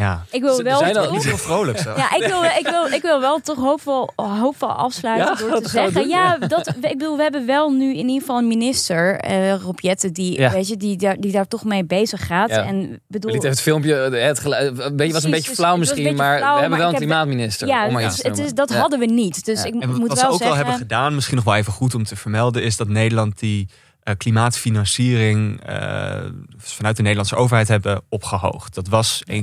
Ja. 0.00 0.24
Ik 0.30 0.40
wil 0.42 0.62
wel 0.62 0.78
zijn 0.78 0.96
al 0.96 1.04
toch- 1.04 1.12
Niet 1.12 1.24
heel 1.24 1.36
vrolijk 1.38 1.78
zo. 1.78 1.90
Ja, 1.96 2.14
ik 2.16 2.26
wil, 2.26 2.42
ik 2.42 2.68
wil, 2.70 2.86
ik 2.86 3.02
wil 3.02 3.20
wel 3.20 3.40
toch 3.40 3.56
hoopvol, 3.58 4.10
hoopvol 4.16 4.68
afsluiten 4.68 5.46
Ja, 5.46 5.50
door 5.50 5.60
te 5.62 5.68
zeggen. 5.68 6.08
ja, 6.08 6.36
dat, 6.38 6.68
ik 6.68 6.80
bedoel, 6.98 7.16
we 7.16 7.22
hebben 7.22 7.46
wel 7.46 7.70
nu 7.70 7.88
in 7.90 7.96
ieder 8.08 8.20
geval 8.20 8.38
een 8.38 8.46
minister, 8.48 9.16
eh 9.20 9.54
Rob 9.54 9.78
Jetten, 9.80 10.12
die, 10.12 10.40
Ja. 10.40 10.50
weet 10.50 10.68
je, 10.68 10.76
die, 10.76 10.96
daar, 10.96 11.16
die 11.20 11.32
daar 11.32 11.48
toch 11.48 11.64
mee 11.64 11.84
bezig 11.84 12.26
gaat. 12.26 12.48
Ja. 12.50 12.64
En 12.64 13.00
bedoel, 13.06 13.30
liet 13.30 13.38
even 13.40 13.50
het 13.54 13.60
filmpje, 13.60 13.94
het 13.94 14.38
geluid, 14.38 14.78
een 14.78 14.96
beetje, 14.96 15.12
was 15.12 15.24
een 15.24 15.30
beetje 15.30 15.48
dus 15.48 15.58
flauw 15.58 15.76
misschien, 15.76 16.02
beetje 16.02 16.18
maar 16.18 16.38
flauw, 16.38 16.54
we 16.54 16.60
hebben 16.60 16.78
wel 16.78 16.88
een 16.88 16.94
heb- 16.94 17.02
klimaatminister. 17.02 17.68
ja, 17.68 17.86
om 17.86 17.92
maar 17.92 18.02
het, 18.02 18.26
iets 18.26 18.38
is- 18.40 18.54
dat 18.54 18.70
Ja. 18.70 18.76
hadden 18.78 18.98
we 18.98 19.06
niet. 19.06 19.44
Dus 19.44 19.62
Ja. 19.62 19.66
ik 19.68 19.74
En 19.82 19.88
moet 19.88 19.98
wat 19.98 20.06
wel 20.08 20.16
ze 20.16 20.24
ook 20.24 20.30
zeggen. 20.30 20.46
wel 20.46 20.56
hebben 20.56 20.74
gedaan, 20.74 21.14
misschien 21.14 21.36
nog 21.36 21.44
wel 21.44 21.54
even 21.54 21.72
goed 21.72 21.94
om 21.94 22.04
te 22.04 22.16
vermelden, 22.16 22.62
is 22.62 22.76
dat 22.76 22.88
Nederland 22.88 23.38
die 23.38 23.68
eh, 23.68 23.74
klimaatfinanciering 24.16 25.60
eh, 25.60 26.20
vanuit 26.56 26.96
de 26.96 27.02
Nederlandse 27.02 27.36
overheid 27.36 27.68
hebben 27.68 28.02
opgehoogd. 28.08 28.74
Dat 28.74 28.88
was 28.88 29.22
1,25 29.30 29.38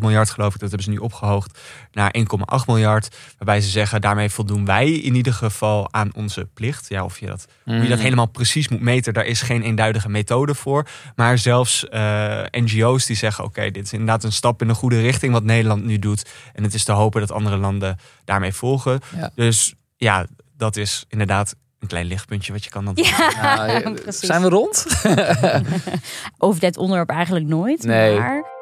miljard 0.00 0.30
geloof 0.30 0.54
ik. 0.54 0.60
Dat 0.60 0.68
hebben 0.68 0.82
ze 0.82 0.90
nu 0.90 0.96
opgehoogd 0.98 1.58
naar 1.92 2.14
1,8 2.18 2.66
miljard. 2.66 3.16
Waarbij 3.38 3.60
ze 3.60 3.68
zeggen, 3.68 4.00
daarmee 4.00 4.30
voldoen 4.30 4.64
wij 4.64 4.90
in 4.92 5.14
ieder 5.14 5.32
geval 5.32 5.92
aan 5.92 6.10
onze 6.14 6.48
plicht. 6.54 6.88
Ja, 6.88 7.04
of 7.04 7.18
je 7.18 7.26
dat, 7.26 7.46
hoe 7.64 7.74
je 7.74 7.88
dat 7.88 7.98
Mm. 7.98 8.04
helemaal 8.04 8.26
precies 8.26 8.68
moet 8.68 8.80
meten, 8.80 9.12
daar 9.14 9.24
is 9.24 9.40
geen 9.42 9.62
eenduidige 9.62 10.08
methode 10.08 10.54
voor. 10.54 10.86
Maar 11.16 11.38
zelfs 11.38 11.88
eh, 11.88 12.42
NGO's 12.50 13.06
die 13.06 13.16
zeggen, 13.16 13.44
oké, 13.44 13.70
dit 13.70 13.84
is 13.84 13.92
inderdaad 13.92 14.24
een 14.24 14.32
stap 14.32 14.60
in 14.62 14.68
de 14.68 14.74
goede 14.74 15.00
richting 15.00 15.32
wat 15.32 15.44
Nederland 15.44 15.84
nu 15.84 15.98
doet. 15.98 16.30
En 16.52 16.62
het 16.62 16.74
is 16.74 16.84
te 16.84 16.92
hopen 16.92 17.20
dat 17.20 17.30
andere 17.32 17.56
landen 17.56 17.98
daarmee 18.24 18.52
volgen. 18.52 19.00
Ja. 19.16 19.30
Dus 19.34 19.74
ja, 19.96 20.26
dat 20.56 20.76
is 20.76 21.04
inderdaad 21.08 21.54
een 21.80 21.88
klein 21.88 22.06
lichtpuntje 22.06 22.52
wat 22.52 22.64
je 22.64 22.70
kan 22.70 22.84
dan 22.84 22.94
doen. 22.94 23.04
Ja, 23.04 23.56
Nou, 23.56 23.94
precies. 24.02 24.20
zijn 24.26 24.42
we 24.42 24.48
rond? 24.48 24.86
Over 26.38 26.60
dit 26.60 26.76
onderwerp 26.76 27.10
eigenlijk 27.10 27.46
nooit. 27.46 27.82
Nee. 27.82 28.18
Maar... 28.18 28.54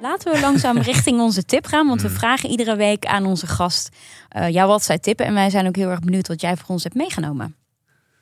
Laten 0.00 0.32
we 0.32 0.40
langzaam 0.40 0.78
richting 0.92 1.20
onze 1.20 1.44
tip 1.44 1.66
gaan. 1.66 1.86
Want 1.86 2.02
we 2.02 2.08
Hmm. 2.08 2.16
vragen 2.16 2.50
iedere 2.50 2.76
week 2.76 3.06
aan 3.06 3.26
onze 3.26 3.46
gast 3.46 3.88
eh 4.28 4.48
ja, 4.48 4.66
wat 4.66 4.82
zij 4.84 4.98
tippen. 4.98 5.26
En 5.26 5.34
wij 5.34 5.50
zijn 5.50 5.66
ook 5.66 5.76
heel 5.76 5.90
erg 5.90 6.00
benieuwd 6.00 6.28
wat 6.28 6.40
jij 6.40 6.56
voor 6.56 6.68
ons 6.68 6.82
hebt 6.82 6.94
meegenomen. 6.94 7.56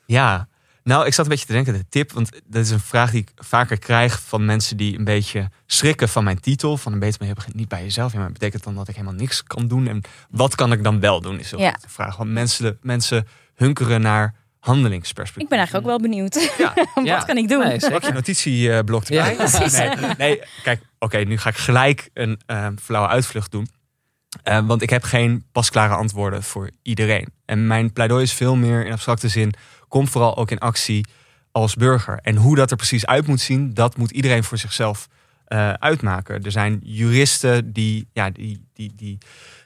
Ja, 0.05 0.47
nou, 0.87 1.05
ik 1.05 1.13
zat 1.13 1.25
een 1.25 1.31
beetje 1.31 1.45
te 1.45 1.51
denken, 1.53 1.73
de 1.73 1.85
tip, 1.89 2.11
want 2.11 2.29
dat 2.45 2.63
is 2.63 2.69
een 2.69 2.79
vraag 2.79 3.11
die 3.11 3.21
ik 3.21 3.31
vaker 3.35 3.79
krijg 3.79 4.21
van 4.21 4.45
mensen 4.45 4.77
die 4.77 4.97
een 4.97 5.03
beetje 5.03 5.49
schrikken 5.65 6.09
van 6.09 6.23
mijn 6.23 6.39
titel. 6.39 6.77
Van 6.77 6.93
een 6.93 6.99
beetje, 6.99 7.17
maar 7.19 7.27
je 7.27 7.33
begint 7.33 7.55
niet 7.55 7.67
bij 7.67 7.83
jezelf. 7.83 8.13
Ja, 8.13 8.19
maar 8.19 8.31
betekent 8.31 8.63
dan 8.63 8.75
dat 8.75 8.87
ik 8.87 8.95
helemaal 8.95 9.17
niks 9.17 9.43
kan 9.43 9.67
doen? 9.67 9.87
En 9.87 10.01
wat 10.29 10.55
kan 10.55 10.71
ik 10.71 10.83
dan 10.83 10.99
wel 10.99 11.21
doen, 11.21 11.39
is 11.39 11.49
Ja. 11.49 11.71
goed 11.71 11.81
de 11.81 11.89
vraag. 11.89 12.17
Want 12.17 12.29
mensen, 12.31 12.77
mensen 12.81 13.27
hunkeren 13.55 14.01
naar 14.01 14.35
handelingsperspectief. 14.59 15.43
Ik 15.43 15.49
ben 15.49 15.57
eigenlijk 15.57 15.87
ook 15.87 15.99
wel 15.99 16.09
benieuwd. 16.09 16.53
Ja, 16.57 16.73
wat 16.95 17.05
Ja. 17.05 17.19
kan 17.23 17.37
ik 17.37 17.49
doen? 17.49 17.59
Nee, 17.67 17.79
Pak 17.79 18.03
je 18.03 18.11
notitieblok 18.11 19.07
Ja, 19.07 19.29
erbij. 19.31 19.89
nee, 19.95 20.15
nee, 20.17 20.41
kijk, 20.63 20.81
oké, 20.99 21.17
nu 21.17 21.37
ga 21.37 21.49
ik 21.49 21.57
gelijk 21.57 22.09
een 22.13 22.39
eh, 22.45 22.67
flauwe 22.81 23.07
uitvlucht 23.09 23.51
doen. 23.51 23.67
Eh, 24.43 24.65
want 24.67 24.81
ik 24.81 24.89
heb 24.89 25.03
geen 25.03 25.45
pasklare 25.51 25.93
antwoorden 25.93 26.43
voor 26.43 26.69
iedereen. 26.81 27.27
En 27.45 27.67
mijn 27.67 27.93
pleidooi 27.93 28.23
is 28.23 28.33
veel 28.33 28.55
meer 28.55 28.85
in 28.85 28.91
abstracte 28.91 29.27
zin. 29.27 29.53
Kom 29.87 30.07
vooral 30.07 30.37
ook 30.37 30.51
in 30.51 30.59
actie 30.59 31.05
als 31.51 31.75
burger. 31.75 32.19
En 32.21 32.35
hoe 32.35 32.55
dat 32.55 32.71
er 32.71 32.77
precies 32.77 33.05
uit 33.05 33.27
moet 33.27 33.41
zien, 33.41 33.73
dat 33.73 33.97
moet 33.97 34.11
iedereen 34.11 34.43
voor 34.43 34.57
zichzelf 34.57 35.07
eh, 35.45 35.73
uitmaken. 35.73 36.43
Er 36.43 36.51
zijn 36.51 36.79
juristen 36.83 37.73
die, 37.73 38.07
ja, 38.13 38.29
die, 38.29 38.65
die, 38.73 38.91
die 38.95 39.17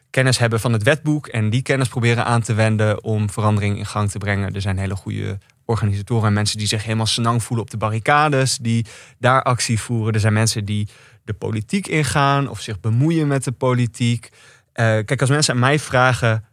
kennis 0.10 0.38
hebben 0.38 0.60
van 0.60 0.74
het 0.74 0.84
wetboek 0.84 1.28
en 1.28 1.50
die 1.50 1.62
kennis 1.62 1.88
proberen 1.88 2.26
aan 2.26 2.42
te 2.42 2.54
wenden 2.54 3.04
om 3.04 3.30
verandering 3.30 3.78
in 3.78 3.86
gang 3.86 4.12
te 4.12 4.18
brengen. 4.18 4.54
Er 4.54 4.62
zijn 4.62 4.78
hele 4.78 4.96
goede 4.96 5.38
organisatoren 5.66 6.28
en 6.28 6.34
mensen 6.34 6.58
die 6.58 6.68
zich 6.68 6.84
helemaal 6.84 7.06
senang 7.06 7.44
voelen 7.44 7.66
op 7.66 7.72
de 7.72 7.78
barricades, 7.78 8.58
die 8.58 8.86
daar 9.20 9.44
actie 9.44 9.80
voeren. 9.80 10.14
Er 10.14 10.20
zijn 10.20 10.34
mensen 10.34 10.66
die 10.66 10.88
de 11.24 11.34
politiek 11.34 11.88
ingaan 11.88 12.50
of 12.50 12.60
zich 12.60 12.80
bemoeien 12.80 13.28
met 13.28 13.44
de 13.44 13.52
politiek. 13.52 14.30
Eh, 14.74 14.86
kijk, 14.86 15.22
als 15.22 15.30
mensen 15.30 15.54
aan 15.54 15.60
mij 15.60 15.80
vragen, 15.80 16.46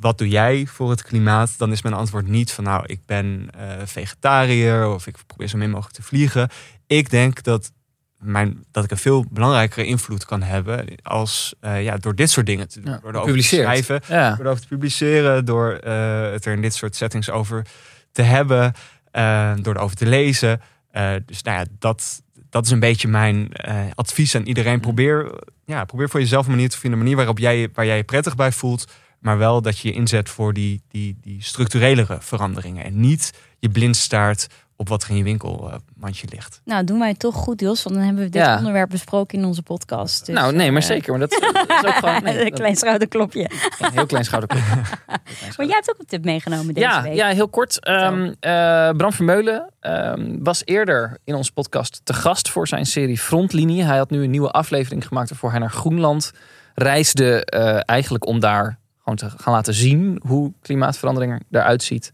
wat 0.00 0.18
doe 0.18 0.28
jij 0.28 0.66
voor 0.66 0.90
het 0.90 1.02
klimaat? 1.02 1.54
Dan 1.58 1.72
is 1.72 1.82
mijn 1.82 1.94
antwoord 1.94 2.26
niet 2.26 2.52
van, 2.52 2.64
nou, 2.64 2.84
ik 2.86 3.00
ben 3.06 3.48
eh, 3.50 3.66
vegetariër 3.84 4.88
of 4.88 5.06
ik 5.06 5.16
probeer 5.26 5.48
zo 5.48 5.58
min 5.58 5.70
mogelijk 5.70 5.94
te 5.94 6.02
vliegen. 6.02 6.48
Ik 6.86 7.10
denk 7.10 7.42
dat, 7.42 7.72
mijn, 8.18 8.64
dat 8.70 8.84
ik 8.84 8.90
een 8.90 8.96
veel 8.96 9.24
belangrijkere 9.30 9.86
invloed 9.86 10.24
kan 10.24 10.42
hebben 10.42 10.84
als, 11.02 11.54
eh, 11.60 11.82
ja, 11.82 11.96
door 11.96 12.14
dit 12.14 12.30
soort 12.30 12.46
dingen 12.46 12.68
te 12.68 12.80
doen. 12.80 12.92
Ja, 12.92 12.98
door 12.98 13.10
erover 13.14 13.36
te 13.36 13.42
schrijven, 13.42 14.00
Ja. 14.08 14.30
door 14.34 14.44
erover 14.44 14.62
te 14.62 14.68
publiceren, 14.68 15.44
door 15.44 15.72
eh, 15.72 16.30
het 16.30 16.44
er 16.44 16.52
in 16.52 16.62
dit 16.62 16.74
soort 16.74 16.96
settings 16.96 17.30
over 17.30 17.66
te 18.12 18.22
hebben, 18.22 18.72
door 19.62 19.74
erover 19.74 19.96
te 19.96 20.06
lezen. 20.06 20.60
Dus 21.26 21.42
nou 21.42 21.58
ja, 21.58 21.64
dat, 21.78 22.22
dat 22.50 22.64
is 22.64 22.70
een 22.70 22.80
beetje 22.80 23.08
mijn 23.08 23.52
advies 23.94 24.34
aan 24.34 24.42
iedereen. 24.42 24.80
Probeer, 24.80 25.30
ja, 25.64 25.84
probeer 25.84 26.08
voor 26.08 26.20
jezelf 26.20 26.44
een 26.44 26.50
manier 26.50 26.68
te 26.68 26.78
vinden, 26.78 26.98
een 26.98 27.04
manier 27.04 27.16
waarop 27.18 27.38
jij, 27.38 27.68
waar 27.72 27.86
jij 27.86 27.96
je 27.96 28.04
prettig 28.04 28.36
bij 28.36 28.52
voelt, 28.52 28.86
Maar 29.26 29.38
wel 29.38 29.62
dat 29.62 29.78
je 29.78 29.88
je 29.88 29.94
inzet 29.94 30.28
voor 30.28 30.52
die, 30.52 30.82
die, 30.88 31.16
die 31.20 31.42
structurelere 31.42 32.16
veranderingen. 32.20 32.84
En 32.84 33.00
niet 33.00 33.32
je 33.58 33.68
blind 33.70 33.96
staart 33.96 34.46
op 34.76 34.88
wat 34.88 35.02
er 35.02 35.10
in 35.10 35.16
je 35.16 35.22
winkelmandje 35.22 36.26
ligt. 36.30 36.60
Nou, 36.64 36.84
doen 36.84 36.98
wij 36.98 37.08
het 37.08 37.18
toch 37.18 37.34
goed, 37.34 37.60
Jos. 37.60 37.82
Want 37.82 37.94
dan 37.96 38.04
hebben 38.04 38.24
we 38.24 38.30
dit 38.30 38.42
Ja. 38.42 38.56
onderwerp 38.58 38.88
besproken 38.88 39.38
in 39.38 39.44
onze 39.44 39.62
podcast. 39.62 40.26
Dus, 40.26 40.34
nou, 40.34 40.52
nee, 40.54 40.72
maar 40.72 40.80
eh, 40.82 40.86
zeker. 40.88 41.10
Maar 41.10 41.20
dat, 41.20 41.30
dat 41.30 41.68
is 41.84 41.88
ook 41.88 41.94
gewoon 41.94 42.22
nee, 42.22 42.44
een 42.46 42.52
klein 42.52 42.76
schouderklopje. 42.76 43.50
een 43.78 43.92
heel 43.92 44.06
klein 44.06 44.24
schouderklopje. 44.24 44.74
Maar 45.56 45.66
jij 45.66 45.74
hebt 45.74 45.90
ook 45.90 45.98
een 45.98 46.06
tip 46.06 46.24
meegenomen 46.24 46.74
deze 46.74 46.86
Ja, 46.86 47.02
week. 47.02 47.14
ja, 47.14 47.28
heel 47.28 47.48
kort. 47.48 47.80
Ehm, 47.84 48.32
eh, 48.40 48.90
Bram 48.90 49.12
Vermeulen 49.12 49.70
ehm, 49.80 50.36
was 50.42 50.62
eerder 50.64 51.18
in 51.24 51.34
onze 51.34 51.52
podcast 51.52 52.00
te 52.04 52.12
gast 52.14 52.48
voor 52.48 52.68
zijn 52.68 52.86
serie 52.86 53.18
Frontlinie. 53.18 53.82
Hij 53.84 53.96
had 53.96 54.10
nu 54.10 54.22
een 54.24 54.30
nieuwe 54.30 54.50
aflevering 54.50 55.06
gemaakt 55.06 55.28
waarvoor 55.30 55.50
hij 55.50 55.58
naar 55.58 55.70
Groenland 55.70 56.32
reisde. 56.74 57.44
eh, 57.44 57.78
eigenlijk 57.84 58.26
om 58.26 58.40
daar 58.40 58.78
gewoon 59.06 59.30
te 59.30 59.38
gaan 59.42 59.52
laten 59.52 59.74
zien 59.74 60.20
hoe 60.26 60.52
klimaatverandering 60.60 61.42
eruit 61.50 61.82
ziet. 61.82 62.12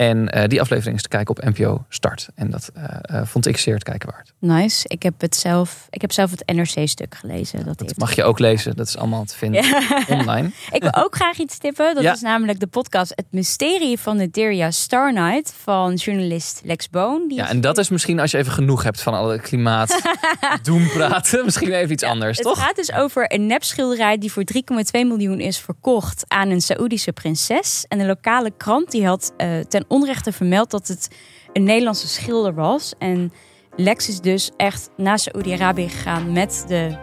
En 0.00 0.28
eh, 0.28 0.48
die 0.48 0.60
aflevering 0.60 0.96
is 0.96 1.02
te 1.02 1.08
kijken 1.08 1.36
op 1.36 1.44
NPO 1.44 1.84
Start. 1.88 2.28
En 2.34 2.50
dat 2.50 2.70
eh, 2.74 2.84
eh, 3.02 3.26
vond 3.26 3.46
ik 3.46 3.56
zeer 3.56 3.74
het 3.74 3.82
kijken 3.82 4.10
waard. 4.10 4.32
Nice. 4.38 4.88
Ik 4.88 5.02
heb 5.02 5.20
het 5.20 5.36
zelf. 5.36 5.86
Ik 5.90 6.00
heb 6.00 6.12
zelf 6.12 6.30
het 6.30 6.42
NRC-stuk 6.54 7.14
gelezen. 7.14 7.64
Dat, 7.64 7.78
Dat 7.78 7.96
mag 7.96 8.14
je 8.14 8.24
ook 8.24 8.38
lezen. 8.38 8.76
Dat 8.76 8.86
is 8.86 8.96
allemaal 8.96 9.24
te 9.24 9.36
vinden 9.36 9.64
Ja. 9.64 9.82
online. 10.18 10.50
Ik 10.72 10.82
wil 10.82 10.94
ook 10.94 11.14
graag 11.14 11.38
iets 11.38 11.58
tippen. 11.58 11.94
Dat 11.94 12.02
Ja. 12.04 12.12
is 12.12 12.20
namelijk 12.20 12.60
de 12.60 12.66
podcast 12.66 13.12
Het 13.14 13.24
Mysterie 13.30 13.98
van 13.98 14.16
de 14.16 14.30
Deria 14.30 14.70
Star 14.70 15.12
Night 15.12 15.54
van 15.62 15.94
journalist 15.94 16.60
Lex 16.64 16.90
Boon. 16.90 17.28
Die 17.28 17.36
Ja, 17.36 17.48
en 17.48 17.60
dat 17.60 17.78
is 17.78 17.88
misschien 17.88 18.20
als 18.20 18.30
je 18.30 18.38
even 18.38 18.52
genoeg 18.52 18.82
hebt 18.82 19.00
van 19.02 19.14
alle 19.14 19.40
klimaat 19.40 20.00
doen 20.62 20.88
praten. 20.94 21.44
Misschien 21.44 21.72
even 21.72 21.92
iets 21.92 22.02
anders, 22.04 22.38
Het 22.38 22.46
toch? 22.46 22.58
gaat 22.58 22.76
dus 22.76 22.92
over 22.92 23.32
een 23.34 23.46
nepschilderij 23.46 24.18
die 24.18 24.32
voor 24.32 24.44
3,2 24.54 24.60
miljoen 24.92 25.40
is 25.40 25.58
verkocht 25.58 26.24
aan 26.28 26.50
een 26.50 26.60
Saoedische 26.60 27.12
prinses. 27.12 27.84
En 27.88 27.98
de 27.98 28.04
lokale 28.06 28.52
krant 28.56 28.90
die 28.90 29.06
had 29.06 29.32
ten 29.68 29.84
onrechte 29.90 30.32
vermeld 30.32 30.70
dat 30.70 30.88
het 30.88 31.08
een 31.52 31.64
Nederlandse 31.64 32.08
schilder 32.08 32.54
was. 32.54 32.92
En 32.98 33.32
Lex 33.76 34.08
is 34.08 34.20
dus 34.20 34.50
echt 34.56 34.90
naar 34.96 35.18
Saoedi-Arabië 35.18 35.88
gegaan 35.88 36.32
met 36.32 36.64
de 36.68 36.96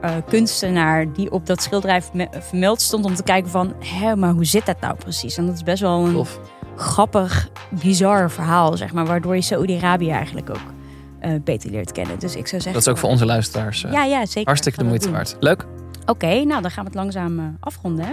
eh, 0.00 0.10
kunstenaar 0.28 1.12
die 1.12 1.30
op 1.30 1.46
dat 1.46 1.62
schilderij 1.62 2.02
verme- 2.02 2.28
vermeld 2.40 2.80
stond. 2.82 3.04
Om 3.04 3.14
te 3.14 3.22
kijken 3.22 3.50
van, 3.50 3.74
hé, 3.84 4.16
maar 4.16 4.32
hoe 4.32 4.44
zit 4.44 4.66
dat 4.66 4.80
nou 4.80 4.94
precies? 4.96 5.36
En 5.36 5.46
dat 5.46 5.54
is 5.54 5.62
best 5.62 5.80
wel 5.82 6.04
een 6.06 6.12
Tof. 6.12 6.40
grappig, 6.76 7.48
bizar 7.70 8.30
verhaal, 8.30 8.76
zeg 8.76 8.92
maar. 8.92 9.06
Waardoor 9.06 9.34
je 9.34 9.42
Saoedi-Arabië 9.42 10.10
eigenlijk 10.10 10.50
ook 10.50 10.72
eh, 11.20 11.30
beter 11.44 11.70
leert 11.70 11.92
kennen. 11.92 12.18
Dus 12.18 12.34
ik 12.36 12.46
zou 12.46 12.62
zeggen... 12.62 12.72
Dat 12.72 12.82
is 12.82 12.88
ook 12.88 12.98
voor 12.98 13.08
onze 13.08 13.26
luisteraars 13.26 13.84
eh, 13.84 13.92
Ja, 13.92 14.04
ja, 14.04 14.26
zeker. 14.26 14.44
hartstikke 14.46 14.78
de 14.78 14.84
moeite 14.84 15.04
doen. 15.04 15.14
waard. 15.14 15.36
Leuk. 15.40 15.66
Oké, 16.06 16.26
nou 16.44 16.62
dan 16.62 16.70
gaan 16.70 16.84
we 16.84 16.90
het 16.90 16.98
langzaam 16.98 17.56
afronden. 17.60 18.04
Hè? 18.04 18.12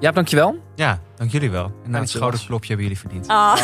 Ja, 0.00 0.10
dankjewel. 0.10 0.56
Ja, 0.74 0.98
dank 1.16 1.30
jullie 1.30 1.50
wel. 1.50 1.64
En 1.64 1.90
Dank 1.90 1.94
het 2.02 2.10
je 2.12 2.16
schouderklopje 2.16 2.66
hebben 2.68 2.86
jullie 2.86 3.00
verdiend. 3.00 3.28
Ah, 3.28 3.56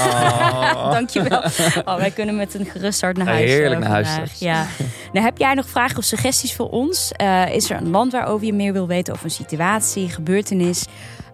Oh. 0.74 0.90
dankjewel. 0.98 1.42
Oh, 1.84 1.96
wij 1.96 2.10
kunnen 2.10 2.36
met 2.36 2.54
een 2.54 2.66
gerust 2.66 3.00
hart 3.00 3.16
naar 3.16 3.26
Ja, 3.26 3.32
huis. 3.32 3.50
heerlijk 3.50 3.80
eh, 3.82 3.88
naar 3.88 4.04
huis. 4.04 4.38
Ja. 4.38 4.66
Nou, 5.12 5.24
heb 5.24 5.38
jij 5.38 5.54
nog 5.54 5.68
vragen 5.68 5.96
of 5.98 6.04
suggesties 6.04 6.54
voor 6.54 6.68
ons? 6.70 7.12
Eh, 7.12 7.54
is 7.54 7.70
er 7.70 7.76
een 7.76 7.90
land 7.90 8.12
waarover 8.12 8.46
je 8.46 8.52
meer 8.52 8.72
wil 8.72 8.86
weten 8.86 9.14
of 9.14 9.24
een 9.24 9.30
situatie, 9.30 10.08
gebeurtenis? 10.08 10.86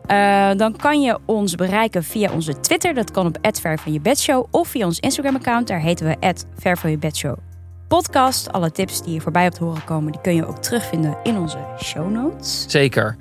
Eh, 0.07 0.51
dan 0.57 0.77
kan 0.77 1.01
je 1.03 1.19
ons 1.25 1.55
bereiken 1.55 2.05
via 2.05 2.31
onze 2.33 2.61
Twitter. 2.61 2.95
Dat 2.95 3.11
kan 3.11 3.27
op 3.27 3.39
@vervanjebedshow 3.61 4.47
of 4.51 4.69
via 4.69 4.87
ons 4.87 5.01
Instagram-account. 5.01 5.67
Daar 5.69 5.81
heten 5.81 6.07
we 6.07 6.35
@vervanjebedshow 6.59 7.37
podcast. 7.89 8.53
Alle 8.53 8.73
tips 8.73 9.03
die 9.03 9.15
je 9.15 9.21
voorbij 9.21 9.43
hebt 9.43 9.59
horen 9.59 9.85
komen, 9.85 10.13
die 10.13 10.21
kun 10.21 10.35
je 10.35 10.47
ook 10.47 10.59
terugvinden 10.63 11.17
in 11.23 11.39
onze 11.39 11.59
show 11.83 12.11
notes. 12.11 12.65
Zeker. 12.69 13.17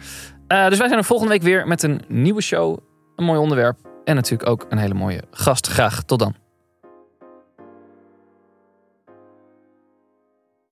Eh, 0.48 0.68
dus 0.68 0.78
wij 0.78 0.88
zijn 0.88 1.00
er 1.00 1.06
volgende 1.06 1.32
week 1.32 1.42
weer 1.42 1.68
met 1.68 1.84
een 1.84 2.02
nieuwe 2.08 2.42
show, 2.42 2.78
een 3.16 3.26
mooi 3.26 3.40
onderwerp 3.40 3.78
en 4.04 4.16
natuurlijk 4.16 4.50
ook 4.50 4.66
een 4.70 4.78
hele 4.78 4.94
mooie 4.94 5.22
gast. 5.32 5.68
Graag 5.68 6.04
tot 6.04 6.20
dan. 6.20 6.45